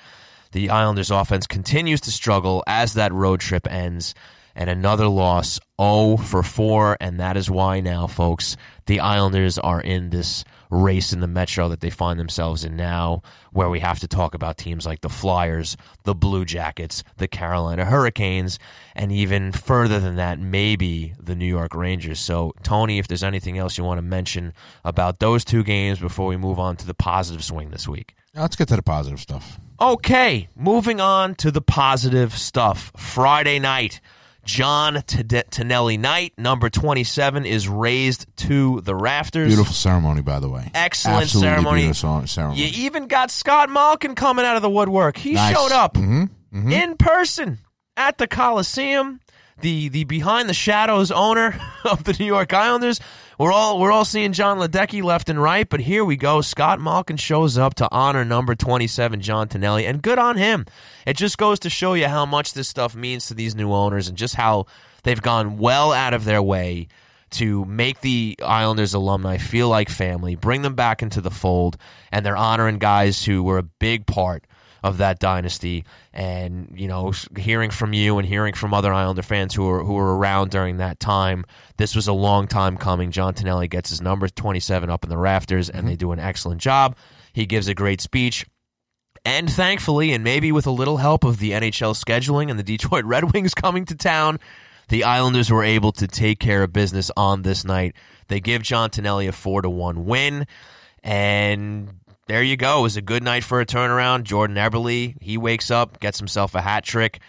[0.52, 4.14] The Islanders offense continues to struggle as that road trip ends
[4.54, 8.56] and another loss 0 for 4 and that is why now folks
[8.86, 10.44] the Islanders are in this
[10.74, 13.22] race in the Metro that they find themselves in now,
[13.52, 17.84] where we have to talk about teams like the Flyers, the Blue Jackets, the Carolina
[17.84, 18.58] Hurricanes,
[18.94, 22.18] and even further than that, maybe the New York Rangers.
[22.18, 24.52] So, Tony, if there's anything else you want to mention
[24.84, 28.14] about those two games before we move on to the positive swing this week.
[28.34, 29.60] Let's get to the positive stuff.
[29.80, 32.90] Okay, moving on to the positive stuff.
[32.96, 34.00] Friday night.
[34.44, 39.48] John Tonelli Night, number 27, is raised to the rafters.
[39.48, 40.70] Beautiful ceremony, by the way.
[40.74, 41.80] Excellent Absolutely ceremony.
[41.82, 42.60] Beautiful ceremony.
[42.64, 45.16] You even got Scott Malkin coming out of the woodwork.
[45.16, 45.54] He Nice.
[45.54, 46.72] showed up Mhm, mhm.
[46.72, 47.58] in person
[47.96, 49.20] at the Coliseum.
[49.60, 53.00] The the behind the shadows owner of the New York Islanders.
[53.38, 56.40] We're all we're all seeing Jon Ledecky left and right, but here we go.
[56.40, 60.66] Scott Malkin shows up to honor number 27 John Tonelli, and good on him.
[61.06, 64.08] It just goes to show you how much this stuff means to these new owners
[64.08, 64.66] and just how
[65.02, 66.88] they've gone well out of their way
[67.30, 71.76] to make the Islanders alumni feel like family, bring them back into the fold,
[72.12, 74.46] and they're honoring guys who were a big part
[74.84, 75.84] of that dynasty.
[76.12, 79.94] And you know, hearing from you and hearing from other Islander fans who were who
[79.94, 81.44] were around during that time,
[81.78, 83.10] this was a long time coming.
[83.10, 85.98] John Tonelli gets his number twenty seven up in the rafters, and they mm-hmm.
[85.98, 86.96] do an excellent job.
[87.32, 88.46] He gives a great speech.
[89.24, 93.04] And thankfully, and maybe with a little help of the NHL scheduling and the Detroit
[93.06, 94.38] Red Wings coming to town,
[94.90, 97.94] the Islanders were able to take care of business on this night.
[98.28, 100.46] They give John Tonelli a four to one win,
[101.02, 102.80] and there you go.
[102.80, 104.24] It was a good night for a turnaround.
[104.24, 107.20] Jordan Eberle, he wakes up, gets himself a hat trick.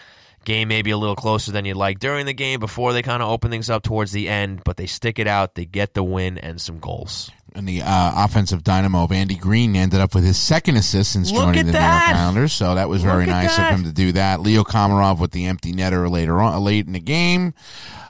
[0.46, 3.30] Game maybe a little closer than you'd like during the game before they kind of
[3.30, 5.56] open things up towards the end, but they stick it out.
[5.56, 7.32] They get the win and some goals.
[7.56, 11.32] And the uh, offensive dynamo of Andy Greene ended up with his second assist since
[11.32, 12.08] Look joining the that.
[12.08, 13.72] New York Islanders, so that was very nice that.
[13.72, 14.42] of him to do that.
[14.42, 17.54] Leo Komarov with the empty netter later on, late in the game.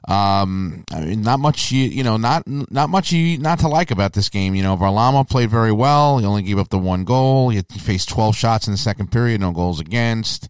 [0.08, 3.90] Um, I mean, not much, you, you know, not not much you not to like
[3.92, 4.54] about this game.
[4.54, 6.20] You know, Varlama played very well.
[6.20, 7.50] He only gave up the one goal.
[7.50, 10.48] He, faced twelve shots in the second period, no goals against.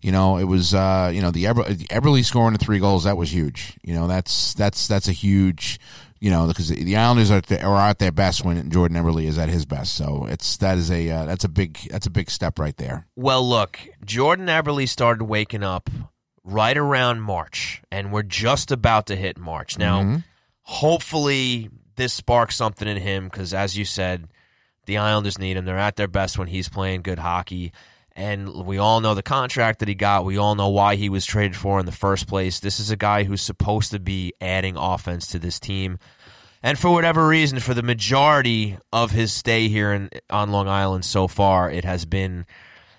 [0.00, 3.04] You know, it was uh, you know the Eber, the Eberle scoring the three goals
[3.04, 3.74] that was huge.
[3.82, 5.80] You know, that's that's that's a huge.
[6.20, 9.24] You know, because the Islanders are, at the, are at their best when Jordan Eberle
[9.24, 9.94] is at his best.
[9.94, 13.06] So it's that is a uh, that's a big that's a big step right there.
[13.14, 15.88] Well, look, Jordan Eberle started waking up
[16.42, 19.78] right around March, and we're just about to hit March.
[19.78, 20.22] Now,
[20.62, 24.28] hopefully, this sparks something in him because, as you said,
[24.86, 25.66] the Islanders need him.
[25.66, 27.72] They're at their best when he's playing good hockey.
[28.18, 30.24] And we all know the contract that he got.
[30.24, 32.58] We all know why he was traded for in the first place.
[32.58, 36.00] This is a guy who's supposed to be adding offense to this team.
[36.60, 41.04] And for whatever reason, for the majority of his stay here in, on Long Island
[41.04, 42.44] so far, it has been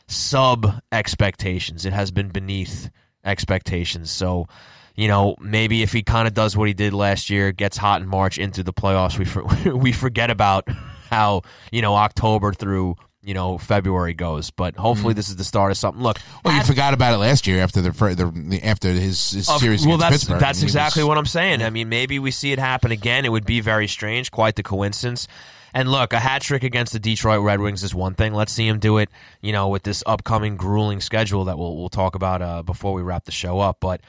[0.08, 1.86] sub expectations.
[1.86, 2.90] It has been beneath
[3.26, 4.12] expectations.
[4.12, 4.48] So,
[4.96, 8.02] you know, maybe if he kind of does what he did last year, gets hot
[8.02, 9.44] in March into the playoffs, we for,
[9.76, 10.66] we forget about
[11.10, 11.42] how
[11.72, 14.50] you know October through you know February goes.
[14.52, 16.02] But hopefully, this is the start of something.
[16.02, 19.60] Look, Well, you forgot about it last year after the, the, after his, his of-
[19.60, 20.40] series well, that's Pittsburgh.
[20.40, 21.62] that's I mean, he exactly was- what I'm saying.
[21.62, 23.26] I mean, maybe we see it happen again.
[23.26, 25.28] It would be very strange, quite the coincidence.
[25.72, 28.34] And look, a hat trick against the Detroit Red Wings is one thing.
[28.34, 29.10] Let's see him do it,
[29.40, 33.04] you know, with this upcoming grueling schedule that we'll we'll talk about uh, before we
[33.04, 33.78] wrap the show up.
[33.80, 34.02] But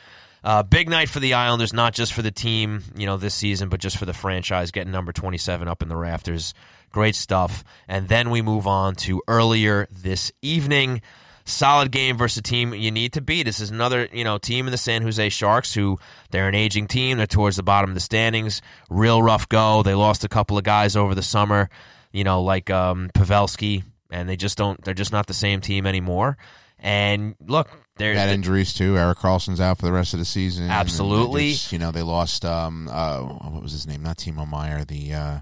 [0.42, 3.68] uh, big night for the Islanders, not just for the team, you know, this season,
[3.68, 6.54] but just for the franchise, getting number 27 up in the rafters.
[6.92, 7.64] Great stuff.
[7.88, 11.02] And then we move on to earlier this evening.
[11.44, 13.44] Solid game versus a team you need to beat.
[13.44, 15.98] This is another, you know, team in the San Jose Sharks who
[16.30, 17.16] they're an aging team.
[17.16, 18.62] They're towards the bottom of the standings.
[18.88, 19.82] Real rough go.
[19.82, 21.68] They lost a couple of guys over the summer,
[22.12, 24.82] you know, like um, Pavelski, and they just don't.
[24.84, 26.36] They're just not the same team anymore.
[26.78, 28.96] And look, they're Had injuries too.
[28.96, 30.68] Erik Karlsson's out for the rest of the season.
[30.70, 31.52] Absolutely.
[31.52, 32.44] just, you know, they lost.
[32.44, 34.02] Um, uh, what was his name?
[34.02, 34.84] Not Timo Meier.
[34.84, 35.38] The uh,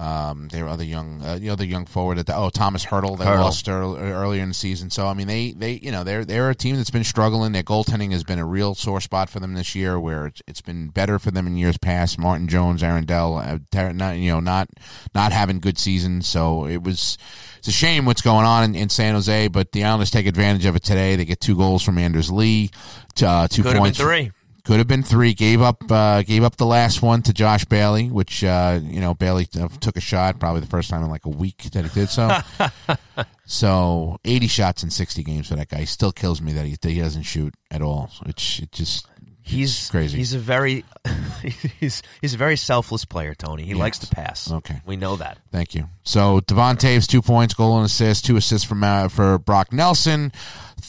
[0.00, 3.18] um, they were other young, uh, the other young forward at the oh Tomas Hertl.
[3.18, 3.40] They Hertl.
[3.40, 4.88] lost earl- earlier in the season.
[4.88, 7.52] So I mean, they they you know they're they're a team that's been struggling.
[7.52, 10.62] Their goaltending has been a real sore spot for them this year, where it's, it's
[10.62, 12.18] been better for them in years past.
[12.18, 14.70] Martin Jones, Aaron Dell, uh, ter- not you know not
[15.14, 16.26] not having good seasons.
[16.26, 17.18] So it was
[17.58, 19.48] it's a shame what's going on in, in San Jose.
[19.48, 21.16] But the Islanders take advantage of it today.
[21.16, 22.70] They get two goals from Anders Lee,
[23.16, 23.98] t- uh, two could have been points.
[23.98, 24.30] three.
[24.70, 25.34] Could have been three.
[25.34, 25.90] Gave up.
[25.90, 29.66] Uh, gave up the last one to Josh Bailey, which uh, you know Bailey uh,
[29.80, 30.38] took a shot.
[30.38, 32.38] Probably the first time in like a week that he did so.
[33.46, 35.78] so eighty shots in sixty games for that guy.
[35.78, 38.12] He still kills me that he that he doesn't shoot at all.
[38.24, 39.08] Which it just
[39.50, 40.18] He's crazy.
[40.18, 40.84] He's a very
[41.80, 43.64] he's he's a very selfless player, Tony.
[43.64, 44.50] He likes to pass.
[44.50, 44.80] Okay.
[44.86, 45.38] we know that.
[45.50, 45.88] Thank you.
[46.04, 50.30] So Devon Toews, two points, goal and assist, two assists from uh, for Brock Nelson,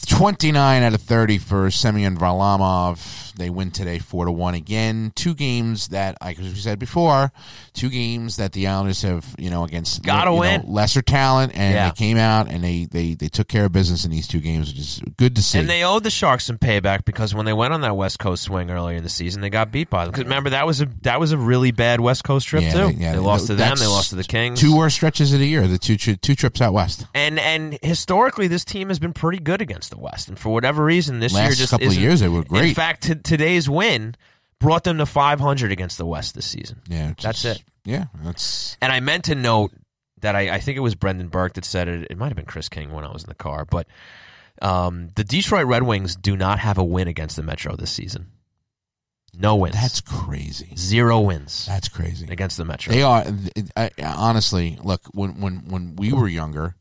[0.06, 3.32] twenty nine out of thirty for Semyon Varlamov.
[3.34, 5.12] They win today four to one again.
[5.14, 7.32] Two games that, like we said before,
[7.72, 10.62] two games that the Islanders have you know against Gotta you know, win.
[10.66, 11.88] lesser talent, and Yeah.
[11.88, 14.68] they came out and they, they they took care of business in these two games,
[14.68, 15.58] which is good to see.
[15.58, 18.42] And they owed the Sharks some payback because when they went on that West Coast
[18.42, 20.12] swing earlier in the season, they got beat by them.
[20.12, 22.86] 'Cause remember that was a that was a really bad West Coast trip yeah, too.
[22.92, 23.76] they, yeah, they lost to them.
[23.78, 24.60] They lost to the Kings.
[24.60, 25.66] Two worst stretches of the year.
[25.66, 27.06] The two two trips out west.
[27.14, 30.28] and and historically, this team has been pretty good against the West.
[30.28, 32.68] And for whatever reason, this year Last just couple of years, they were great.
[32.70, 34.14] In fact, t- today's win
[34.58, 36.80] brought them to 500 against the West this season.
[36.88, 37.64] Yeah, That's just- it.
[37.84, 39.72] Yeah, that's And I meant to note
[40.20, 42.06] that I, I think it was Brendan Burke that said it.
[42.10, 43.88] It might have been Chris King when I was in the car, but
[44.60, 48.28] um, the Detroit Red Wings do not have a win against the Metro this season.
[49.34, 49.74] No wins.
[49.74, 50.74] That's crazy.
[50.76, 52.28] Zero wins That's crazy.
[52.30, 52.92] against the Metro.
[52.92, 53.24] They are
[53.76, 56.76] I, honestly look when when when we were younger,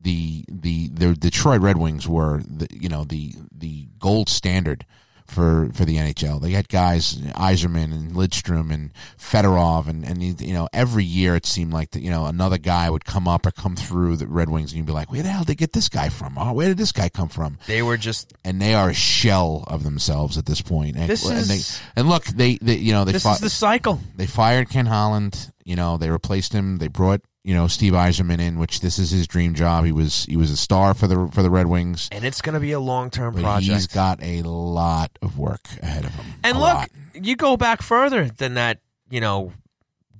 [0.00, 4.84] the the the Detroit Red Wings were the you know the the gold standard
[5.26, 6.40] for for the NHL.
[6.40, 11.44] They had guys Yzerman and Lidstrom and Fedorov and and you know every year it
[11.44, 14.48] seemed like that you know another guy would come up or come through the Red
[14.48, 16.38] Wings and you'd be like, where the hell did they get this guy from?
[16.38, 17.58] Oh, where did this guy come from?
[17.66, 20.96] They were just And they are a shell of themselves at this point.
[20.96, 23.40] And, This and, is- they, and look, they, they you know they this fought, is
[23.40, 24.00] the cycle.
[24.16, 25.52] they fired Ken Holland.
[25.64, 26.78] You know, they replaced him.
[26.78, 29.84] They brought you know Steve Yzerman in, which this is his dream job.
[29.84, 32.54] He was he was a star for the for the Red Wings, And it's going
[32.54, 33.72] to be a long term project.
[33.72, 36.26] he's got a lot of work ahead of him.
[36.44, 36.90] And A look, lot.
[37.14, 39.52] you go back further than that, you know,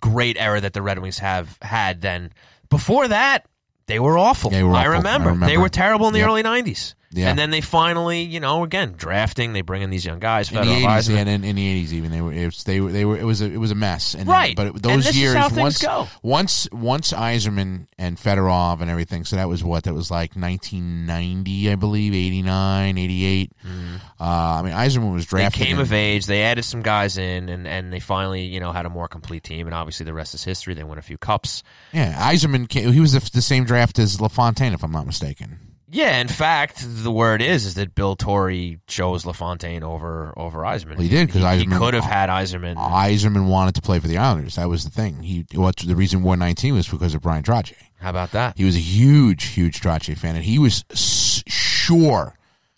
[0.01, 2.01] great era that the Red Wings have had.
[2.01, 2.33] Then
[2.71, 3.47] before that,
[3.87, 4.51] they were awful.
[4.51, 4.93] They were I, awful.
[4.93, 5.29] I remember.
[5.31, 5.47] remember.
[5.47, 6.29] They were terrible in the Yep.
[6.29, 6.95] early '90s.
[7.11, 7.31] Yeah.
[7.31, 9.55] And then they finally, you know, again drafting.
[9.55, 10.51] They bring in these young guys.
[10.53, 12.93] in the eighties, and in, in the eighties, even they were it was, they were
[12.93, 14.13] they were it was a, it was a mess.
[14.13, 14.55] And then- Right.
[14.55, 16.07] but it, those years how once go.
[16.23, 19.25] once once Yzerman and Fedorov and everything.
[19.25, 23.53] So that was what that was like nineteen ninety, I believe, 89, 88.
[23.65, 25.37] Uh, I mean, Yzerman was Mm-hmm.
[25.37, 25.63] They drafted.
[25.67, 26.27] came in- of age.
[26.27, 29.45] They added some guys in, and, and they finally, you know, had a more complete
[29.45, 29.67] team.
[29.67, 30.75] And obviously, the rest is history.
[30.75, 31.63] They won a few cups.
[31.93, 32.69] Yeah, Yzerman.
[32.69, 35.59] Came, he was the, the same draft as LaFontaine, if I'm not mistaken.
[35.91, 40.91] Yeah, in fact, the word is is that Bill Torrey chose LaFontaine over over Yzerman.
[40.97, 42.77] Well, he did, 'cause he, Yzerman- could have had Yzerman.
[42.77, 44.57] Yzerman wanted to play for the Islanders.
[44.57, 45.23] That was the thing.
[45.23, 47.73] He what the reason wore 19 was because of Bryan Trottier.
[48.01, 48.59] How about that?
[48.59, 52.35] He was a huge, huge Trottier fan, and he was s- sure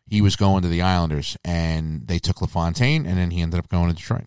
[0.07, 1.37] he was going to the Islanders.
[1.45, 4.27] And they took LaFontaine, and then he ended up going to Detroit.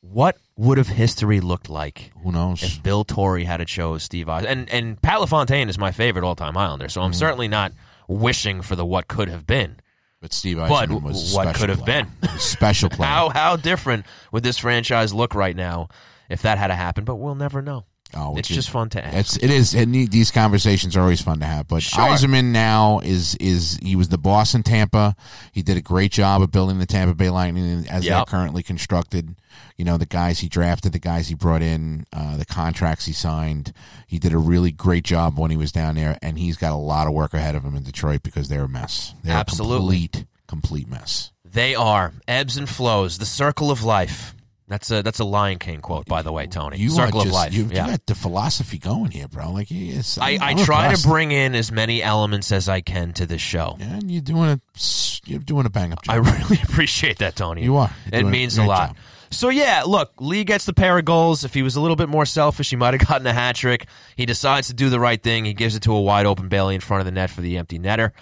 [0.00, 2.62] What would have history looked like Who knows?
[2.62, 4.46] if Bill Torrey had to chose Steve Yzerman?
[4.48, 7.02] And and Pat LaFontaine is my favorite all time Islander, so.
[7.02, 7.14] I'm mm.
[7.14, 7.72] certainly not
[8.10, 9.76] wishing for the what could have been.
[10.20, 12.06] but Steve But Yzerman was what could have player.
[12.22, 12.38] been?
[12.38, 13.08] Special player.
[13.08, 15.88] How how different would this franchise look right now
[16.28, 17.04] if that had to happen?
[17.04, 17.84] But we'll never know.
[18.14, 19.16] Oh, It's which just fun to ask.
[19.16, 21.68] It's it is and these conversations are always fun to have.
[21.68, 22.04] But Sure.
[22.04, 25.14] Yzerman now is is he was the boss in Tampa.
[25.52, 29.36] He did a great job of building the Tampa Bay Lightning as they're currently constructed.
[29.76, 33.12] You know the guys he drafted, the guys he brought in, uh, the contracts he
[33.12, 33.72] signed.
[34.06, 36.76] He did a really great job when he was down there, and he's got a
[36.76, 39.14] lot of work ahead of him in Detroit because they're a mess.
[39.24, 39.74] They're Absolutely.
[39.76, 41.32] a complete complete mess.
[41.44, 44.34] They are ebbs and flows, the circle of life.
[44.70, 46.78] That's a that's a Lion King quote, by the way, Tony.
[46.78, 47.52] You circle are just, of life.
[47.52, 47.86] You, yeah.
[47.86, 49.50] you got the philosophy going here, bro.
[49.50, 53.12] Like yes, I, I I'm try to bring in as many elements as I can
[53.14, 53.76] to this show.
[53.80, 54.60] Yeah, and you're doing a
[55.26, 56.14] you're doing a bang up job.
[56.14, 57.64] I really appreciate that, Tony.
[57.64, 57.90] You are.
[58.06, 58.90] You're It doing a means a lot.
[58.90, 58.96] job.
[59.32, 61.42] So yeah, look, Lee gets the pair of goals.
[61.42, 63.88] If he was a little bit more selfish, he might have gotten a hat trick.
[64.14, 65.46] He decides to do the right thing.
[65.46, 67.58] He gives it to a wide open Bailey in front of the net for the
[67.58, 68.12] empty netter,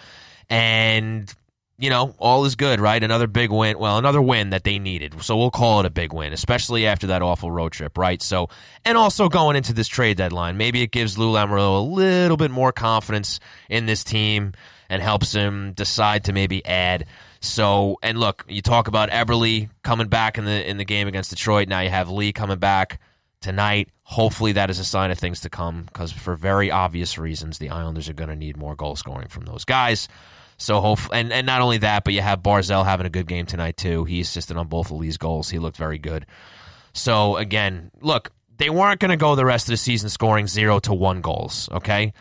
[0.49, 1.31] and
[1.79, 3.03] you know all is good, right?
[3.03, 3.79] Another big win.
[3.79, 5.23] Well, another win that they needed.
[5.23, 8.21] So we'll call it a big win, especially after that awful road trip, right?
[8.21, 8.49] So
[8.85, 12.51] and also going into this trade deadline, maybe it gives Lou Lamoriello a little bit
[12.51, 13.39] more confidence
[13.69, 14.53] in this team
[14.89, 17.07] and helps him decide to maybe add.
[17.41, 21.31] So and look, you talk about Eberle coming back in the in the game against
[21.31, 21.69] Detroit.
[21.69, 23.01] Now you have Lee coming back
[23.41, 23.91] tonight.
[24.03, 27.71] Hopefully that is a sign of things to come because for very obvious reasons, the
[27.71, 30.09] Islanders are going to need more goal scoring from those guys.
[30.59, 33.47] So hope and and not only that, but you have Barzal having a good game
[33.47, 34.05] tonight too.
[34.05, 35.51] He assisted on both of Lee's goals.
[35.51, 36.27] He looked very good.
[36.93, 40.81] So again, look, they weren't going to go the rest of the season scoring zero
[40.81, 41.69] to one goals.
[41.71, 42.13] Okay,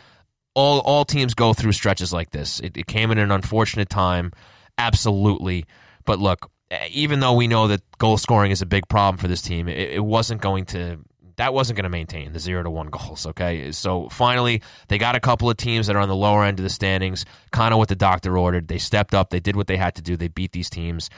[0.54, 2.60] all all teams go through stretches like this.
[2.60, 4.32] It, it came in an unfortunate time,
[4.78, 5.64] absolutely.
[6.04, 6.50] But look,
[6.90, 9.90] even though we know that goal scoring is a big problem for this team, it,
[9.94, 10.98] it wasn't going to.
[11.38, 13.26] That wasn't going to maintain the zero to one goals.
[13.26, 16.58] Okay, so finally they got a couple of teams that are on the lower end
[16.58, 18.68] of the standings, kind of what the doctor ordered.
[18.68, 19.30] They stepped up.
[19.30, 20.16] They did what they had to do.
[20.16, 21.10] They beat these teams.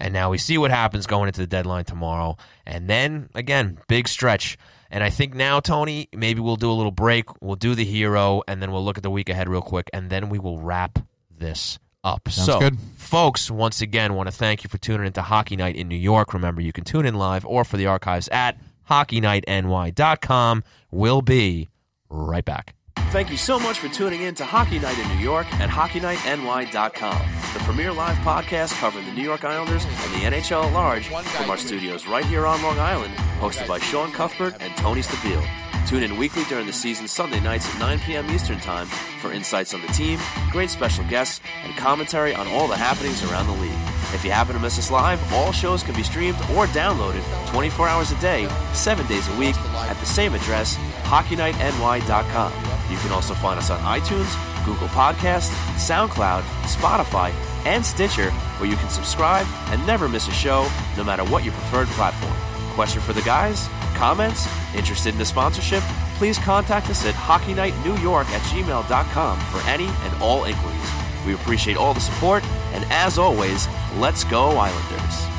[0.00, 2.36] And now we see what happens going into the deadline tomorrow.
[2.66, 4.58] And then, again, big stretch.
[4.90, 7.26] And I think now, Tony, maybe we'll do a little break.
[7.42, 10.08] We'll do the hero, and then we'll look at the week ahead real quick, and
[10.08, 11.00] then we will wrap
[11.36, 12.28] this up.
[12.30, 12.78] Sounds so, good.
[12.96, 16.32] folks, once again, want to thank you for tuning into Hockey Night in New York.
[16.32, 18.56] Remember, you can tune in live or for the archives at
[18.88, 20.64] HockeyNightNY.com.
[20.90, 21.68] We'll be
[22.08, 22.74] right back.
[23.10, 27.18] Thank you so much for tuning in to Hockey Night in New York at HockeyNightNY.com,
[27.54, 31.48] the premier live podcast covering the New York Islanders and the NHL at large from
[31.50, 35.67] our studios right here on Long Island, hosted by Sean Cuthbert and Tony Stabile.
[35.86, 38.30] Tune in weekly during the season Sunday nights at 9 p.m.
[38.30, 38.86] Eastern Time
[39.20, 40.18] for insights on the team,
[40.50, 43.72] great special guests, and commentary on all the happenings around the league.
[44.14, 47.88] If you happen to miss us live, all shows can be streamed or downloaded 24
[47.88, 52.52] hours a day, 7 days a week at the same address, HockeyNightNY.com.
[52.90, 54.34] You can also find us on iTunes,
[54.64, 57.32] Google Podcast, SoundCloud, Spotify,
[57.64, 61.54] and Stitcher, where you can subscribe and never miss a show, no matter what your
[61.54, 62.34] preferred platform.
[62.74, 63.68] Question for the guys?
[63.98, 64.46] Comments?
[64.76, 65.82] Interested in a sponsorship?
[66.14, 70.90] Please contact us at HockeyNightNewYork at gmail.com for any and all inquiries.
[71.26, 73.66] We appreciate all the support, and as always,
[73.96, 75.37] let's go Islanders.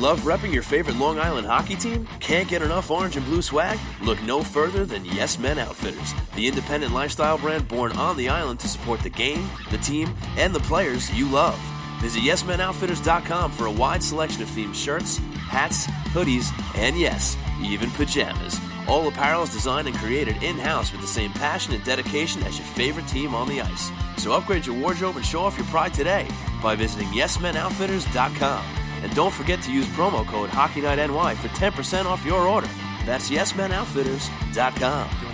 [0.00, 2.08] Love repping your favorite Long Island hockey team?
[2.20, 3.78] Can't get enough orange and blue swag?
[4.00, 8.60] Look no further than Yes Men Outfitters, the independent lifestyle brand born on the island
[8.60, 11.60] to support the game, the team, and the players you love.
[12.00, 18.58] Visit YesMenOutfitters.com for a wide selection of themed shirts, hats, hoodies, and yes, even pajamas.
[18.88, 22.56] All apparel is designed and created in house with the same passion and dedication as
[22.56, 23.90] your favorite team on the ice.
[24.16, 26.26] So upgrade your wardrobe and show off your pride today
[26.62, 28.79] by visiting YesMenOutfitters.com.
[29.02, 32.68] And don't forget to use promo code HockeyNightNY for 10% off your order.
[33.06, 35.29] That's YesMenOutfitters.com.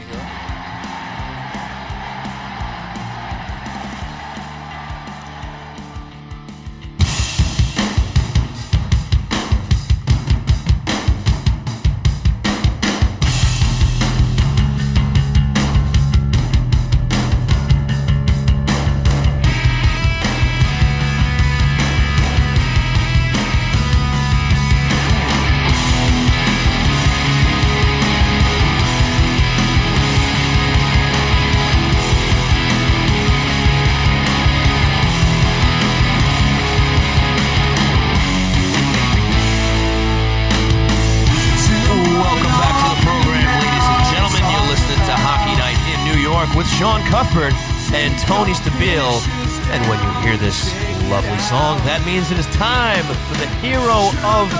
[48.26, 49.22] and Tony Stabile.
[49.70, 50.72] And when you hear this
[51.10, 54.50] lovely song, that means it is time for the hero of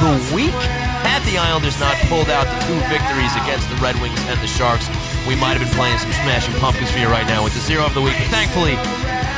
[0.00, 0.56] the week.
[1.04, 4.48] Had the Islanders not pulled out the two victories against the Red Wings and the
[4.48, 4.88] Sharks,
[5.28, 7.84] we might have been playing some Smashing Pumpkins for you right now with the zero
[7.84, 8.16] of the week.
[8.16, 8.76] But thankfully,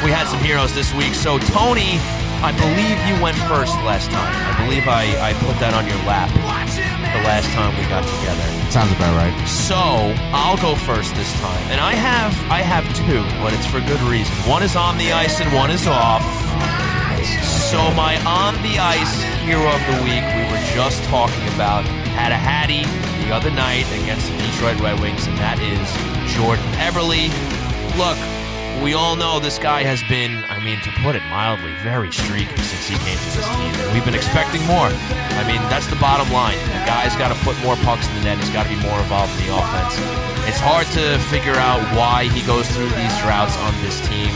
[0.07, 1.15] we had some heroes this week.
[1.15, 1.99] So, Tony,
[2.43, 4.31] I believe you went first last time.
[4.31, 8.56] I believe I, I put that on your lap the last time we got together.
[8.71, 9.49] Sounds about right.
[9.49, 9.75] So
[10.37, 14.01] I'll go first this time, and I have I have two, but it's for good
[14.03, 14.35] reason.
[14.49, 16.23] One is on the ice and one is off.
[17.71, 21.85] So my on the ice hero of the week, we were just talking about,
[22.15, 22.85] had a hattie
[23.25, 25.87] the other night against the Detroit Red Wings, and that is
[26.35, 27.31] Jordan Eberle.
[27.97, 28.19] Look,
[28.83, 32.57] we all know this guy has been, I mean, to put it mildly, very streaky
[32.63, 33.73] since he came to this team.
[33.73, 34.91] And we've been expecting more.
[35.37, 36.59] I mean, that's the bottom line.
[36.73, 38.39] The guy's got to put more pucks in the net.
[38.39, 39.97] He's got to be more involved in the offense.
[40.47, 44.31] It's hard to figure out why he goes through these droughts on this team.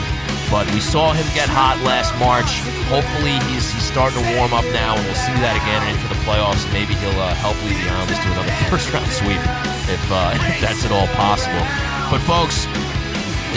[0.51, 2.59] But we saw him get hot last March.
[2.91, 6.19] Hopefully, he's, he's starting to warm up now, and we'll see that again into the
[6.27, 6.67] playoffs.
[6.67, 9.39] And maybe he'll uh, help lead the Islanders to another first round sweep
[9.87, 11.63] if, uh, if that's at all possible.
[12.11, 12.67] But, folks,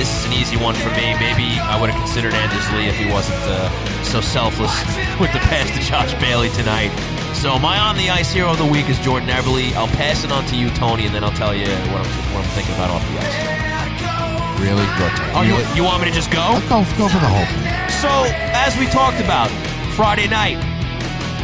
[0.03, 1.15] this is an easy one for me.
[1.15, 3.71] Maybe I would have considered Anders Lee if he wasn't uh,
[4.03, 4.75] so selfless
[5.19, 6.91] with the pass to Josh Bailey tonight.
[7.31, 9.71] So my on the ice hero of the week is Jordan Eberle.
[9.79, 12.43] I'll pass it on to you, Tony, and then I'll tell you what I'm, what
[12.43, 14.59] I'm thinking about off the ice.
[14.59, 15.13] Really good.
[15.31, 16.59] Oh, you, you want me to just go?
[16.67, 17.63] Go, go for the whole thing.
[18.03, 18.11] So,
[18.51, 19.47] as we talked about,
[19.95, 20.59] Friday night,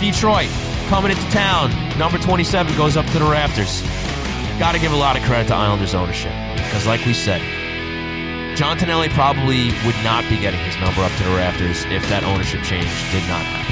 [0.03, 0.52] Detroit
[0.91, 1.72] coming into town.
[1.98, 3.88] Number 27 goes up to the rafters.
[4.60, 6.34] Got to give a lot of credit to Islanders ownership.
[6.57, 7.41] Because, like we said,
[8.60, 12.27] John Tonelli probably would not be getting his number up to the rafters if that
[12.27, 13.72] ownership change did not happen.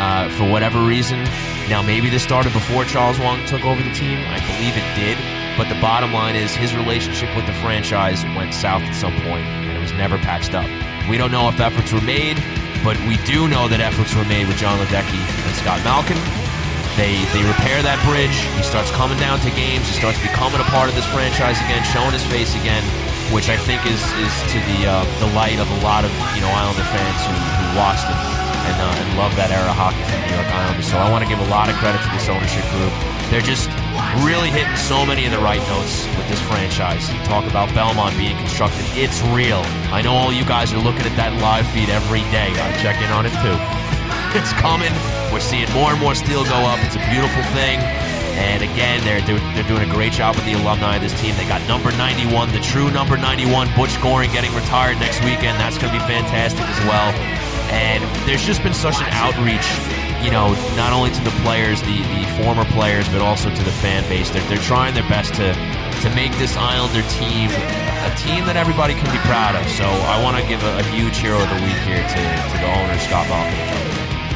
[0.00, 1.20] Uh, for whatever reason,
[1.68, 4.16] now maybe this started before Charles Wang took over the team.
[4.32, 5.20] I believe it did.
[5.60, 9.44] But the bottom line is his relationship with the franchise went south at some point,
[9.44, 10.64] and it was never patched up.
[11.04, 12.40] We don't know if efforts were made,
[12.80, 16.16] but we do know that efforts were made with Jon Ledecky and Scott Malkin.
[16.96, 18.40] They they repair that bridge.
[18.56, 19.84] He starts coming down to games.
[19.84, 22.80] He starts becoming a part of this franchise again, showing his face again,
[23.30, 26.50] which I think is is to the uh, delight of a lot of you know
[26.50, 28.18] Islander fans who, who watched it
[28.66, 30.88] and uh, and love that era of hockey from New York Islanders.
[30.90, 32.94] So I want to give a lot of credit to this ownership group.
[33.30, 33.70] They're just
[34.20, 37.08] really hitting so many of the right notes with this franchise.
[37.08, 38.84] You talk about Belmont being constructed.
[38.92, 39.62] It's real.
[39.88, 42.52] I know all you guys are looking at that live feed every day.
[42.52, 43.56] Gotta check in on it too.
[44.32, 44.92] It's coming.
[45.28, 46.80] We're seeing more and more steel go up.
[46.88, 47.84] It's a beautiful thing.
[48.38, 51.36] And again, they're, they're, doing a great job with the alumni of this team.
[51.36, 55.60] They got number 91, the true number 91, Butch Goring getting retired next weekend.
[55.60, 57.12] That's going to be fantastic as well.
[57.72, 59.64] And there's just been such an outreach,
[60.24, 63.76] you know, not only to the players, the, the former players, but also to the
[63.84, 64.28] fan base.
[64.30, 67.48] They're, they're trying their best to, to make this Islander team
[68.02, 69.62] a team that everybody can be proud of.
[69.70, 72.56] So I want to give a, a huge hero of the week here to, to
[72.58, 73.46] the owner, Scott Joe.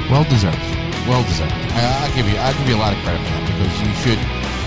[0.09, 0.63] Well deserved.
[1.11, 1.53] Well deserved.
[1.75, 2.39] I, I'll give you.
[2.39, 4.19] I'll give you a lot of credit for that because you should.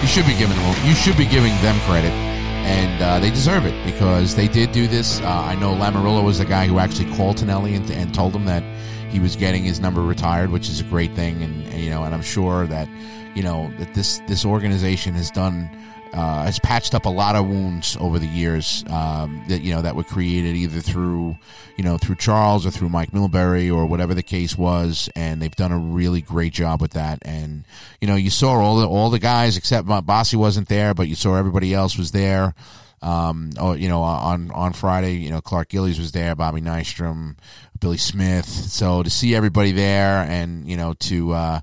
[0.01, 3.65] you should be giving them you should be giving them credit, and uh, they deserve
[3.65, 5.19] it because they did do this.
[5.21, 8.45] Uh, I know Lamoriello was the guy who actually called Tonelli and, and told him
[8.45, 8.63] that
[9.09, 12.03] he was getting his number retired, which is a great thing, and, and you know,
[12.03, 12.87] and I'm sure that
[13.35, 15.69] you know that this this organization has done
[16.13, 19.81] uh, has patched up a lot of wounds over the years um, that you know
[19.81, 21.37] that were created either through
[21.77, 25.55] you know through Charles or through Mike Milbury or whatever the case was, and they've
[25.55, 27.19] done a really great job with that.
[27.23, 27.63] And
[28.01, 31.15] you know you saw all the all the guys except Bossy wasn't there, but you
[31.15, 32.53] saw everybody else was there.
[33.01, 37.35] Um, oh, you know, on on Friday, you know, Clark Gillies was there, Bobby Nystrom,
[37.79, 38.45] Billy Smith.
[38.45, 41.59] So to see everybody there, and you know, to uh,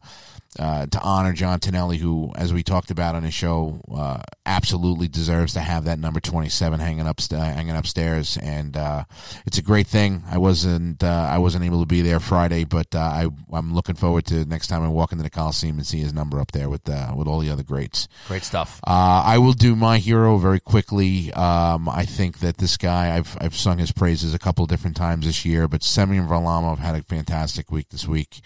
[0.59, 5.09] uh, to honor John Tonelli, who, as we talked about on his show, uh, absolutely
[5.09, 9.05] deserves to have that number 27 hanging up hanging upstairs, and uh,
[9.47, 10.23] it's a great thing.
[10.31, 13.97] I wasn't uh, I wasn't able to be there Friday, but uh, I I'm looking
[13.97, 16.69] forward to next time I walk into the Coliseum and see his number up there
[16.69, 18.09] with uh, with all the other greats.
[18.29, 18.81] Great stuff.
[18.87, 21.33] I will do my hero very quickly.
[21.33, 24.97] Um, I think that this guy I've I've sung his praises a couple of different
[24.97, 28.41] times this year, but Semyon Varlamov had a fantastic week this week.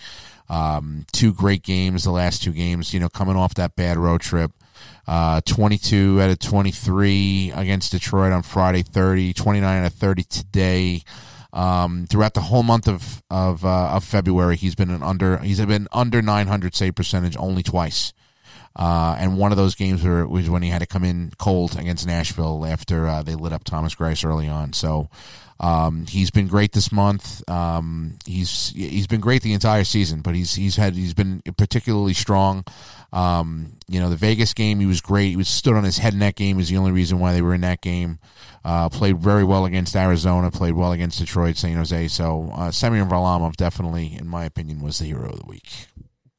[0.51, 4.21] Um, two great games, the last two games, you know, coming off that bad road
[4.21, 4.51] trip.
[5.07, 11.03] Uh, 22 out of 23 against Detroit on Friday, 30, 29 out of 30 today.
[11.53, 15.65] Um, throughout the whole month of of, uh, of February, he's been an under he's
[15.65, 18.13] been under 900 save percentage only twice.
[18.77, 21.77] Uh, and one of those games were, was when he had to come in cold
[21.79, 24.73] against Nashville after uh, they lit up Thomas Greiss early on.
[24.73, 25.11] So
[25.61, 27.49] um, he's been great this month.
[27.49, 32.15] Um, he's he's been great the entire season, but he's he's had he's been particularly
[32.15, 32.65] strong.
[33.13, 35.29] Um, you know, the Vegas game, he was great.
[35.29, 36.59] He was stood on his head in that game.
[36.59, 38.19] Is the only reason why they were in that game.
[38.65, 40.51] Uh, played very well against Arizona.
[40.51, 42.09] Played well against Detroit, San Jose.
[42.09, 45.89] So uh, Semyon Varlamov definitely, in my opinion, was the hero of the week.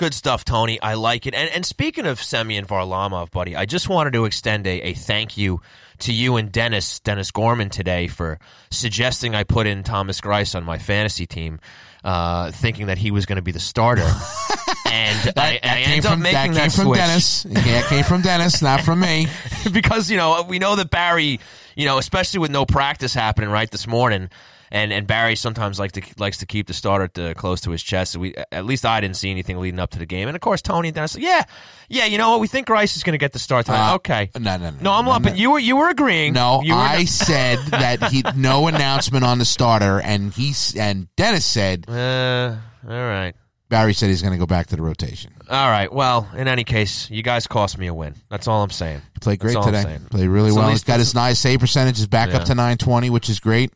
[0.02, 0.82] Good stuff, Tony.
[0.82, 1.36] I like it.
[1.36, 5.38] And, and speaking of Semyon Varlamov, buddy, I just wanted to extend a, a thank
[5.38, 5.62] you
[6.00, 8.40] to you and Dennis, Dennis Gorman today for
[8.72, 11.60] suggesting I put in Thomas Greiss on my fantasy team,
[12.04, 14.02] uh, thinking that he was going to be the starter.
[14.90, 16.98] and That, I, that I came ended from up making that came from switch.
[16.98, 17.44] Dennis.
[17.44, 19.28] That came from Dennis, not from me.
[19.72, 21.40] because you know we know that Barry,
[21.76, 24.32] you know, especially with no practice happening right this morning,
[24.72, 27.84] and and Barry sometimes like to likes to keep the starter to, close to his
[27.84, 28.14] chest.
[28.14, 30.42] So we at least I didn't see anything leading up to the game, and of
[30.42, 31.44] course Tony and Dennis, yeah,
[31.90, 33.92] yeah, you know what, we think Greiss is going to get the start tonight.
[33.92, 35.34] Uh, okay, no, no, no, no, I'm no, lumping.
[35.34, 35.40] no.
[35.40, 36.34] You were you were agreeing.
[36.34, 41.46] No, were I said that he no announcement on the starter, and he and Dennis
[41.46, 42.56] said Uh,
[42.88, 43.34] all right.
[43.70, 45.32] Barry said he's going to go back to the rotation.
[45.50, 45.90] All right.
[45.90, 48.16] Well, in any case, you guys cost me a win.
[48.30, 49.02] That's all I'm saying.
[49.14, 49.98] He played great That's all I'm today.
[50.10, 50.70] Played really So well.
[50.70, 52.40] He's got his nice save percentage is back Yeah.
[52.40, 53.72] up to 920, which is great.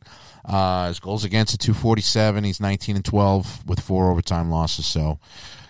[0.46, 2.44] Uh, his goals against at 247.
[2.44, 4.86] He's 19 and 12 with four overtime losses.
[4.86, 5.18] So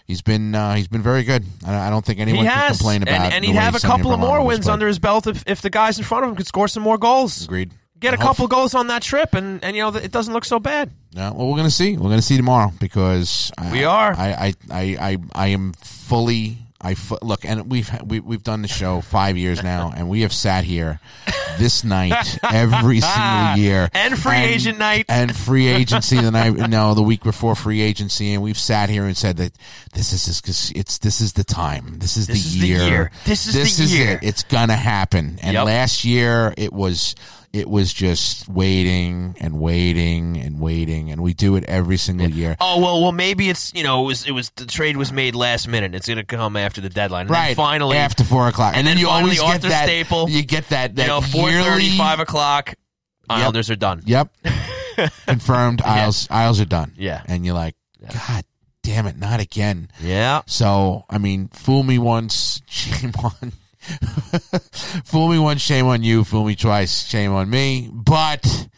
[0.06, 1.44] he's been uh, he's been very good.
[1.66, 3.14] I, I don't think anyone can complain about.
[3.14, 5.70] and, and he'd have a couple of more wins under his belt if, if the
[5.70, 7.44] guys in front of him could score some more goals.
[7.44, 7.72] Agreed.
[7.98, 10.60] Get a couple goals on that trip, and, and you know it doesn't look so
[10.60, 10.90] bad.
[11.12, 11.96] Yeah, well, we're gonna see.
[11.96, 14.12] We're gonna see tomorrow because I, We are.
[14.12, 16.58] I, I, I, I, I am fully.
[16.86, 20.20] I fu- look, and we've we, we've done the show five years now, and we
[20.22, 21.00] have sat here
[21.58, 25.06] this night every single year, And free agent night.
[25.08, 29.04] and free agency the night no the week before free agency, and we've sat here
[29.04, 29.52] and said that
[29.94, 32.38] this is this it's this is the time, this is the year.
[32.38, 33.10] This the is the year, year.
[33.24, 34.12] This is the year.
[34.12, 34.20] it.
[34.22, 35.38] It's gonna happen.
[35.42, 35.64] And Yep.
[35.66, 37.14] last year it was
[37.56, 42.56] it was just waiting and waiting and waiting, and we do it every single year.
[42.60, 45.34] Oh well, well maybe it's you know it was it was the trade was made
[45.34, 45.94] last minute.
[45.94, 47.22] It's going to come after the deadline.
[47.22, 49.84] And Right, finally, after four o'clock, and, and then, then you always Arthur get that.
[49.84, 50.96] Staple, you get that.
[50.96, 52.74] That you know, four thirty, five o'clock.
[53.28, 54.02] Islanders are done.
[54.04, 54.32] Yep,
[55.26, 55.82] confirmed.
[55.82, 56.92] Isles Isles are done.
[56.96, 57.22] Yeah.
[57.26, 57.74] and you're like,
[58.12, 58.44] God
[58.82, 59.90] damn it, not again.
[60.00, 60.42] Yeah.
[60.46, 63.52] So I mean, fool me once, shame on.
[65.04, 66.24] fool me once, shame on you.
[66.24, 67.90] Fool me twice, shame on me.
[67.92, 68.68] But,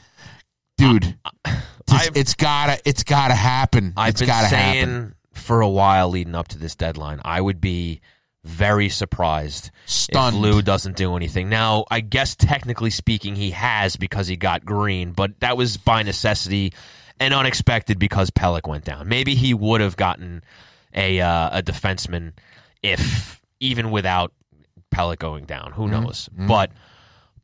[0.77, 1.17] dude,
[2.15, 3.93] it's- gotta, it's gotta happen.
[3.97, 5.15] I've it's been gotta saying happen.
[5.33, 8.01] for a while leading up to this deadline, I would be
[8.45, 10.37] very surprised Stunned.
[10.37, 11.49] if Lou doesn't do anything.
[11.49, 16.03] Now, I guess technically speaking, he has because he got Greene, but that was by
[16.03, 16.73] necessity
[17.21, 19.09] and unexpected because Pelech went down.
[19.09, 20.45] Maybe he would have gotten
[20.95, 22.33] a uh, a defenseman
[22.83, 24.33] if even without
[24.91, 25.73] Pelech going down.
[25.73, 26.05] Who mm-hmm.
[26.05, 26.29] knows?
[26.33, 26.47] Mm-hmm.
[26.47, 26.73] But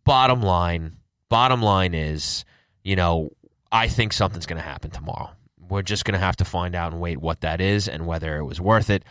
[0.04, 0.96] bottom line,
[1.28, 2.44] bottom line is,
[2.82, 3.30] you know,
[3.72, 5.30] I think something's going to happen tomorrow.
[5.58, 8.36] We're just going to have to find out and wait what that is and whether
[8.36, 9.02] it was worth it.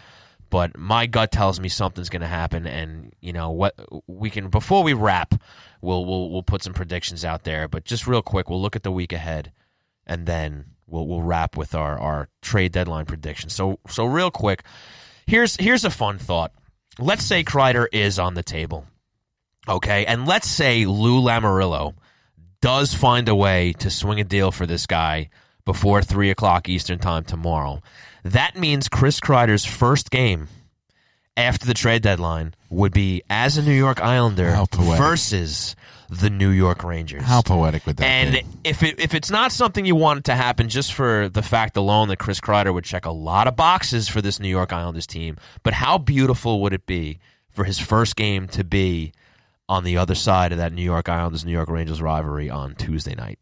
[0.54, 3.74] But my gut tells me something's going to happen, and you know what
[4.06, 5.34] we can before we wrap,
[5.82, 7.68] we'll we'll we'll put some predictions out there.
[7.68, 9.52] But just real quick, we'll look at the week ahead,
[10.06, 13.54] and then we'll we'll wrap with our our trade deadline predictions.
[13.54, 14.62] So so real quick,
[15.26, 16.52] here's here's a fun thought.
[17.00, 18.86] Let's say Kreider is on the table,
[19.68, 21.96] okay, and let's say Lou Lamoriello
[22.62, 25.30] does find a way to swing a deal for this guy
[25.66, 27.82] before three o'clock Eastern time tomorrow.
[28.24, 30.48] That means Chris Kreider's first game
[31.36, 35.76] after the trade deadline would be as a New York Islander versus
[36.20, 37.24] the New York Rangers.
[37.24, 38.40] How poetic would that And be?
[38.40, 41.42] And if it, if it's not something you want it to happen, just for the
[41.42, 44.72] fact alone that Chris Kreider would check a lot of boxes for this New York
[44.72, 47.20] Islanders team, but how beautiful would it be
[47.50, 49.14] for his first game to be
[49.70, 53.16] on the other side of that New York Islanders New York Rangers rivalry on Tuesday
[53.16, 53.40] night?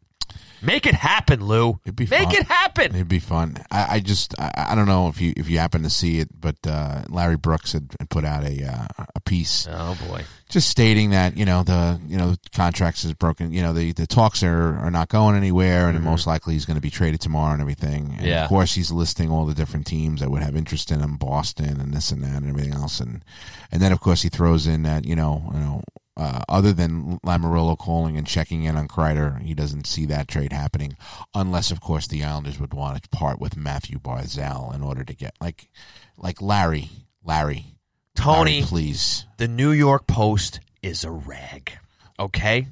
[0.64, 1.80] Make it happen, Lou.
[1.86, 2.36] It'd be Make fun.
[2.36, 2.96] it happen.
[2.96, 3.58] It'd be fun.
[3.72, 6.30] I, I just I, I don't know if you if you happen to see it,
[6.40, 10.24] but uh, Larry Brooks had, had put out a uh, a piece oh boy.
[10.50, 13.52] just stating that you know the you know contracts is broken.
[13.52, 16.76] You know the the talks are are not going anywhere, and most likely he's going
[16.76, 18.16] to be traded tomorrow and everything.
[18.18, 18.44] And Yeah.
[18.44, 21.82] of course he's listing all the different teams that would have interest in him, Boston
[21.82, 23.24] and this and that and everything else, and
[23.72, 25.82] and then of course he throws in that you know you know.
[26.22, 30.54] Uh, other than Lamoriello calling and checking in on Kreider, he doesn't see that trade
[30.54, 30.96] happening,
[31.34, 35.16] unless, of course, the Islanders would want to part with Matthew Barzal in order to
[35.16, 35.72] get like,
[36.20, 36.90] like Larry,
[37.24, 37.74] Larry,
[38.14, 39.26] Tony, Larry, please.
[39.38, 41.72] the New York Post is a rag.
[42.20, 42.68] Okay?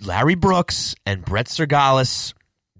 [0.00, 2.32] Larry Brooks and Brett Cyrgalis,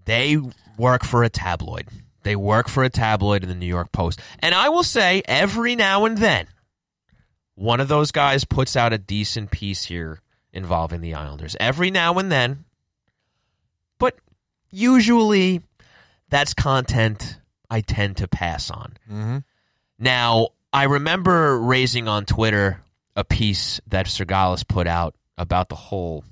[0.07, 0.39] they
[0.79, 1.89] work for a tabloid.
[2.23, 4.21] They work for a tabloid in the New York Post.
[4.39, 6.47] And I will say, every now and then,
[7.55, 10.21] one of those guys puts out a decent piece here
[10.53, 11.57] involving the Islanders.
[11.61, 12.65] Every now and then.
[13.99, 14.17] But
[14.71, 15.63] usually,
[16.29, 17.39] that's content
[17.71, 18.97] I tend to pass on.
[19.11, 19.39] Mm-hmm.
[19.99, 22.81] Now, I remember raising on Twitter
[23.15, 26.25] a piece that Cyrgalis put out about the whole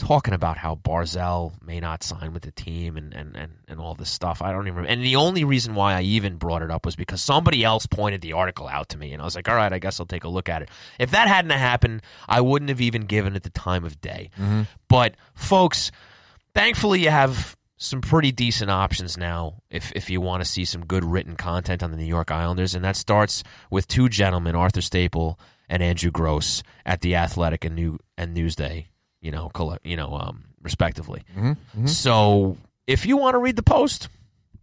[0.00, 3.94] talking about how Barzal may not sign with the team and, and, and, and all
[3.94, 4.40] this stuff.
[4.40, 4.90] I don't even remember.
[4.90, 8.22] And the only reason why I even brought it up was because somebody else pointed
[8.22, 9.12] the article out to me.
[9.12, 10.70] And I was like, all right, I guess I'll take a look at it.
[10.98, 14.30] If that hadn't happened, I wouldn't have even given it the time of day.
[14.38, 14.62] Mm-hmm.
[14.88, 15.92] But, folks,
[16.54, 20.84] thankfully you have some pretty decent options now if if you want to see some
[20.84, 24.82] good written content on the New York Islanders, and that starts with two gentlemen, Arthur
[24.82, 28.86] Staple and Andrew Gross, at the Athletic and New and Newsday,
[29.20, 29.50] you know,
[29.84, 31.22] you know, um, respectively.
[31.86, 32.56] So
[32.86, 34.08] if you want to read the post,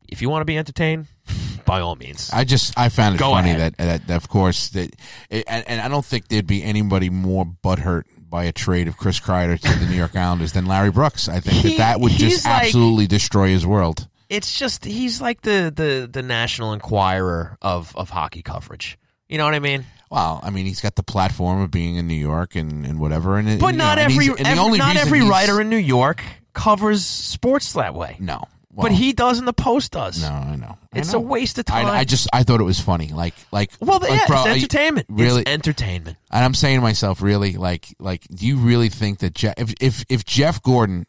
[0.07, 1.07] if you want to be entertained,
[1.65, 2.29] by all means.
[2.31, 3.75] I just I found it Go funny ahead.
[3.77, 4.95] that, that of course that
[5.29, 8.97] it, and, and I don't think there'd be anybody more butthurt by a trade of
[8.97, 11.27] Chris Kreider to the New York Islanders than Larry Brooks.
[11.29, 14.07] I think He- that that would just like- absolutely destroy his world.
[14.29, 18.97] it's just he's like the the the National Enquirer of of hockey coverage.
[19.29, 19.85] You know what I mean?
[20.09, 23.37] Well, I mean, he's got the platform of being in New York and, and whatever,
[23.37, 26.23] and But you not know, every, and every- not every writer in New York
[26.53, 28.15] covers sports that way.
[28.19, 30.21] No, but he does, and the Post does.
[30.21, 30.77] No, I know.
[30.93, 31.19] I It's know.
[31.19, 31.87] a waste of time.
[31.87, 33.09] I, I just I thought it was funny.
[33.09, 35.07] Like like well, yeah, bro, it's I- entertainment.
[35.09, 36.17] really, it's entertainment.
[36.31, 39.73] and I'm saying to myself, really, like like do you really think that Jeff, if
[39.81, 41.05] if if Jeff Gorton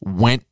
[0.00, 0.44] went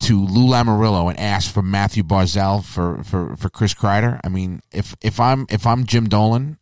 [0.00, 4.60] to Lou Lamoriello and asked for Matthew Barzal for for for Chris Kreider, I mean,
[4.72, 6.58] if if I'm if I'm Jim Dolan,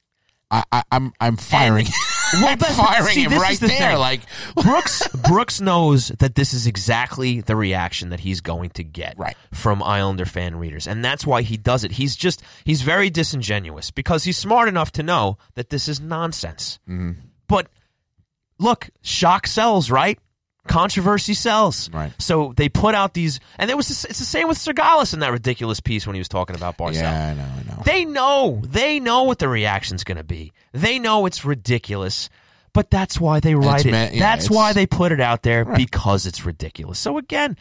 [0.50, 1.86] I, I I'm I'm firing.
[2.34, 3.92] Well, I'm firing see, him right the there.
[3.92, 3.98] thing.
[3.98, 4.20] Like
[4.62, 9.34] Brooks Brooks knows that this is exactly the reaction that he's going to get Right.
[9.54, 11.92] from Islander fan readers, and that's why he does it.
[11.92, 16.78] He's just he's very disingenuous because he's smart enough to know that this is nonsense.
[16.86, 17.12] Mm-hmm.
[17.46, 17.68] But
[18.58, 20.18] look, shock sells, right?
[20.68, 22.12] Controversy sells, Right.
[22.20, 25.32] So they put out these, and it was it's the same with Cyrgalis in that
[25.32, 26.94] ridiculous piece when he was talking about Barzal.
[26.94, 27.82] yeah, I know, I know.
[27.84, 28.60] They know.
[28.64, 30.52] They know what the reaction's going to be.
[30.72, 32.28] They know it's ridiculous,
[32.72, 34.14] but that's why they write It's it.
[34.14, 35.76] yeah, that's why they put it out there Right.
[35.76, 36.98] because it's ridiculous.
[36.98, 37.56] So again,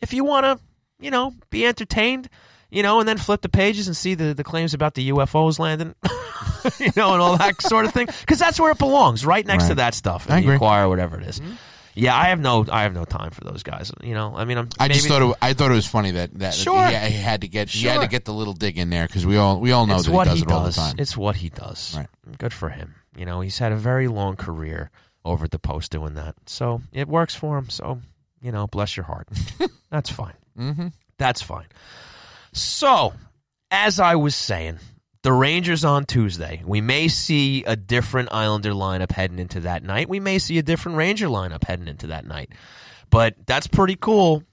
[0.00, 0.58] if you want to,
[0.98, 2.28] you know, be entertained,
[2.70, 5.58] you know, and then flip the pages and see the, the claims about the UFOs
[5.58, 5.94] landing,
[6.78, 9.68] you know, and all that sort of thing, because that's where it belongs, right next
[9.68, 10.52] to that stuff, I agree.
[10.54, 11.40] Inquirer, whatever it is.
[11.40, 11.52] Mm-hmm.
[12.00, 13.92] Yeah, I have no, I have no time for those guys.
[14.02, 14.68] You know, I mean, I'm.
[14.78, 16.86] I just thought it, I thought it was funny that that Sure.
[16.86, 19.26] he, he had to get he had to get the little dig in there because
[19.26, 20.94] we all we all know it's that what he does he it all the time.
[20.98, 21.94] It's what he does.
[21.96, 22.08] Right.
[22.38, 22.94] Good for him.
[23.14, 24.90] You know, he's had a very long career
[25.26, 27.68] over at the Post doing that, so it works for him.
[27.68, 28.00] So,
[28.40, 29.28] you know, bless your heart.
[29.90, 30.36] That's fine.
[30.58, 30.88] mm-hmm.
[31.18, 31.66] That's fine.
[32.52, 33.12] So,
[33.70, 34.78] as I was saying,
[35.22, 36.62] the Rangers on Tuesday.
[36.64, 40.08] We may see a different Islander lineup heading into that night.
[40.08, 42.52] We may see a different Ranger lineup heading into that night.
[43.10, 44.44] But that's pretty cool.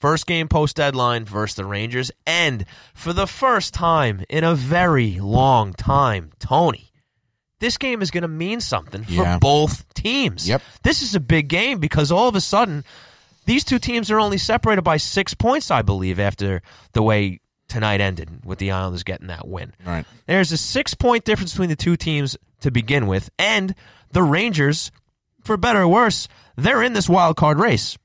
[0.00, 2.10] First game post deadline versus the Rangers.
[2.26, 2.64] And
[2.94, 6.90] for the first time in a very long time, Tony,
[7.60, 9.38] this game is going to mean something for Yeah.
[9.38, 10.48] both teams.
[10.48, 10.62] Yep.
[10.82, 12.84] This is a big game because all of a sudden,
[13.46, 18.00] these two teams are only separated by six points, I believe, after the way tonight
[18.00, 19.72] ended with the Islanders getting that win.
[19.84, 20.04] Right.
[20.26, 23.74] There's a six point difference between the two teams to begin with, and
[24.12, 24.90] the Rangers,
[25.42, 27.98] for better or worse, they're in this wild card race.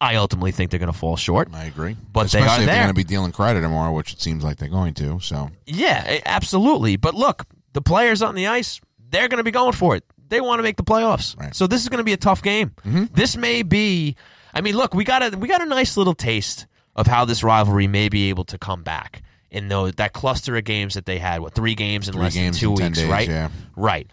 [0.00, 1.48] I ultimately think they're going to fall short.
[1.54, 2.66] I agree, But they especially are if there.
[2.66, 5.20] they're going to be dealing Kreider tomorrow, which it seems like they're going to.
[5.20, 6.96] So Yeah, absolutely.
[6.96, 10.04] But look, the players on the ice, they're going to be going for it.
[10.28, 11.38] They want to make the playoffs.
[11.38, 11.54] Right.
[11.54, 12.70] So this is going to be a tough game.
[12.84, 13.04] Mm-hmm.
[13.14, 14.16] This may be
[14.52, 16.66] I mean, look, we got a we got a nice little taste
[16.96, 20.64] of how this rivalry may be able to come back in those that cluster of
[20.64, 22.98] games that they had, what, 3 games in Three less games than 2 in weeks,
[22.98, 23.28] days, right?
[23.28, 23.48] yeah.
[23.76, 24.10] Right.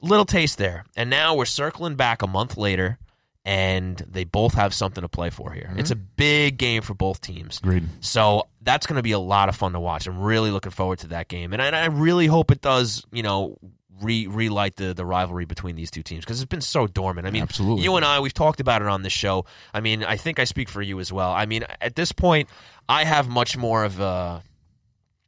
[0.00, 0.84] Little taste there.
[0.96, 2.98] And now we're circling back a month later
[3.44, 5.68] and they both have something to play for here.
[5.70, 5.78] Mm-hmm.
[5.80, 7.58] It's a big game for both teams.
[7.58, 7.84] Agreed.
[8.00, 10.06] So that's going to be a lot of fun to watch.
[10.06, 13.06] I'm really looking forward to that game, and I, and I really hope it does.
[13.10, 13.56] You know.
[14.00, 17.26] Re- relight the, the rivalry between these two teams because it's been so dormant.
[17.26, 17.84] I mean, Absolutely.
[17.84, 19.44] you and I, we've talked about it on this show.
[19.74, 21.30] I mean, I think I speak for you as well.
[21.32, 22.48] I mean, at this point,
[22.88, 24.42] I have much more of a,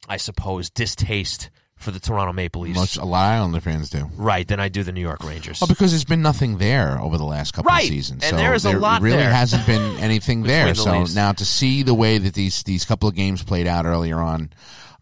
[0.09, 4.11] I suppose, distaste for the Toronto Maple Leafs, Much a lot of Islander fans do.
[4.17, 5.63] right, than I do the New York Rangers.
[5.63, 7.85] Well, because there's been nothing there over the last couple Right.
[7.85, 9.31] of seasons, And so there is a lot really there.
[9.31, 10.67] hasn't been anything there.
[10.67, 11.15] The So Leafs.
[11.15, 14.51] now to see the way that these these couple of games played out earlier on,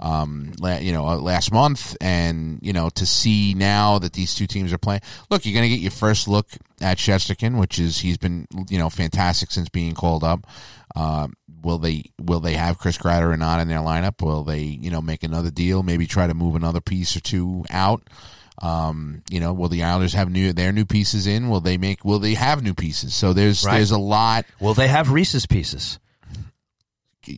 [0.01, 4.35] um, la- you know, uh, last month, and you know, to see now that these
[4.35, 5.01] two teams are playing.
[5.31, 6.47] Look, you're going to get your first look
[6.81, 10.47] at Shesterkin, which is he's been you know fantastic since being called up.
[10.95, 11.29] Uh,
[11.63, 14.23] will they will they have Chris Kreider or not in their lineup?
[14.23, 15.83] Will they you know make another deal?
[15.83, 18.03] Maybe try to move another piece or two out.
[18.61, 21.49] Um, you know, will the Islanders have new their new pieces in?
[21.49, 22.05] Will they make?
[22.05, 23.15] Will they have new pieces?
[23.15, 23.77] So there's Right.
[23.77, 24.47] there's a lot.
[24.61, 25.99] Will they have Reese's pieces?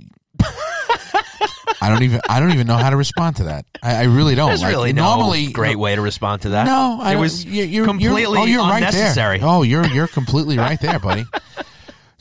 [1.83, 3.65] I don't even I don't even know how to respond to that.
[3.83, 4.49] I, I really don't.
[4.49, 6.67] There's Like, really no normally great way to respond to that.
[6.67, 9.35] No, I it was you- you're, completely you're, oh, you're unnecessary.
[9.35, 9.49] Right there.
[9.49, 11.25] Oh, you're you're completely right there, buddy.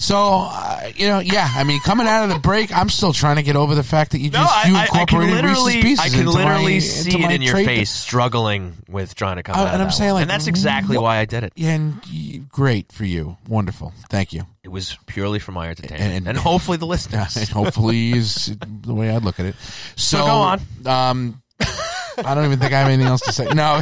[0.01, 1.47] So uh, you know, yeah.
[1.55, 4.11] I mean, coming out of the break, I'm still trying to get over the fact
[4.11, 6.31] that you No, just I, you I, I incorporated literally, Reese's Pieces I can into
[6.31, 9.73] literally my, see into it in your face, struggling with trying to come Uh, out.
[9.73, 11.51] and I'm saying, like, and that's exactly what- why I did it.
[11.57, 13.35] Yeah, and great for you.
[13.47, 13.93] Wonderful.
[14.09, 14.47] Thank you.
[14.63, 17.35] It was purely for my entertainment, and, And- hopefully the listeners.
[17.35, 19.55] and hopefully is the way I'd look at it.
[19.97, 20.61] So, go on.
[20.85, 23.47] Um, I don't even think I have anything else to say.
[23.53, 23.81] No,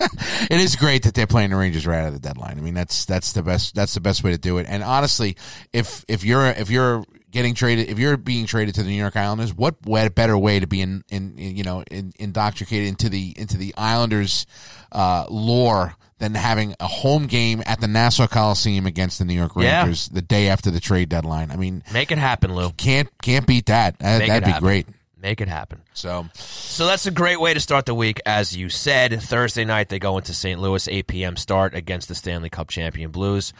[0.50, 2.58] it is great that they're playing the Rangers right out of the deadline.
[2.58, 4.66] I mean, that's that's the best that's the best way to do it.
[4.68, 5.36] And honestly,
[5.72, 9.16] if if you're if you're getting traded if you're being traded to the New York
[9.16, 9.76] Islanders, what
[10.14, 13.74] better way to be in, in, in you know in, indoctrinated into the into the
[13.76, 14.46] Islanders
[14.92, 19.52] uh, lore than having a home game at the Nassau Coliseum against the New York
[19.56, 19.82] Yeah.
[19.82, 21.50] Rangers the day after the trade deadline.
[21.50, 22.70] I mean, Make it happen, Lou.
[22.70, 23.98] can't can't beat that.
[23.98, 24.60] That would be happen.
[24.60, 24.86] great.
[25.26, 25.82] Make it happen.
[25.92, 28.20] So So that's a great way to start the week.
[28.24, 30.60] As you said, Thursday night they go into St.
[30.60, 31.36] Louis, 8 p.m.
[31.36, 33.52] start against the Stanley Cup champion Blues.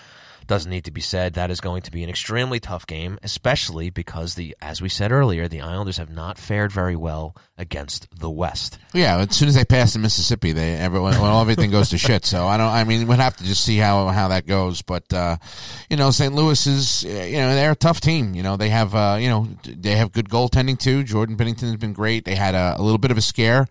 [0.46, 1.34] Doesn't need to be said.
[1.34, 5.10] That is going to be an extremely tough game, especially because the, as we said
[5.10, 8.78] earlier, the Islanders have not fared very well against the West.
[8.94, 12.24] yeah, as soon as they pass the Mississippi, they everyone well, everything goes to shit.
[12.24, 12.70] So I don't.
[12.70, 14.82] I mean, we'd have to just see how how that goes.
[14.82, 15.36] But uh,
[15.90, 16.34] you know, St.
[16.34, 18.34] Louis is you know they're a tough team.
[18.34, 21.02] You know, they have uh, you know they have good goaltending too.
[21.02, 22.24] Jordan Binnington has been great.
[22.24, 23.66] They had a, a little bit of a scare.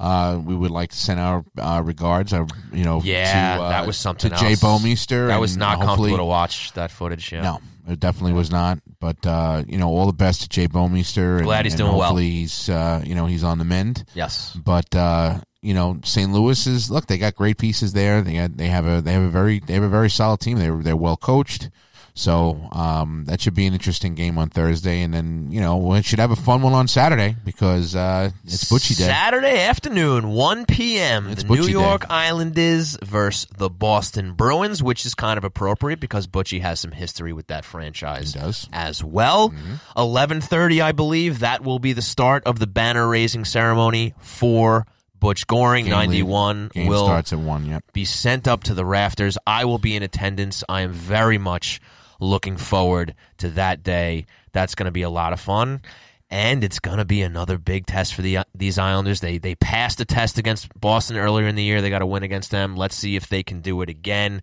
[0.00, 3.68] Uh, we would like to send our uh, regards, our you know, Yeah, to, uh,
[3.70, 4.60] that was something to Jay else.
[4.60, 5.28] Bouwmeester.
[5.28, 7.32] That was not comfortable to watch that footage.
[7.32, 7.42] Yeah.
[7.42, 8.78] No, it definitely was not.
[9.00, 11.42] But uh, you know, all the best to Jay Bouwmeester.
[11.42, 12.08] Glad and, he's and doing well.
[12.10, 14.04] hopefully He's uh, you know he's on the mend.
[14.14, 14.56] Yes.
[14.64, 16.30] But uh, you know, St.
[16.32, 17.06] Louis is look.
[17.06, 18.22] They got great pieces there.
[18.22, 20.58] They got they have a they have a very they have a very solid team.
[20.58, 21.70] They're they're well coached.
[22.18, 26.02] So um, that should be an interesting game on Thursday, and then you know we
[26.02, 29.04] should have a fun one on Saturday because uh, it's Butchie Day.
[29.04, 31.28] Saturday afternoon, 1 p.m.
[31.28, 32.06] It's the New York Day.
[32.10, 37.32] Islanders versus the Boston Bruins, which is kind of appropriate because Butchie has some history
[37.32, 38.68] with that franchise He does.
[38.72, 39.50] as well.
[39.50, 39.74] Mm-hmm.
[39.96, 44.88] 11:30, I believe, that will be the start of the banner raising ceremony for
[45.20, 45.84] Butch Goring.
[45.84, 47.66] Game 91 lead- game will starts at one.
[47.66, 47.92] Yep.
[47.92, 49.38] be sent up to the rafters.
[49.46, 50.64] I will be in attendance.
[50.68, 51.80] I am very much
[52.18, 54.26] looking forward to that day.
[54.52, 55.82] That's going to be a lot of fun.
[56.30, 59.20] And it's going to be another big test for the these Islanders.
[59.20, 61.80] They they passed the test against Boston earlier in the year.
[61.80, 62.76] They got to win against them.
[62.76, 64.42] Let's see if they can do it again.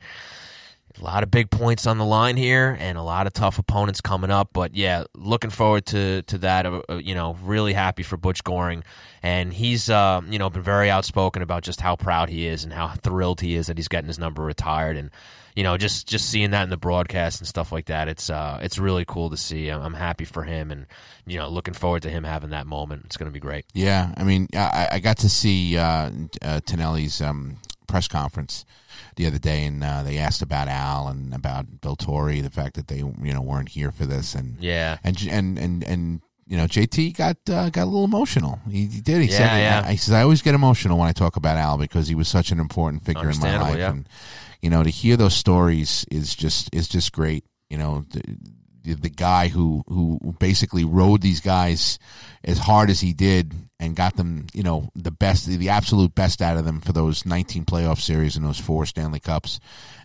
[0.99, 3.99] A lot of big points on the line here, and a lot of tough opponents
[3.99, 4.49] coming up.
[4.53, 6.65] But yeah, looking forward to to that.
[6.65, 8.83] Uh, uh, you know, really happy for Butch Goring,
[9.21, 12.73] and he's uh, you know been very outspoken about just how proud he is and
[12.73, 15.11] how thrilled he is that he's getting his number retired, and
[15.55, 18.07] you know just just seeing that in the broadcast and stuff like that.
[18.07, 19.69] It's uh it's really cool to see.
[19.69, 20.85] I'm, I'm happy for him, and
[21.25, 23.03] you know looking forward to him having that moment.
[23.05, 23.65] It's going to be great.
[23.73, 26.11] Yeah, I mean, I, I got to see uh,
[26.41, 27.57] uh, Tonelli's um,
[27.87, 28.65] press conference
[29.15, 32.75] the other day, and uh, they asked about Al and about Bill Torrey, the fact
[32.75, 34.97] that they you know weren't here for this, and Yeah.
[35.03, 38.59] and and and and you know, JT got uh, got a little emotional.
[38.69, 39.21] He, he did.
[39.23, 39.83] He Yeah, said, yeah.
[39.83, 42.27] I, he says, I always get emotional when I talk about Al because he was
[42.27, 43.77] such an important figure in my life.
[43.79, 43.89] yeah.
[43.89, 44.07] And
[44.65, 47.45] you know, to hear those stories is just is just great.
[47.69, 48.03] You know,
[48.83, 51.99] the, the, guy who who basically rode these guys
[52.43, 56.41] as hard as he did and got them, you know, the best, the absolute best
[56.41, 59.59] out of them for those 19 playoff series and those four Stanley Cups.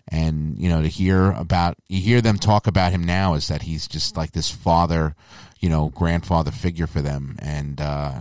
[0.07, 3.63] And you know, to hear about you hear them talk about him now is that
[3.63, 5.15] he's just like this father,
[5.59, 8.19] you know, grandfather figure for them, and uh,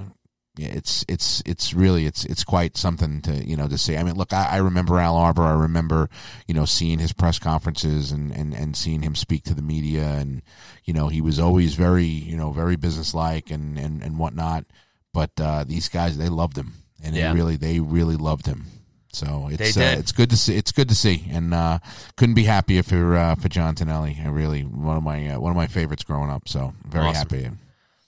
[0.69, 3.97] it's it's it's really it's it's quite something to you know to see.
[3.97, 5.43] I mean, look, I, I remember Al Arbour.
[5.43, 6.09] I remember
[6.47, 10.05] you know seeing his press conferences and, and and seeing him speak to the media,
[10.19, 10.43] and
[10.85, 14.65] you know he was always very you know very businesslike and and and whatnot.
[15.13, 16.73] But uh, these guys, they loved him,
[17.03, 17.31] and Yeah.
[17.33, 18.67] they really they really loved him.
[19.13, 20.55] So it's uh, it's good to see.
[20.57, 21.81] It's good to see, and uh,
[22.17, 24.19] couldn't be happier for uh, for John Tonelli.
[24.25, 26.49] I really one of my uh, one of my favorites growing up.
[26.49, 27.29] So very Awesome.
[27.29, 27.51] happy.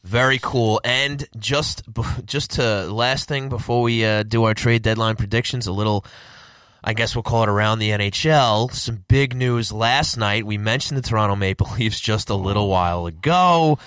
[0.04, 0.80] Very cool.
[0.84, 1.82] And just
[2.24, 6.04] just to last thing before we uh, do our trade deadline predictions, a little,
[6.82, 8.72] I guess we'll call it around the NHL.
[8.72, 10.44] Some big news last night.
[10.44, 13.78] We mentioned the Toronto Maple Leafs just a little while ago,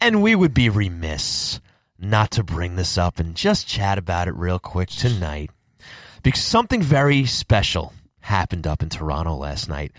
[0.00, 1.60] and we would be remiss
[1.98, 5.50] not to bring this up and just chat about it real quick tonight
[6.22, 9.92] because something very special happened up in Toronto last night.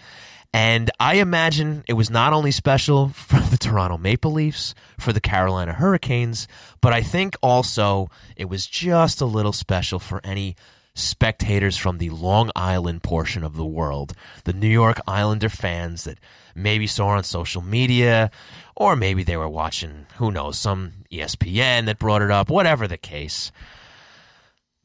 [0.53, 5.21] And I imagine it was not only special for the Toronto Maple Leafs, for the
[5.21, 6.47] Carolina Hurricanes,
[6.81, 10.57] but I think also it was just a little special for any
[10.93, 14.13] spectators from the Long Island portion of the world,
[14.43, 16.19] the New York Islander fans that
[16.53, 18.29] maybe saw on social media,
[18.75, 22.97] or maybe they were watching, who knows, some ESPN that brought it up, whatever the
[22.97, 23.51] case.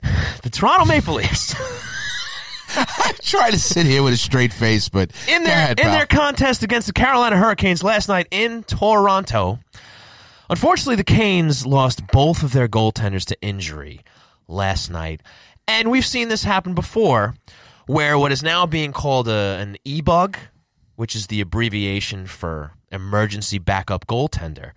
[0.42, 1.56] The Toronto Maple Leafs.
[2.68, 5.92] I try to sit here with a straight face, but in their ahead, in pal.
[5.92, 9.60] their contest against the Carolina Hurricanes last night in Toronto.
[10.48, 14.02] Unfortunately, the Canes lost both of their goaltenders to injury
[14.48, 15.20] last night,
[15.66, 17.34] and we've seen this happen before,
[17.86, 20.38] where what is now being called a, an e-bug,
[20.94, 24.72] which is the abbreviation for emergency backup goaltender.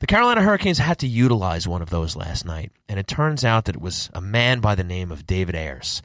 [0.00, 3.66] The Carolina Hurricanes had to utilize one of those last night, and it turns out
[3.66, 6.02] that it was a man by the name of David Ayres.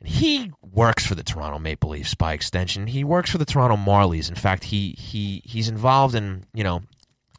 [0.00, 2.86] And he works for the Toronto Maple Leafs by extension.
[2.86, 4.28] He works for the Toronto Marlies.
[4.28, 6.82] In fact, he he he's involved in you know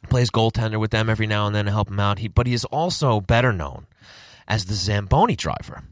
[0.08, 2.20] plays goaltender with them every now and then to help him out.
[2.20, 3.86] He but he is also better known
[4.46, 5.82] as the Zamboni driver.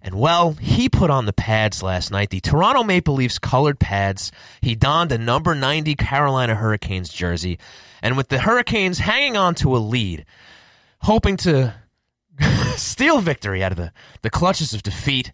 [0.00, 4.30] And well, he put on the pads last night, the Toronto Maple Leafs colored pads.
[4.60, 7.58] He donned a number 90 Carolina Hurricanes jersey.
[8.00, 10.24] And with the Hurricanes hanging on to a lead,
[11.00, 11.74] hoping to
[12.76, 13.92] steal victory out of the,
[14.22, 15.32] the clutches of defeat,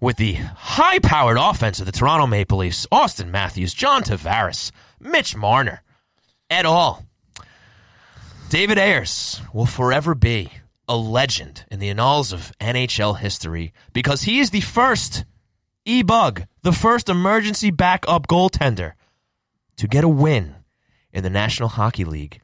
[0.00, 4.70] with the high powered offense of the Toronto Maple Leafs, Auston Matthews, John Tavares,
[5.00, 5.82] Mitch Marner,
[6.50, 7.04] et al.
[8.48, 10.52] David Ayres will forever be
[10.88, 15.24] a legend in the annals of NHL history because he is the first
[15.84, 18.92] e bug, the first emergency backup goaltender
[19.76, 20.54] to get a win
[21.12, 22.40] in the National Hockey League.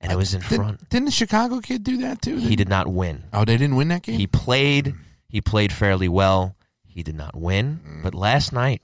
[0.00, 0.88] And it was in Didn't, front.
[0.90, 2.36] didn't the Chicago kid do that too?
[2.36, 3.24] He did not win.
[3.32, 4.18] Oh, they didn't win that game.
[4.18, 4.94] He played.
[5.28, 6.56] He played fairly well.
[6.86, 7.80] He did not win.
[7.86, 8.02] Mm.
[8.02, 8.82] But last night,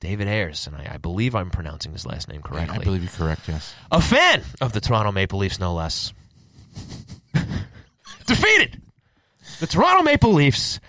[0.00, 3.12] David Ayres, and I, I believe I'm pronouncing his last name correctly, I believe you're
[3.12, 3.48] correct.
[3.48, 3.74] Yes.
[3.90, 6.12] a fan of the Toronto Maple Leafs, no less,
[8.26, 8.82] defeated
[9.60, 10.80] the Toronto Maple Leafs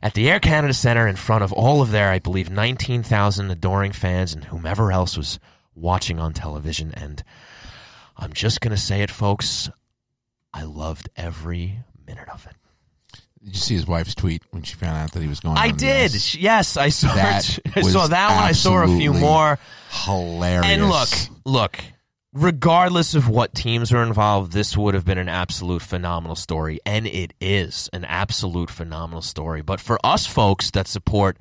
[0.00, 3.92] at the Air Canada Centre in front of all of their, I believe, 19,000 adoring
[3.92, 5.40] fans and whomever else was
[5.74, 6.92] watching on television.
[6.94, 7.22] And
[8.16, 9.70] I'm just going to say it, folks.
[10.54, 12.54] I loved every minute of it.
[13.44, 15.56] Did you see his wife's tweet when she found out that he was going?
[15.58, 16.12] I did.
[16.12, 16.36] this?
[16.36, 17.12] Yes, I saw.
[17.12, 17.58] That.
[17.74, 18.44] I saw that one.
[18.44, 19.58] I saw a few more.
[19.90, 20.66] Hilarious.
[20.66, 21.08] And look,
[21.44, 21.78] look.
[22.34, 27.06] Regardless of what teams are involved, this would have been an absolute phenomenal story, and
[27.06, 29.60] it is an absolute phenomenal story.
[29.60, 31.36] But for us folks that support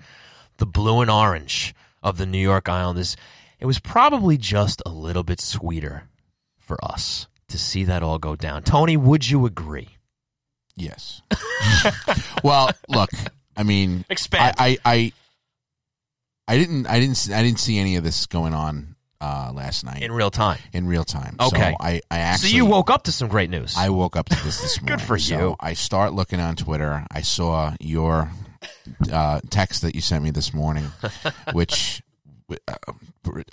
[0.58, 1.74] the blue and orange
[2.04, 3.16] of the New York Islanders,
[3.60, 6.10] it was probably just a little bit sweeter
[6.60, 8.64] for us to see that all go down.
[8.64, 9.98] Tony, would you agree?
[10.76, 11.22] Yes.
[12.44, 13.10] well, look.
[13.56, 14.56] I mean, Expand.
[14.58, 15.12] I, I, I,
[16.48, 20.02] I didn't, I didn't, I didn't see any of this going on uh, last night
[20.02, 20.58] In real time.
[20.74, 21.36] in real time.
[21.40, 21.72] Okay.
[21.72, 23.76] So I, I actually, so you woke up to some great news.
[23.78, 24.98] I woke up to this this morning.
[24.98, 25.56] Good for So you.
[25.60, 27.06] I start looking on Twitter.
[27.12, 28.32] I saw your
[29.12, 30.86] uh, text that you sent me this morning,
[31.54, 32.02] which.
[32.68, 32.76] Uh,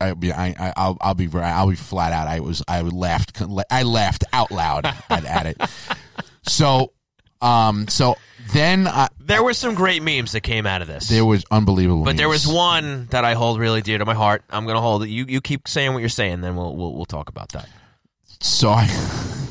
[0.00, 2.26] I, I, I'll, I'll be, I'll be flat out.
[2.26, 3.40] I was, I laughed,
[3.70, 5.60] I laughed out loud at, at it.
[6.48, 6.92] So,
[7.40, 8.16] um, so
[8.52, 11.08] then I, there were some great memes that came out of this.
[11.08, 12.04] there was unbelievable.
[12.04, 14.42] But there was one that I hold really dear to my heart.
[14.50, 15.08] I'm going to hold it.
[15.08, 17.68] You you keep saying what you're saying, then we'll we'll, we'll talk about that.
[18.40, 18.86] so I,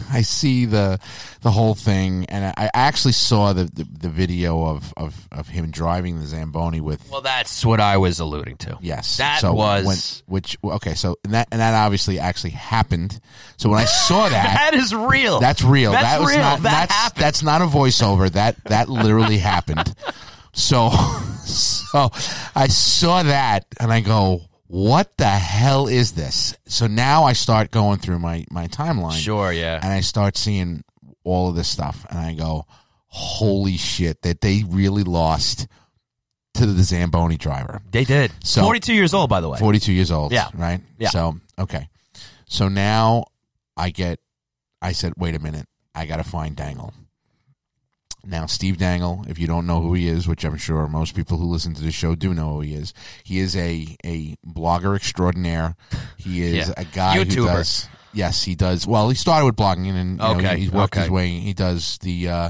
[0.10, 1.00] I see the
[1.42, 5.72] the whole thing, and I actually saw the, the, the video of, of, of him
[5.72, 7.10] driving the Zamboni with.
[7.12, 8.78] Well, that's what I was alluding to.
[8.82, 10.94] Yes, that so was when- which okay.
[10.94, 13.20] So and that and that obviously actually happened.
[13.58, 15.40] So when I saw that, that is real.
[15.40, 15.92] that's real.
[15.92, 16.40] That's that was real.
[16.40, 16.62] not.
[16.64, 17.24] That that's happened.
[17.24, 18.30] that's not a voiceover.
[18.32, 19.94] That that literally happened.
[20.54, 20.90] So
[21.46, 22.10] so
[22.56, 26.56] I saw that and I go, what the hell is this?
[26.68, 29.18] So now I start going through my my timeline.
[29.20, 29.80] Sure, yeah.
[29.82, 30.84] And I start seeing
[31.24, 32.66] all of this stuff and I go,
[33.08, 35.68] holy shit, that they really lost
[36.56, 37.82] to the Zamboni driver.
[37.92, 38.32] They did.
[38.44, 39.60] So- 42 years old, by the way.
[39.60, 40.32] 42 years old.
[40.32, 40.50] Yeah.
[40.54, 40.82] Right?
[40.98, 41.10] Yeah.
[41.10, 41.90] So, okay.
[42.48, 43.26] So now
[43.76, 44.20] I get,
[44.82, 45.68] I said, wait a minute.
[45.94, 46.94] I got to find Dangle.
[48.30, 51.38] Now, Steve Dangle, if you don't know who he is, which I'm sure most people
[51.38, 52.94] who listen to the show do know who he is,
[53.24, 55.76] he is a, a blogger extraordinaire.
[56.18, 56.74] He is Yeah.
[56.76, 57.88] a guy who does.
[58.14, 58.86] Yes, he does.
[58.88, 61.30] Well, he started with blogging, and you know, Okay, he- he's worked his way.
[61.40, 62.50] He does the uh,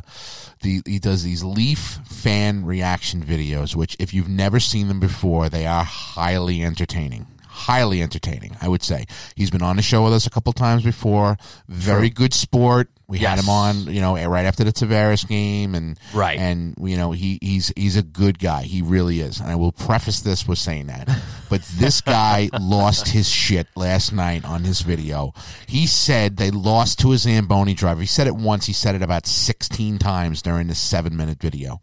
[0.61, 5.49] the he does these Leaf fan reaction videos, which if you've never seen them before,
[5.49, 7.27] they are highly entertaining.
[7.57, 9.05] Highly entertaining, I would say.
[9.35, 11.37] He's been on the show with us a couple times before.
[11.67, 12.89] Very good sport.
[13.07, 16.37] We had him on, you know, right after the Tavares game, and Right.
[16.37, 18.63] and you know he he's he's a good guy.
[18.63, 19.39] He really is.
[19.39, 21.09] And I will preface this with saying that.
[21.49, 25.33] But this guy lost his shit last night on his video.
[25.67, 28.01] He said they lost to a Zamboni driver.
[28.01, 28.65] He said it once.
[28.65, 31.79] He said it about sixteen times during this seven minute video.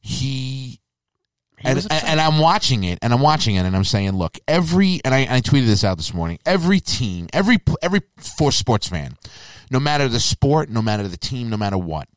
[0.00, 0.80] He
[1.64, 5.14] and, and I'm watching it, and I'm watching it, and I'm saying, look, every and
[5.14, 6.38] I, I tweeted this out this morning.
[6.46, 9.16] Every team, every every for sports fan,
[9.70, 12.08] no matter the sport, no matter the team, no matter what,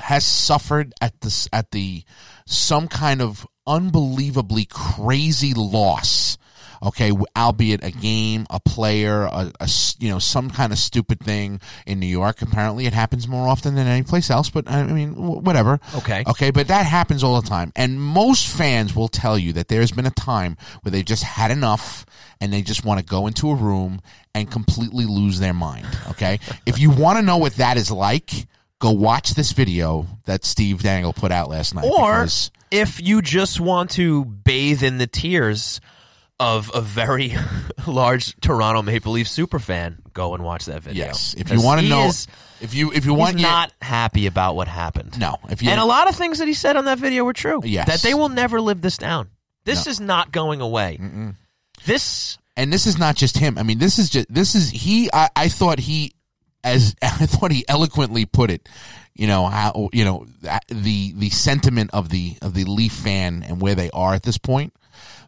[0.00, 2.04] has suffered at this at the
[2.46, 6.36] some kind of unbelievably crazy loss.
[6.84, 11.60] Okay, albeit a game, a player, a, a you know some kind of stupid thing
[11.86, 12.42] in New York.
[12.42, 14.50] Apparently, it happens more often than any place else.
[14.50, 15.80] But I mean, whatever.
[15.94, 16.24] Okay.
[16.26, 17.72] Okay, but that happens all the time.
[17.74, 21.50] And most fans will tell you that there's been a time where they've just had
[21.50, 22.04] enough
[22.40, 24.00] and they just want to go into a room
[24.34, 25.86] and completely lose their mind.
[26.10, 26.38] Okay.
[26.66, 28.46] if you want to know what that is like,
[28.78, 31.84] go watch this video that Steve Dangle put out last night.
[31.84, 32.26] Or
[32.70, 35.80] if you just want to bathe in the tears
[36.40, 37.34] of a very
[37.86, 41.06] large Toronto Maple Leaf super fan, go and watch that video.
[41.06, 42.26] yes, if you want to know, is-
[42.60, 45.18] if you if you he's want, your- not happy about what happened.
[45.18, 47.32] no, if you and a lot of things that he said on that video were
[47.32, 47.60] true.
[47.64, 47.86] Yes.
[47.88, 49.28] That they will never live this down.
[49.64, 50.98] This is not going away.
[51.86, 53.58] This and this is not just him.
[53.58, 55.10] I mean, this is just this is he.
[55.12, 56.12] I, I thought he,
[56.62, 58.68] as I thought he eloquently put it.
[59.14, 60.26] You know how you know
[60.68, 64.38] the the sentiment of the of the Leaf fan and where they are at this
[64.38, 64.72] point.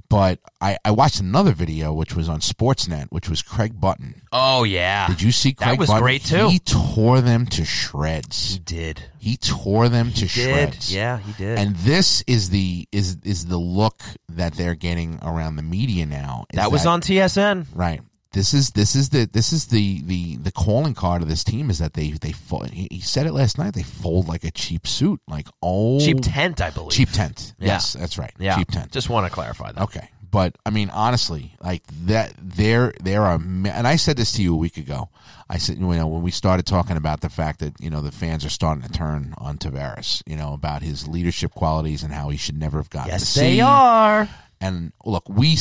[0.08, 4.22] But I, I watched another video which was on Sportsnet, which was Craig Button.
[4.32, 5.06] Oh yeah.
[5.08, 6.02] Did you see Craig That was Button?
[6.02, 6.48] great too.
[6.48, 8.52] He tore them to shreds.
[8.54, 9.02] He did.
[9.18, 10.30] He tore them to Did.
[10.30, 10.94] shreds.
[10.94, 11.58] Yeah, he did.
[11.58, 16.44] And this is the is is the look that they're getting around the media now.
[16.52, 17.66] that was on TSN.
[17.74, 18.00] Right.
[18.36, 21.70] This is this is the this is the the the calling card of this team
[21.70, 22.68] is that they they fold.
[22.68, 23.72] He, said it last night.
[23.72, 26.90] They fold like a cheap suit, like oh Cheap tent, I believe.
[26.92, 27.54] cheap tent.
[27.58, 27.68] Yeah.
[27.68, 28.34] Yes, that's right.
[28.38, 28.58] Yeah.
[28.58, 28.92] cheap tent.
[28.92, 29.82] Just want to clarify that.
[29.84, 34.42] Okay, but I mean honestly, like that there there are and I said this to
[34.42, 35.08] you a week ago.
[35.48, 38.12] I said you know when we started talking about the fact that you know the
[38.12, 42.28] fans are starting to turn on Tavares, you know about his leadership qualities and how
[42.28, 44.28] he should never have gotten Yes, the they are.
[44.60, 45.56] And look, we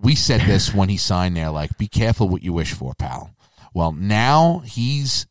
[0.00, 3.34] we said this when he signed there, like, be careful what you wish for, pal.
[3.74, 5.26] Well, now he's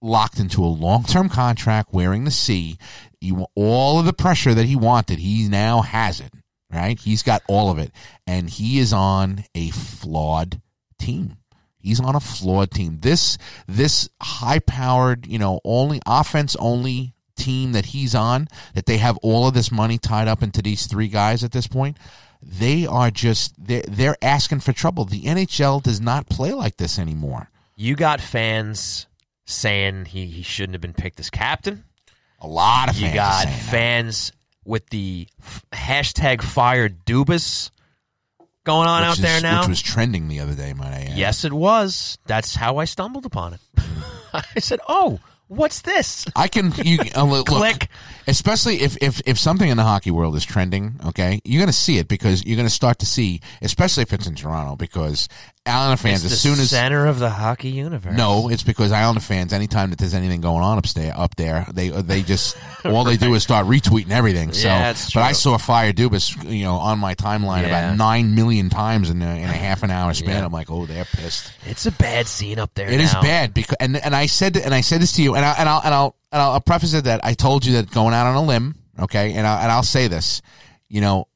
[0.00, 2.78] locked into a long term contract wearing the C.
[3.20, 6.32] You, all of the pressure that he wanted, he now has it,
[6.70, 6.98] right?
[6.98, 7.90] He's got all of it.
[8.26, 10.60] And he is on a flawed
[10.98, 11.38] team.
[11.78, 12.98] He's on a flawed team.
[13.02, 13.36] This
[13.66, 19.18] this high powered, you know, only offense only team that he's on, that they have
[19.18, 21.98] all of this money tied up into these three guys at this point,
[22.46, 25.04] they are just they're, they're asking for trouble.
[25.04, 27.50] The NHL does not play like this anymore.
[27.76, 29.06] You got fans
[29.46, 31.84] saying he, he shouldn't have been picked as captain.
[32.40, 33.70] A lot of You are got saying that.
[33.70, 34.32] fans
[34.64, 37.70] with the f- hashtag fire Dubas
[38.64, 39.60] going on Which out is- there now.
[39.60, 41.18] which was trending the other day, might I add.
[41.18, 42.18] yes, it was.
[42.26, 43.60] That's how I stumbled upon it.
[44.32, 47.88] I said, "Oh, what's this?" I can you uh, look, Click.
[48.26, 51.72] especially if, if if something in the hockey world is trending, okay, you're going to
[51.72, 55.28] see it because you're going to start to see, especially if it's in Toronto, because
[55.66, 58.14] Islander fans, It's as the soon as center of the hockey universe.
[58.14, 59.50] no, it's because Islander fans.
[59.54, 63.32] Anytime that there's anything going on upstairs, up there, they they just all they do
[63.32, 64.52] is start retweeting everything.
[64.52, 65.34] So, Yeah, that's but I true.
[65.36, 67.68] saw Fire Dubas, you know, on my timeline Yeah.
[67.68, 70.44] about nine million times in a, in a half an hour span.
[70.44, 71.50] I'm like, oh, they're pissed.
[71.64, 72.90] it's a bad scene up there.
[72.90, 73.22] It is now.
[73.22, 75.66] bad because and and I said and I said this to you and I and
[75.66, 78.36] I'll and I'll and I'll preface it that I told you that going out on
[78.36, 80.42] a limb, okay, and I and I'll say this,
[80.90, 81.26] you know,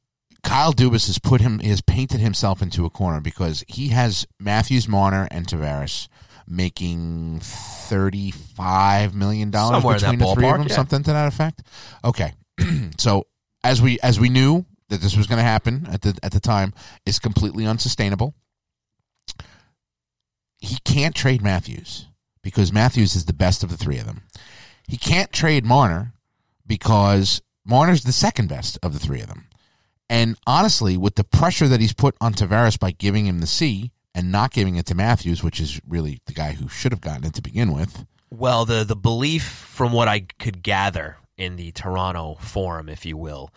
[0.49, 4.89] Kyle Dubas has put him has painted himself into a corner because he has Matthews,
[4.89, 6.09] Marner, and Tavares
[6.47, 10.75] making thirty five million dollars between the three of them, yeah.
[10.75, 11.63] something to that effect.
[12.05, 12.33] Okay,
[12.99, 13.27] so
[13.63, 16.41] as we as we knew that this was going to happen at the at the
[16.41, 16.73] time,
[17.05, 18.35] is completely unsustainable
[20.59, 22.07] he can't trade Matthews
[22.43, 24.23] because Matthews is the best of the three of them.
[24.87, 26.13] He can't trade Marner
[26.67, 29.48] because Marner's the second best of the three of them.
[30.11, 33.93] And honestly, with the pressure that he's put on Tavares by giving him the C
[34.15, 37.25] and not giving it to Matthews, which is really the guy who should have gotten
[37.25, 41.73] it to begin with, Well, the the belief from what I could gather in the
[41.73, 43.51] Toronto forum, if you will,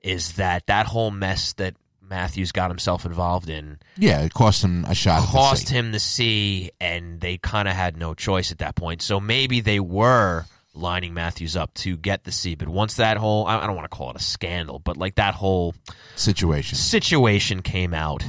[0.00, 4.84] is that that whole mess that Matthews got himself involved in yeah, it cost him
[4.86, 5.20] a shot.
[5.20, 5.74] the cost C.
[5.74, 9.02] him the C, and they kind of had no choice at that point.
[9.02, 10.46] So maybe they were
[10.78, 13.90] lining Matthews up to get the C, but once that whole I I don't want
[13.90, 15.74] to call it a scandal, but like that whole
[16.16, 16.76] situation.
[16.76, 18.22] situation came out,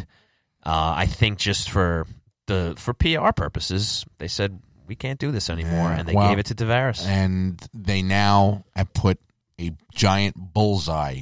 [0.65, 2.05] uh, I think just for
[2.47, 6.30] the for PR purposes, they said we can't do this anymore, Yeah, and they well,
[6.30, 7.05] gave it to Tavares.
[7.05, 9.19] and they now have put
[9.61, 11.21] a giant bullseye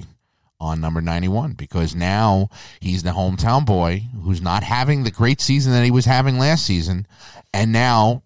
[0.60, 2.50] on number 91 because now
[2.80, 6.66] he's the hometown boy who's not having the great season that he was having last
[6.66, 7.06] season
[7.54, 8.24] and now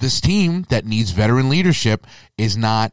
[0.00, 2.06] this team that needs veteran leadership
[2.36, 2.92] is not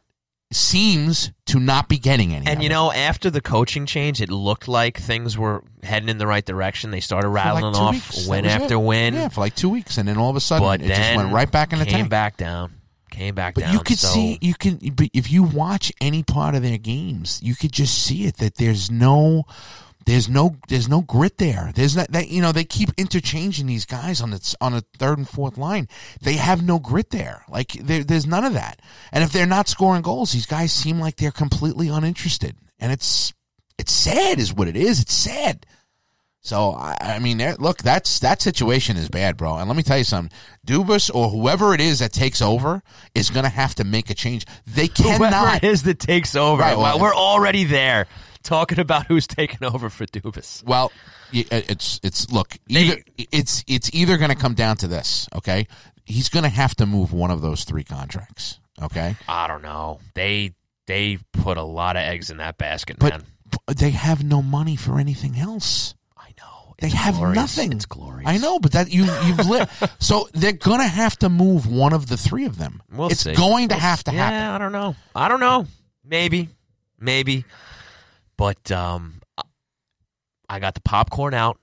[0.50, 4.66] seems to not be getting any And you know, after the coaching change, it looked
[4.66, 6.90] like things were heading in the right direction.
[6.90, 8.78] They started For like rattling off weeks, win after it.
[8.80, 9.14] win.
[9.14, 11.32] yeah for like two weeks and then all of a sudden but it just went
[11.32, 12.72] right back in the came tank back down.
[13.10, 13.72] Came back But down.
[13.72, 17.40] you could so- see, you can, but if you watch any part of their games,
[17.42, 19.44] you could just see it that there's no,
[20.08, 21.70] there's no, there's no grit there.
[21.74, 25.18] There's not that you know they keep interchanging these guys on the on a third
[25.18, 25.86] and fourth line.
[26.22, 27.44] They have no grit there.
[27.46, 28.80] Like there, there's none of that.
[29.12, 32.56] And if they're not scoring goals, these guys seem like they're completely uninterested.
[32.78, 33.34] And it's
[33.76, 35.02] it's sad, is what it is.
[35.02, 35.66] It's sad.
[36.40, 39.56] So I, I mean, look, that's that situation is bad, bro.
[39.56, 40.34] And let me tell you something:
[40.66, 42.82] Dubas or whoever it is that takes over
[43.14, 44.46] is going to have to make a change.
[44.66, 45.62] They whoever cannot.
[45.62, 46.62] it is that takes over.
[46.62, 48.06] Right, Well, we're already there
[48.48, 50.64] talking about who's taking over for Dubas.
[50.64, 50.86] Well,
[51.34, 55.28] uh, it's it's look either it's it's either going to come down to this.
[55.34, 55.66] Okay,
[56.04, 58.58] he's going to have to move one of those three contracts.
[58.82, 60.00] Okay, I don't know.
[60.14, 60.54] They
[60.86, 63.24] they put a lot of eggs in that basket, but man.
[63.66, 65.94] but they have no money for anything else.
[66.16, 66.74] I know.
[66.80, 67.36] They It's have glorious.
[67.36, 67.72] nothing.
[67.72, 68.28] It's glorious.
[68.28, 69.68] I know, but that you you've lit.
[69.98, 72.82] so they're going to have to move one of the three of them.
[72.90, 73.34] We'll it's see.
[73.34, 74.34] going to have to happen.
[74.38, 74.96] Yeah, I don't know.
[75.14, 75.66] I don't know.
[76.04, 76.48] Maybe,
[76.98, 77.44] maybe,
[78.38, 79.20] but um,
[80.48, 81.58] I got the popcorn out.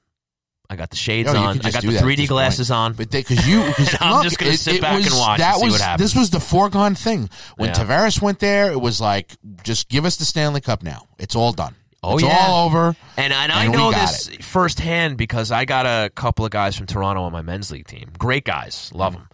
[0.70, 1.60] I got the shades on.
[1.64, 2.94] I got the 3D this glasses on.
[2.94, 5.56] But because you, cause I'm look, just gonna it- sit it back and watch That
[5.56, 6.12] and was what happens.
[6.14, 7.30] this was the foregone thing.
[7.56, 7.76] When Yeah.
[7.76, 11.08] Tavares went there, it was like, just give us the Stanley Cup now.
[11.20, 11.76] It's all done.
[12.02, 12.36] Oh, it's yeah.
[12.48, 12.96] all over.
[13.18, 16.76] And and I And we know this firsthand because I got a couple of guys
[16.76, 18.10] from Toronto on my men's league team.
[18.18, 19.18] Great guys, love Mm.
[19.18, 19.30] them.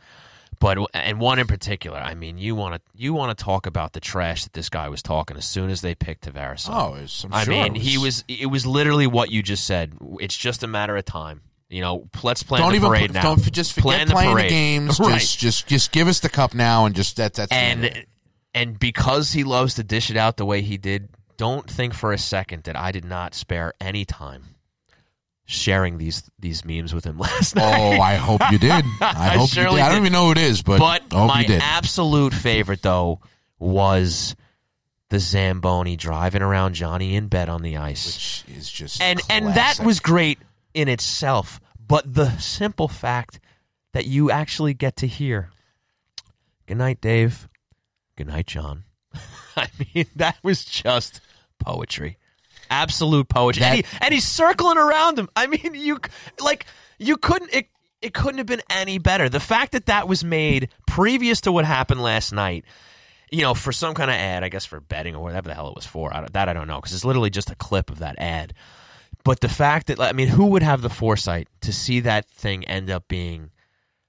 [0.62, 3.94] But and one in particular, I mean, you want to you want to talk about
[3.94, 6.70] the trash that this guy was talking as soon as they picked Tavares.
[6.70, 6.76] up.
[6.76, 9.94] Oh, I sure mean, it he was it was literally what you just said.
[10.20, 11.42] It's just a matter of time.
[11.68, 13.22] You know, let's plan Don't the even parade put- now.
[13.24, 15.00] don't just forget plan the playing the games.
[15.00, 15.14] right?
[15.20, 17.90] Just just just give us the cup now and just that that's the end of
[17.90, 18.08] and it.
[18.54, 22.12] and because he loves to dish it out the way he did, don't think for
[22.14, 24.51] a second that I did not spare any time
[25.52, 27.98] sharing these these memes with him last oh, night.
[27.98, 28.86] Oh, I hope you did.
[29.02, 29.84] I hope you surely did.
[29.84, 31.62] I don't even know who it is, but, but I hope my you did.
[31.62, 33.20] absolute favorite though
[33.60, 34.36] was
[35.10, 38.06] the Zamboni driving around Johnny in bed on the ice.
[38.48, 40.40] Which is just and and that was great
[40.74, 41.60] in itself.
[41.86, 43.40] But the simple fact
[43.94, 45.50] that you actually get to hear,
[46.66, 47.50] "Good night, Dave.
[48.16, 48.86] Good night, John."
[49.58, 51.20] I mean, that was just
[51.60, 52.18] poetry,
[52.72, 53.64] absolute poetry.
[53.64, 55.30] and, he, and he's circling around him.
[55.36, 56.00] I mean, you
[56.44, 56.66] like
[56.98, 57.54] you couldn't.
[57.54, 57.68] It,
[58.02, 59.30] it couldn't have been any better.
[59.30, 62.66] The fact that that was made previous to what happened last night
[63.32, 65.70] you know, for some kind of ad, I guess for betting or whatever the hell
[65.70, 66.14] it was for.
[66.14, 68.54] I that I don't know because it's literally just a clip of that ad.
[69.24, 72.66] But the fact that, I mean, who would have the foresight to see that thing
[72.66, 73.52] end up being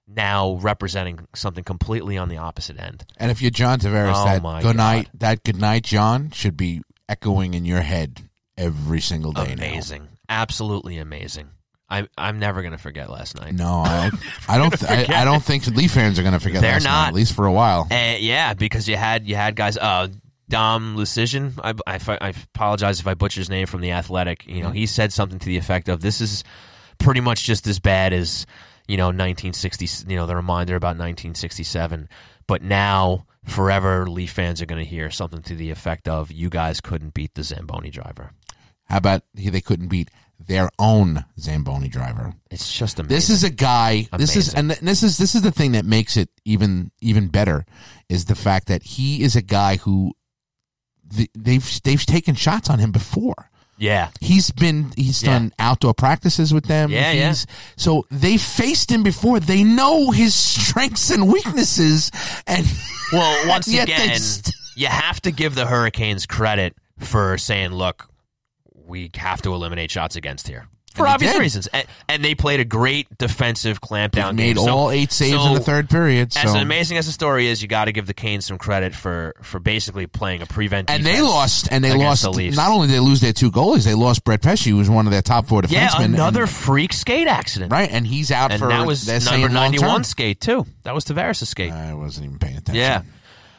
[0.08, 3.04] now representing something completely on the opposite end?
[3.18, 6.82] And if you're John Tavares, Oh, that good night, that good night, John, should be
[7.08, 8.28] echoing in your head
[8.62, 9.64] every single day now.
[9.64, 11.50] Amazing, absolutely amazing.
[11.88, 13.52] I'm I'm never going to forget last night.
[13.52, 14.10] No, I,
[14.48, 14.70] I don't.
[14.70, 16.62] th- I, I don't think Leaf fans are going to forget.
[16.62, 17.08] They're last night, not.
[17.08, 17.86] at least for a while.
[17.90, 19.76] Uh, yeah, because you had you had guys.
[19.76, 20.08] Uh,
[20.48, 21.52] Dom Luszczyszyn.
[21.62, 24.46] I, I, I apologize if I butcher his name from the Athletic.
[24.46, 26.44] You know, he said something to the effect of, "This is
[26.98, 28.46] pretty much just as bad as
[28.86, 30.10] you know 1960.
[30.10, 32.08] You know, the reminder about 1967.
[32.46, 36.50] But now, forever, Leaf fans are going to hear something to the effect of, "You
[36.50, 38.32] guys couldn't beat the Zamboni driver."
[38.92, 42.34] How about he, they couldn't beat their own Zamboni driver?
[42.50, 43.16] It's just amazing.
[43.16, 44.06] This is a guy.
[44.18, 47.64] This is and this is this is the thing that makes it even even better
[48.10, 50.12] is the fact that he is a guy who
[51.34, 53.48] they've they've taken shots on him before.
[53.78, 54.10] yeah.
[54.20, 55.30] He's been he's Yeah.
[55.38, 56.90] done outdoor practices with them.
[56.90, 57.34] Yeah, yeah.
[57.76, 59.40] So they faced him before.
[59.40, 62.10] They know his strengths and weaknesses.
[62.46, 62.66] And
[63.12, 68.08] Well, once again, st- you have to give the Hurricanes credit for saying, "Look,
[68.86, 72.60] we have to eliminate shots against here." For And obvious reasons, and, and they played
[72.60, 74.34] a great defensive clampdown.
[74.34, 74.64] made game.
[74.66, 76.36] So- all eight saves so in the third period.
[76.36, 79.34] As amazing as the story is, you got to give the Canes some credit for
[79.40, 80.90] for basically playing a prevent.
[80.90, 82.30] and they lost, and they lost.
[82.30, 82.50] the.
[82.50, 85.06] Not only did they lose their two goalies, they lost Brett Pesce, who was one
[85.06, 85.70] of their top four defensemen.
[85.70, 88.68] yeah, another and- freak skate accident, right, and he's out And for.
[88.68, 90.66] that was number ninety one skate too.
[90.82, 91.72] That was Tavares' skate.
[91.72, 92.74] I wasn't even paying attention.
[92.82, 93.00] Yeah.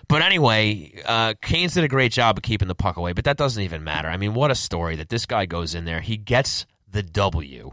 [0.07, 1.33] But anyway, uh,
[1.73, 4.07] did a great job of keeping the puck away, but that doesn't even matter.
[4.07, 6.01] I mean, what a story that this guy goes in there.
[6.01, 7.71] He gets the W.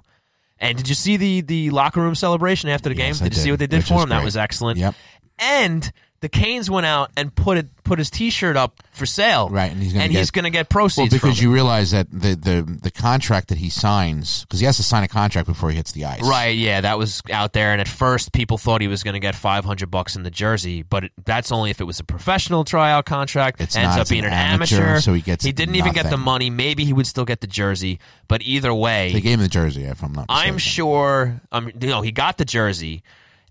[0.59, 3.27] And did you see the, the locker room celebration after the Yes, game?
[3.27, 4.11] I Did you see what they did which for him?
[4.11, 4.79] That was excellent.
[4.79, 4.95] Yep.
[5.39, 9.49] And the Canes went out and put it put his T-shirt up for sale.
[9.49, 12.37] Right, and he's gonna get- going to get proceeds Well, because you realize that the,
[12.37, 15.77] the the contract that he signs, because he has to sign a contract before he
[15.77, 16.23] hits the ice.
[16.23, 19.21] Right, yeah, that was out there, and at first people thought he was going to
[19.21, 22.05] get five hundred bucks in the jersey, but it, that's only if it was a
[22.05, 23.61] professional tryout contract.
[23.61, 25.93] It ends not, up being an an amateur, amateur, so he gets He didn't even
[25.93, 26.51] get the money.
[26.51, 27.99] Maybe he would still get the jersey,
[28.29, 30.53] but either way, They gave him the jersey, if I'm not mistaken.
[30.55, 31.41] I'm sure.
[31.51, 33.03] Um, you know, he got the jersey,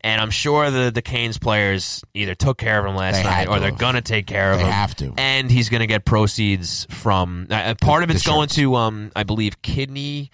[0.01, 3.31] and I'm sure the the Canes players either took care of him last They night
[3.31, 3.79] had or to they're have.
[3.79, 4.71] gonna take care of They him.
[4.71, 5.13] have to.
[5.17, 7.47] and he's gonna get proceeds from.
[7.49, 10.31] Uh, part of The it's going to, um, I believe, kidney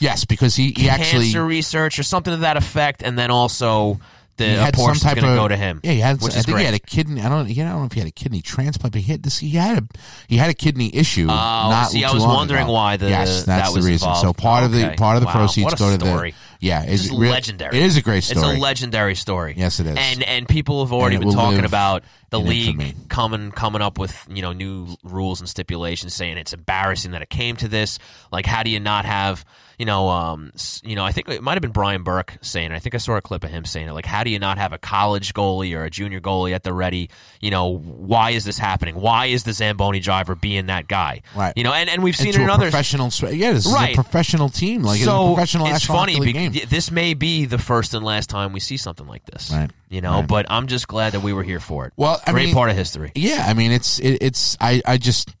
[0.00, 3.98] Yes, because he, he actually cancer research or something to that effect, and then also
[4.36, 5.80] the he a had some portion's type gonna of go to him.
[5.82, 6.20] Yeah, he had.
[6.20, 6.60] which I is think great.
[6.60, 7.22] he had a kidney.
[7.22, 7.48] I don't.
[7.48, 9.38] I don't know if he had a kidney transplant, but he had this.
[9.38, 9.86] He had a
[10.28, 11.24] he had a kidney issue.
[11.30, 12.72] Oh, not see, I too was long wondering ago.
[12.72, 14.06] why the- yes, that that's was the reason.
[14.08, 14.26] involved.
[14.26, 14.96] So part of the Okay.
[14.96, 16.32] part of the Wow, proceeds what a go to story.
[16.32, 16.36] the.
[16.60, 17.76] Yeah, It's is just re- legendary.
[17.76, 18.46] It is a great story.
[18.46, 19.54] It's a legendary story.
[19.56, 19.96] Yes, it is.
[19.98, 22.94] And and people have already been talking about the league infamy.
[23.08, 27.30] coming coming up with you know new rules and stipulations, saying it's embarrassing that it
[27.30, 27.98] came to this.
[28.32, 29.44] Like, how do you not have
[29.78, 30.52] you know um
[30.82, 32.72] you know I think it might have been Brian Burke saying.
[32.72, 32.74] it.
[32.74, 33.92] I think I saw a clip of him saying it.
[33.92, 36.72] Like, how do you not have a college goalie or a junior goalie at the
[36.72, 37.10] ready?
[37.40, 38.96] You know, why is this happening?
[38.96, 41.20] Why is the Zamboni driver being that guy?
[41.36, 41.52] Right.
[41.56, 42.70] You know, and and we've seen it in a others.
[42.70, 43.10] professional.
[43.32, 43.90] Yeah, this Right.
[43.92, 44.82] is a professional team.
[44.82, 45.66] Like it's a so professional.
[45.68, 46.52] it's funny because game.
[46.64, 49.50] This may be the first and last time we see something like this.
[49.52, 49.70] Right.
[49.88, 50.26] You know, Right.
[50.28, 51.92] but I'm just glad that we were here for it.
[51.96, 53.12] Well, I great mean- part of history.
[53.14, 55.34] Yeah, I mean it's it, it's I I just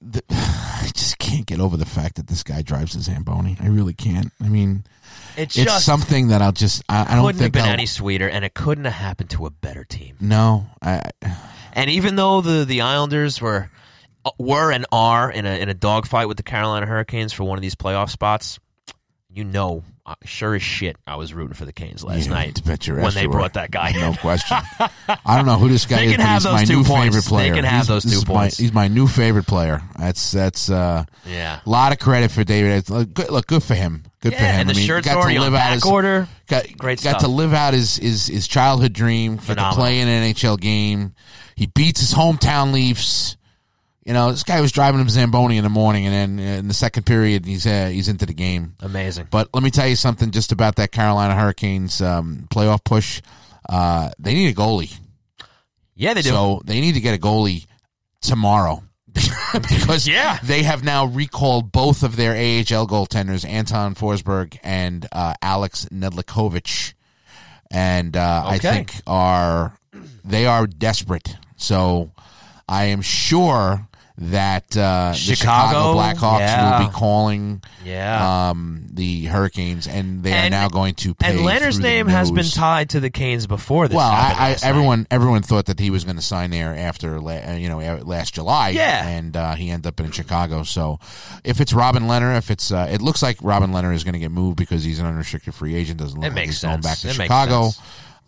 [0.00, 3.56] the, I just can't get over the fact that this guy drives a Zamboni.
[3.60, 4.32] I really can't.
[4.42, 4.84] I mean,
[5.36, 7.70] It it's just something that I'll just I, I don't couldn't have think been I'll,
[7.72, 10.16] any sweeter, and it couldn't have happened to a better team.
[10.20, 11.02] No, I
[11.74, 13.70] And even though the the Islanders were
[14.24, 17.58] uh, were and are in a in a dogfight with the Carolina Hurricanes for one
[17.58, 18.58] of these playoff spots,
[19.30, 19.84] you know,
[20.24, 23.14] sure as shit, I was rooting for the Canes last Yeah, night bet your when
[23.14, 23.34] they were.
[23.34, 23.92] brought that guy.
[23.92, 24.56] no question.
[25.24, 26.76] I don't know who this guy They is, can but have he's those my two
[26.78, 27.04] new points.
[27.06, 27.54] favorite They player.
[27.54, 28.58] can have He's- those two is my- points.
[28.58, 29.82] he's my new favorite player.
[29.98, 31.60] That's that's uh, Yeah.
[31.64, 32.90] a lot of credit for David.
[32.90, 34.02] Look, good, look, good for him.
[34.20, 34.60] Good for him.
[34.60, 36.28] and the I mean, shirt's got to live out his- order.
[36.48, 37.22] Got, Great got stuff.
[37.22, 39.36] to live out his, his, his childhood dream.
[39.36, 41.14] Get to play in an NHL game.
[41.56, 43.36] He beats his hometown Leafs.
[44.04, 46.74] You know, this guy was driving him Zamboni in the morning, and then in the
[46.74, 48.74] second period, he's uh, he's into the game.
[48.80, 49.28] Amazing.
[49.30, 53.22] But let me tell you something just about that Carolina Hurricanes um, playoff push.
[53.68, 54.92] Uh, they need a goalie,
[55.94, 56.30] Yeah, they do.
[56.30, 57.66] so they need to get a goalie
[58.20, 58.82] tomorrow.
[59.52, 60.38] because Yeah.
[60.42, 66.94] they have now recalled both of their AHL goaltenders, Anton Forsberg and uh, Alex Nedeljkovic,
[67.70, 69.76] and uh, I think are
[70.24, 71.36] they are desperate.
[71.56, 72.10] So
[72.68, 73.86] I am sure
[74.18, 76.78] that uh, the Chicago Chicago, Blackhawks yeah.
[76.80, 78.50] will be calling yeah.
[78.50, 81.30] um, the Hurricanes, and they And- are now going to pay.
[81.30, 83.96] and Lehner's name has been tied to the Canes before this.
[83.96, 84.68] Well, happened I, I, last night.
[84.68, 88.34] everyone everyone thought that he was going to sign there after la- you know last
[88.34, 88.70] July.
[88.70, 89.06] Yeah.
[89.08, 90.62] and uh, he ended up in Chicago.
[90.62, 91.00] So
[91.42, 94.20] if it's Robin Lehner, if it's uh, it looks like Robin Lehner is going to
[94.20, 95.98] get moved because he's an unrestricted free agent.
[96.00, 97.70] Doesn't look It like makes he's going back to It Chicago.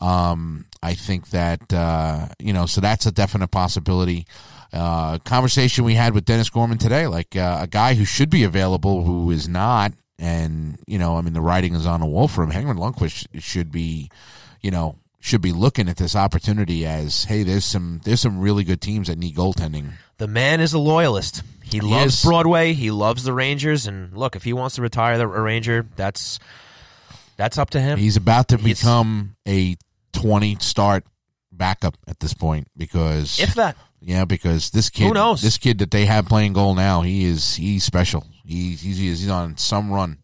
[0.01, 4.27] Um, I think that uh, you know, so that's a definite possibility.
[4.74, 8.42] Uh, conversation we had with Dennis Gorman today, like uh, a guy who should be
[8.42, 12.26] available who is not, and you know, I mean, the writing is on the wall
[12.26, 12.51] for him.
[12.51, 14.10] Henrik Lundqvist should be,
[14.60, 18.64] you know, should be looking at this opportunity as, hey, there's some there's some really
[18.64, 19.92] good teams that need goaltending.
[20.18, 21.42] The man is a loyalist.
[21.62, 22.24] He, He loves is.
[22.24, 22.72] Broadway.
[22.72, 23.86] He loves the Rangers.
[23.86, 26.38] And look, if he wants to retire the a Ranger, that's
[27.36, 27.98] that's up to him.
[27.98, 29.76] He's about to He's- become a
[30.12, 31.05] 20 start
[31.52, 33.76] backup at this point because if that.
[34.05, 35.43] Yeah, because this kid, Who knows?
[35.43, 38.24] this kid that they have playing goal now, he is he's special.
[38.44, 40.18] He, he's he's on some run,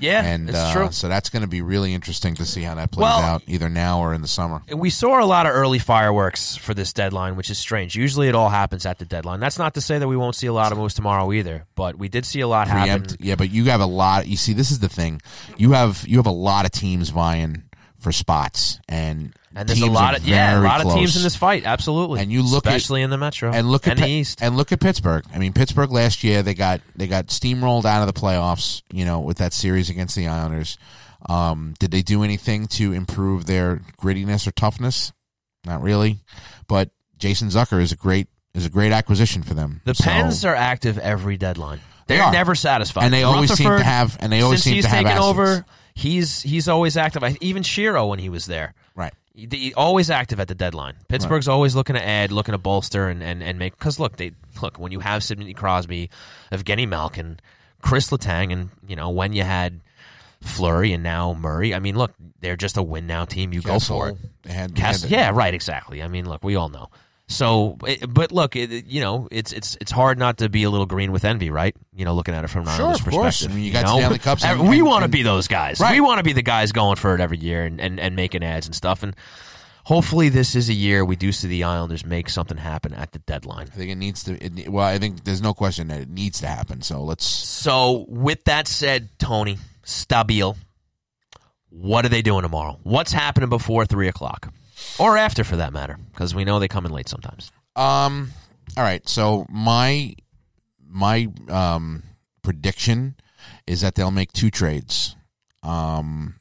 [0.00, 0.88] Yeah, and it's uh, true.
[0.92, 3.68] so that's going to be really interesting to see how that plays Well- out either
[3.68, 4.62] now or in the summer.
[4.74, 7.96] we saw a lot of early fireworks for this deadline, which is strange.
[7.96, 9.40] Usually, it all happens at the deadline.
[9.40, 11.96] That's not to say that we won't see a lot of moves tomorrow either, but
[11.96, 13.06] we did see a lot happen.
[13.18, 14.28] Yeah, but you have a lot.
[14.28, 15.20] You see, this is the thing.
[15.56, 17.64] You have you have a lot of teams vying
[18.04, 21.34] for spots, and And there's a lot of yeah, a lot of teams in this
[21.34, 21.64] fight.
[21.64, 24.40] Absolutely, And you look at- especially in the Metro and look at the East.
[24.40, 25.24] and look at Pittsburgh.
[25.34, 28.82] I mean, Pittsburgh last year they got they got steamrolled out of the playoffs.
[28.92, 30.78] You know, with that series against the Islanders.
[31.26, 35.10] Um, did they do anything to improve their grittiness or toughness?
[35.64, 36.18] Not really,
[36.68, 39.80] but Jason Zucker is a great is a great acquisition for them.
[39.84, 41.80] The So- Pens are active every deadline.
[42.06, 42.32] They They're are.
[42.32, 45.06] never satisfied, And they always seem to have- and they always seem to have taken
[45.12, 45.24] assets.
[45.24, 45.64] over.
[45.94, 47.22] He's he's always active.
[47.22, 49.14] I- Even Shero when he was there, right.
[49.34, 50.94] he, he- always active at the deadline.
[51.08, 53.78] Pittsburgh's always looking to add, looking to bolster, and and, and make.
[53.78, 56.10] Because look, they look when you have Sidney Crosby,
[56.50, 57.38] Evgeny Malkin,
[57.80, 59.80] Chris Letang, and you know when you had
[60.40, 61.72] Fleury and now Murray.
[61.74, 63.52] I mean, look, they're just a win now team.
[63.52, 64.50] You go for it.
[64.50, 66.02] Had, had- yeah, right, exactly.
[66.02, 66.90] I mean, look, we all know.
[67.26, 70.84] So, but look, it, you know, it's it's it's hard not to be a little
[70.86, 71.74] green with envy, right?
[71.96, 73.24] You know, looking at it from an Sure, Islanders of course.
[73.46, 73.50] perspective.
[73.50, 73.98] I mean, you you got know?
[73.98, 75.80] Stanley Cups and- we want to be those guys.
[75.80, 75.92] Right.
[75.92, 78.44] We want to be the guys going for it every year and, and, and making
[78.44, 79.02] ads and stuff.
[79.02, 79.16] And
[79.84, 83.20] hopefully, this is a year we do see the Islanders make something happen at the
[83.20, 83.68] deadline.
[83.72, 84.32] I think it needs to.
[84.44, 86.82] It, well, I think there's no question that it needs to happen.
[86.82, 87.24] So let's.
[87.24, 90.56] So, with that said, Tony Stabile,
[91.70, 92.78] what are they doing tomorrow?
[92.82, 94.52] What's happening before three o'clock,
[94.98, 95.98] or after, for that matter?
[96.12, 97.50] Because we know they come in late sometimes.
[97.76, 98.30] Um.
[98.76, 99.06] All right.
[99.08, 100.14] So my
[100.86, 102.02] my um
[102.42, 103.16] prediction
[103.66, 105.16] is that they'll make two trades.
[105.62, 106.34] Um.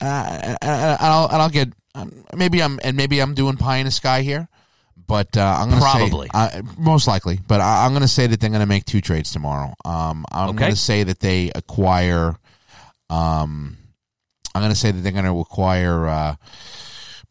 [0.00, 3.84] Uh, and, I'll and I'll get um, maybe I'm and maybe I'm doing pie in
[3.84, 4.48] the sky here,
[5.06, 6.26] but uh, I'm gonna Probably.
[6.28, 7.38] say uh, most likely.
[7.46, 9.74] But I, I'm gonna say that they're gonna make two trades tomorrow.
[9.84, 10.24] Um.
[10.32, 10.58] I'm Okay.
[10.58, 12.34] gonna say that they acquire.
[13.10, 13.76] Um.
[14.54, 16.34] I'm gonna say that they're gonna acquire uh,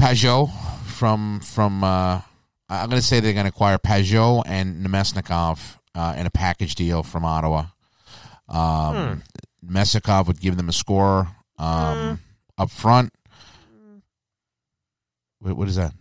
[0.01, 0.49] Pageau
[0.85, 1.83] from from.
[1.83, 2.21] Uh,
[2.67, 6.73] I'm going to say they're going to acquire Pageau and Namestnikov uh, in a package
[6.73, 7.65] deal from Ottawa.
[8.49, 9.21] Um,
[9.63, 11.27] Namestnikov would give them a scorer
[11.59, 12.19] um,
[12.57, 13.13] up front.
[15.39, 15.93] Wait, what is that?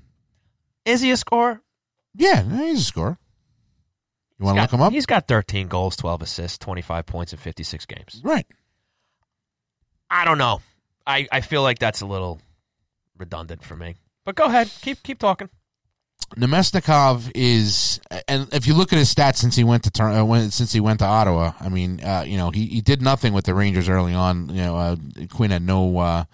[0.86, 1.60] Is he a scorer?
[2.14, 3.18] Yeah, he's a scorer.
[4.39, 4.93] You want to look him up?
[4.93, 8.22] He's got 13 goals, 12 assists, 25 points in 56 games.
[8.24, 8.47] Right.
[10.09, 10.62] I don't know.
[11.06, 12.40] I, I feel like that's a little
[13.20, 13.97] redundant for me.
[14.24, 14.70] But go ahead.
[14.80, 15.48] Keep keep talking.
[16.36, 20.24] Namestnikov is, and if you look at his stats since he went to Tor- uh,
[20.24, 23.32] when, since he went to Ottawa, I mean, uh, you know, he, he did nothing
[23.32, 24.48] with the Rangers early on.
[24.48, 24.97] You know, uh,
[25.28, 26.24] Quinn had no uh,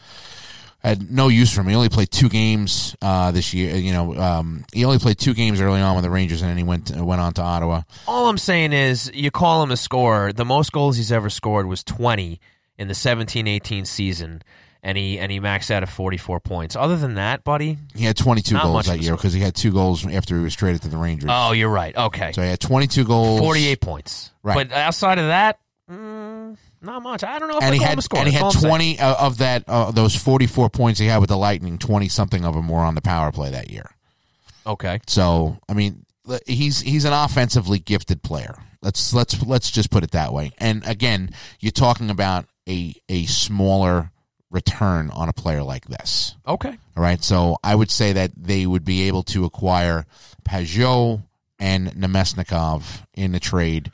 [0.81, 1.69] had no use for him.
[1.69, 3.75] He only played two games uh, this year.
[3.77, 6.59] You know, um, he only played two games early on with the Rangers, and then
[6.59, 7.83] he went to, went on to Ottawa.
[8.07, 10.33] All I'm saying is you call him a scorer.
[10.33, 12.39] The most goals he's ever scored was 20
[12.79, 14.43] in the 17-18 season.
[14.83, 16.77] And he and he maxed out at 44 points.
[16.77, 17.79] Other than that, buddy.
[17.95, 20.83] He had 22 goals that year because he had two goals after he was traded
[20.83, 21.31] to the Rangers.
[21.33, 21.97] Oh, you're right.
[21.97, 22.33] Okay.
[22.33, 24.31] So he had 22 goals, 48 points.
[24.43, 24.69] Right.
[24.69, 25.59] But outside of that,
[25.91, 27.25] mm, not much.
[27.25, 28.21] I don't know if and he had him a scorer.
[28.21, 28.97] and he had all I'm saying.
[28.97, 31.79] 20 uh, of that uh, those 44 points he had with the Lightning.
[31.79, 33.91] 20 something of them were on the power play that year.
[34.67, 35.01] Okay.
[35.07, 36.07] So I mean,
[36.47, 38.57] he's he's an offensively gifted player.
[38.83, 40.53] Let's let's let's just put it that way.
[40.59, 41.31] And again,
[41.61, 44.13] you're talking about a a smaller
[44.51, 46.37] return on a player like this.
[46.47, 46.77] Okay.
[46.97, 47.23] All right.
[47.23, 50.07] So I would say that they would be able to acquire
[50.45, 51.23] Pageau
[51.59, 53.91] and Namestnikov in the trade.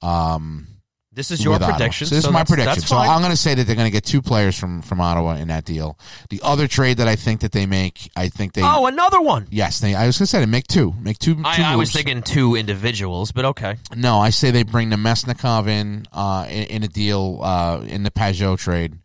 [0.00, 0.66] Um,
[1.12, 2.06] This is your prediction.
[2.06, 2.80] So this is my prediction.
[2.82, 2.96] So.
[2.96, 5.48] I'm going to say that they're going to get two players from from Ottawa in
[5.48, 5.98] that deal.
[6.30, 8.62] The other trade that I think that they make, I think they.
[8.64, 9.46] oh, another one.
[9.50, 9.94] Yes, they.
[9.94, 11.34] I was going to say they make two, make two.
[11.34, 13.76] two I, I was thinking two individuals, but okay.
[13.94, 18.10] No, I say they bring Namestnikov in uh, in, in a deal uh, in the
[18.10, 18.98] Pageau trade,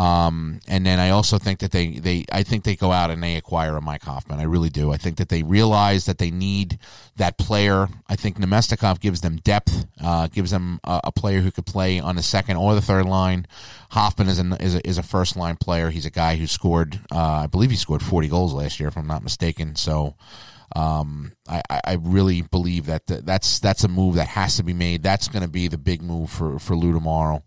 [0.00, 3.22] um, and then I also think that they, they I think they go out and
[3.22, 4.40] they acquire a Mike Hoffman.
[4.40, 4.92] I really do.
[4.94, 6.78] I think that they realize that they need
[7.16, 7.88] that player.
[8.08, 12.00] I think Namestnikov gives them depth, uh, gives them a, a player who could play
[12.00, 13.46] on the second or the third line.
[13.90, 15.90] Hoffman is is a, is a first line player.
[15.90, 18.96] He's a guy who scored, uh, I believe he scored forty goals last year, if
[18.96, 19.76] I'm not mistaken.
[19.76, 20.16] So.
[20.76, 24.72] Um, I, I really believe that th- that's that's a move that has to be
[24.72, 25.02] made.
[25.02, 27.42] That's going to be the big move for for Lou tomorrow.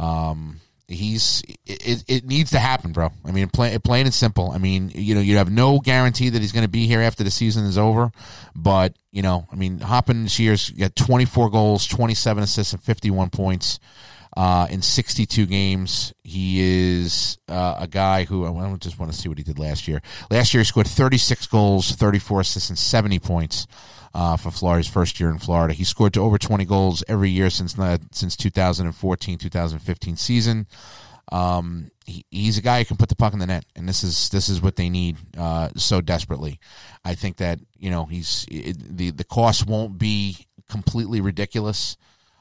[0.00, 3.10] Um, he's it, it needs to happen, bro.
[3.24, 4.50] I mean, plain, plain and simple.
[4.50, 7.24] I mean, you know, you have no guarantee that he's going to be here after
[7.24, 8.12] the season is over,
[8.54, 13.30] but you know, I mean, Hoffman this year's got 24 goals, 27 assists, and 51
[13.30, 13.80] points.
[14.36, 19.30] Uh, in 62 games, he is uh, a guy who I just want to see
[19.30, 20.02] what he did last year.
[20.30, 23.66] Last year, he scored 36 goals, 34 assists, and 70 points
[24.16, 25.74] uh, for Florida's first year in Florida.
[25.74, 30.66] He scored to over 20 goals every year since uh, since 2014 2015 season.
[31.30, 34.02] Um, he, he's a guy who can put the puck in the net, and this
[34.02, 36.58] is this is what they need uh, so desperately.
[37.04, 41.98] I think that you know he's it, the the cost won't be completely ridiculous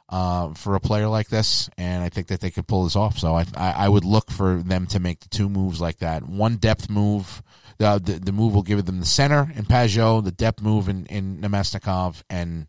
[0.07, 3.17] uh, for a player like this, and I think that they could pull this off.
[3.17, 6.23] So I, I, I would look for them to make the two moves like that.
[6.23, 7.43] One depth move,
[7.77, 11.05] the the, the move will give them the center in Pageau, the depth move in
[11.07, 12.67] in Namestnikov, and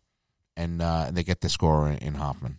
[0.56, 2.58] and uh, they get the score in, in Hoffman.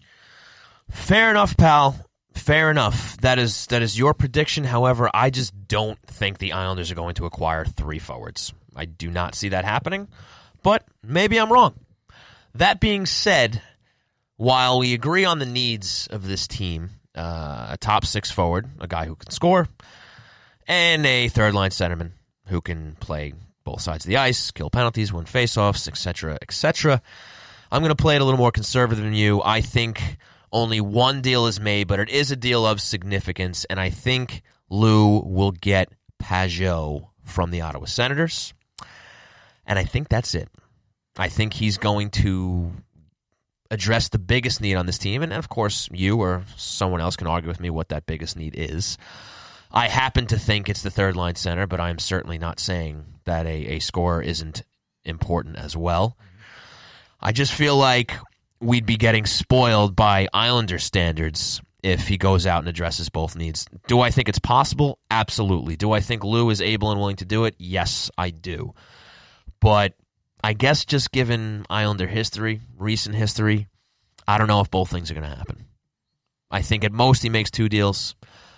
[0.89, 2.05] Fair enough, pal.
[2.33, 3.17] Fair enough.
[3.17, 4.63] That is that is your prediction.
[4.63, 8.53] However, I just don't think the Islanders are going to acquire three forwards.
[8.75, 10.07] I do not see that happening,
[10.63, 11.79] but maybe I'm wrong.
[12.53, 13.61] That being said,
[14.37, 18.87] while we agree on the needs of this team, uh, a top six forward, a
[18.87, 19.67] guy who can score,
[20.67, 22.11] and a third line centerman
[22.47, 23.33] who can play
[23.63, 27.01] both sides of the ice, kill penalties, win faceoffs, etc., etc.
[27.71, 29.41] I'm going to play it a little more conservative than you.
[29.43, 30.17] I think
[30.51, 34.41] only one deal is made, but it is a deal of significance, and I think
[34.69, 35.91] Lou will get
[36.21, 38.53] Pageau from the Ottawa Senators.
[39.65, 40.49] And I think that's it.
[41.17, 42.71] I think he's going to
[43.69, 45.21] address the biggest need on this team.
[45.21, 48.55] And of course, you or someone else can argue with me what that biggest need
[48.57, 48.97] is.
[49.71, 53.45] I happen to think it's the third line center, but I'm certainly not saying that
[53.45, 54.63] a, a scorer isn't
[55.03, 56.17] important as well.
[57.19, 58.13] I just feel like
[58.59, 63.65] we'd be getting spoiled by Islander standards if he goes out and addresses both needs.
[63.87, 64.99] Do I think it's possible?
[65.09, 65.75] Absolutely.
[65.75, 67.55] Do I think Lou is able and willing to do it?
[67.57, 68.73] Yes, I do.
[69.59, 69.93] But
[70.43, 73.67] I guess just given Islander history, recent history,
[74.27, 75.65] I don't know if both things are going to happen.
[76.49, 78.15] I think at most he makes two deals.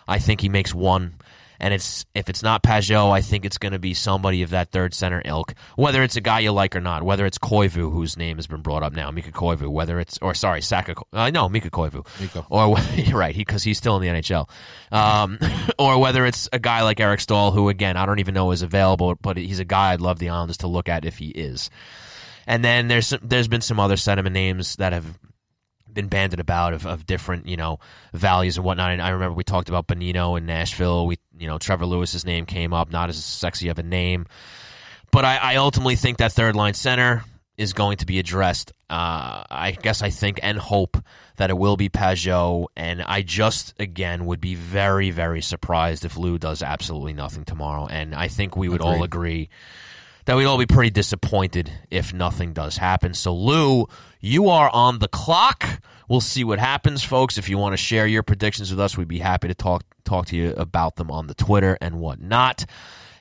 [0.10, 1.16] I think he makes one.
[1.62, 4.72] And it's if it's not Pageau, I think it's going to be somebody of that
[4.72, 5.56] third center ilk.
[5.76, 8.62] Whether it's a guy you like or not, whether it's Koivu, whose name has been
[8.62, 12.46] brought up now, Mikko Koivu, whether it's or sorry, Saku, uh, no, Mikko Koivu, Mikko.
[12.50, 12.78] or
[13.14, 14.50] right, because he's still in the NHL,
[14.94, 15.38] um,
[15.78, 18.62] or whether it's a guy like Eric Staal, who again I don't even know is
[18.62, 21.70] available, but he's a guy I'd love the Islanders to look at if he is.
[22.48, 25.20] And then there's there's been some other sentiment names that have
[25.94, 27.80] been banded about of, of different you know
[28.14, 28.92] values and whatnot.
[28.92, 31.08] And I remember we talked about Bonino in Nashville.
[31.08, 34.26] We you know Trevor Lewis's name came up, not as sexy of a name,
[35.12, 37.24] but I, I ultimately think that third line center
[37.58, 38.72] is going to be addressed.
[38.90, 40.98] Uh, I guess I think and hope
[41.36, 46.18] that it will be Pageau, and I just again would be very very surprised if
[46.18, 47.88] Lou does absolutely nothing tomorrow.
[47.88, 49.50] And I think we would all agree
[50.30, 53.16] that we'd all be pretty disappointed if nothing does happen.
[53.16, 53.88] So, Lou,
[54.20, 55.82] you are on the clock.
[56.08, 57.40] We'll see what happens, folks.
[57.40, 60.28] If you want to share your predictions with us, we'd be happy to talk talk
[60.28, 62.66] to you about them on the Twitter and whatnot.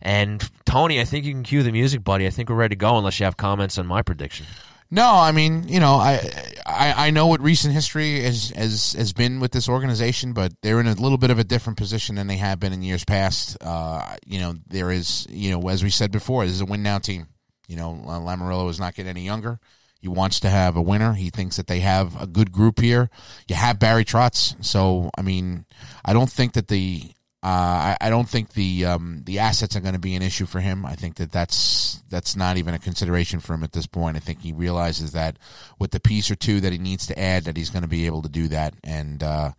[0.03, 2.27] And Tony, I think you can cue the music, buddy.
[2.27, 4.45] I think we're ready to go, unless you have comments on my prediction.
[4.91, 6.21] No, I mean, you know, I,
[6.65, 10.81] I I know what recent history has has has been with this organization, but they're
[10.81, 13.59] in a little bit of a different position than they have been in years past.
[13.61, 16.83] Uh, you know, there is, you know, as we said before, this is a win
[16.83, 17.29] now team.
[17.67, 19.61] You know, Lamoriello is not getting any younger.
[20.01, 21.13] He wants to have a winner.
[21.13, 23.11] He thinks that they have a good group here.
[23.47, 25.67] You have Barry Trotz, so I mean,
[26.03, 27.13] I don't think that the
[27.49, 30.45] uh, I, I, don't think the um, the assets are going to be an issue
[30.45, 30.85] for him.
[30.85, 34.19] I think that that's that's not even a consideration for him at this point.
[34.19, 35.39] I think he realizes that
[35.79, 38.05] with the piece or two that he needs to add, that he's going to be
[38.05, 38.75] able to do that.
[38.85, 39.53] And uh,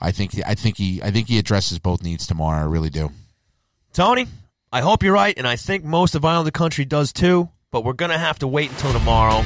[0.00, 2.60] I think I think he I think he addresses both needs tomorrow.
[2.60, 3.12] I really do.
[3.92, 4.26] Tony,
[4.72, 7.50] I hope you're right, and I think most of Islander country does too.
[7.70, 9.44] But we're going to have to wait until tomorrow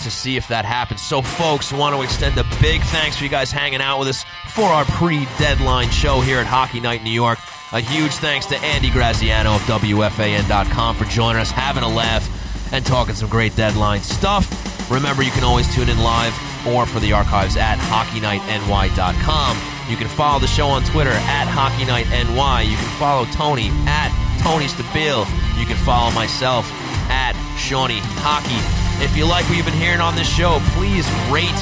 [0.00, 1.02] to see if that happens.
[1.02, 4.24] So, folks, want to extend a big thanks for you guys hanging out with us
[4.48, 7.38] for our pre deadline show here at Hockey Night New York.
[7.72, 12.84] A huge thanks to Andy Graziano of WFAN.com for joining us, having a laugh, and
[12.84, 14.90] talking some great deadline stuff.
[14.90, 16.32] Remember, you can always tune in live
[16.66, 19.58] or for the archives at HockeyNightNY.com.
[19.90, 22.70] You can follow the show on Twitter at HockeyNightNY.
[22.70, 24.08] You can follow Tony at
[24.42, 25.26] Tony Stabile.
[25.58, 26.70] You can follow myself
[27.08, 28.60] at Shawnee Hockey.
[29.04, 31.58] If you like what you've been hearing on this show, please rate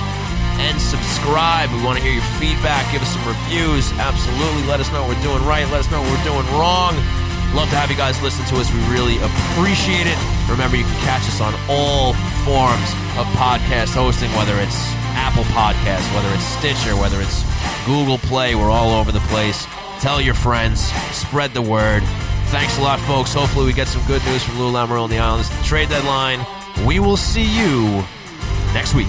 [0.58, 1.70] and subscribe.
[1.70, 2.90] We want to hear your feedback.
[2.92, 3.92] Give us some reviews.
[4.00, 4.64] Absolutely.
[4.64, 5.68] Let us know what we're doing right.
[5.68, 6.96] Let us know what we're doing wrong.
[7.54, 8.72] Love to have you guys listen to us.
[8.72, 10.18] We really appreciate it.
[10.50, 12.12] Remember, you can catch us on all
[12.44, 14.76] forms of podcast hosting, whether it's
[15.16, 17.44] Apple Podcasts, whether it's Stitcher, whether it's
[17.86, 18.54] Google Play.
[18.54, 19.66] We're all over the place.
[20.00, 20.92] Tell your friends.
[21.12, 22.02] Spread the word.
[22.48, 23.34] Thanks a lot, folks.
[23.34, 25.50] Hopefully, we get some good news from Lou Lamoriello and the Islanders.
[25.66, 26.46] Trade deadline.
[26.86, 28.04] We will see you
[28.72, 29.08] next week.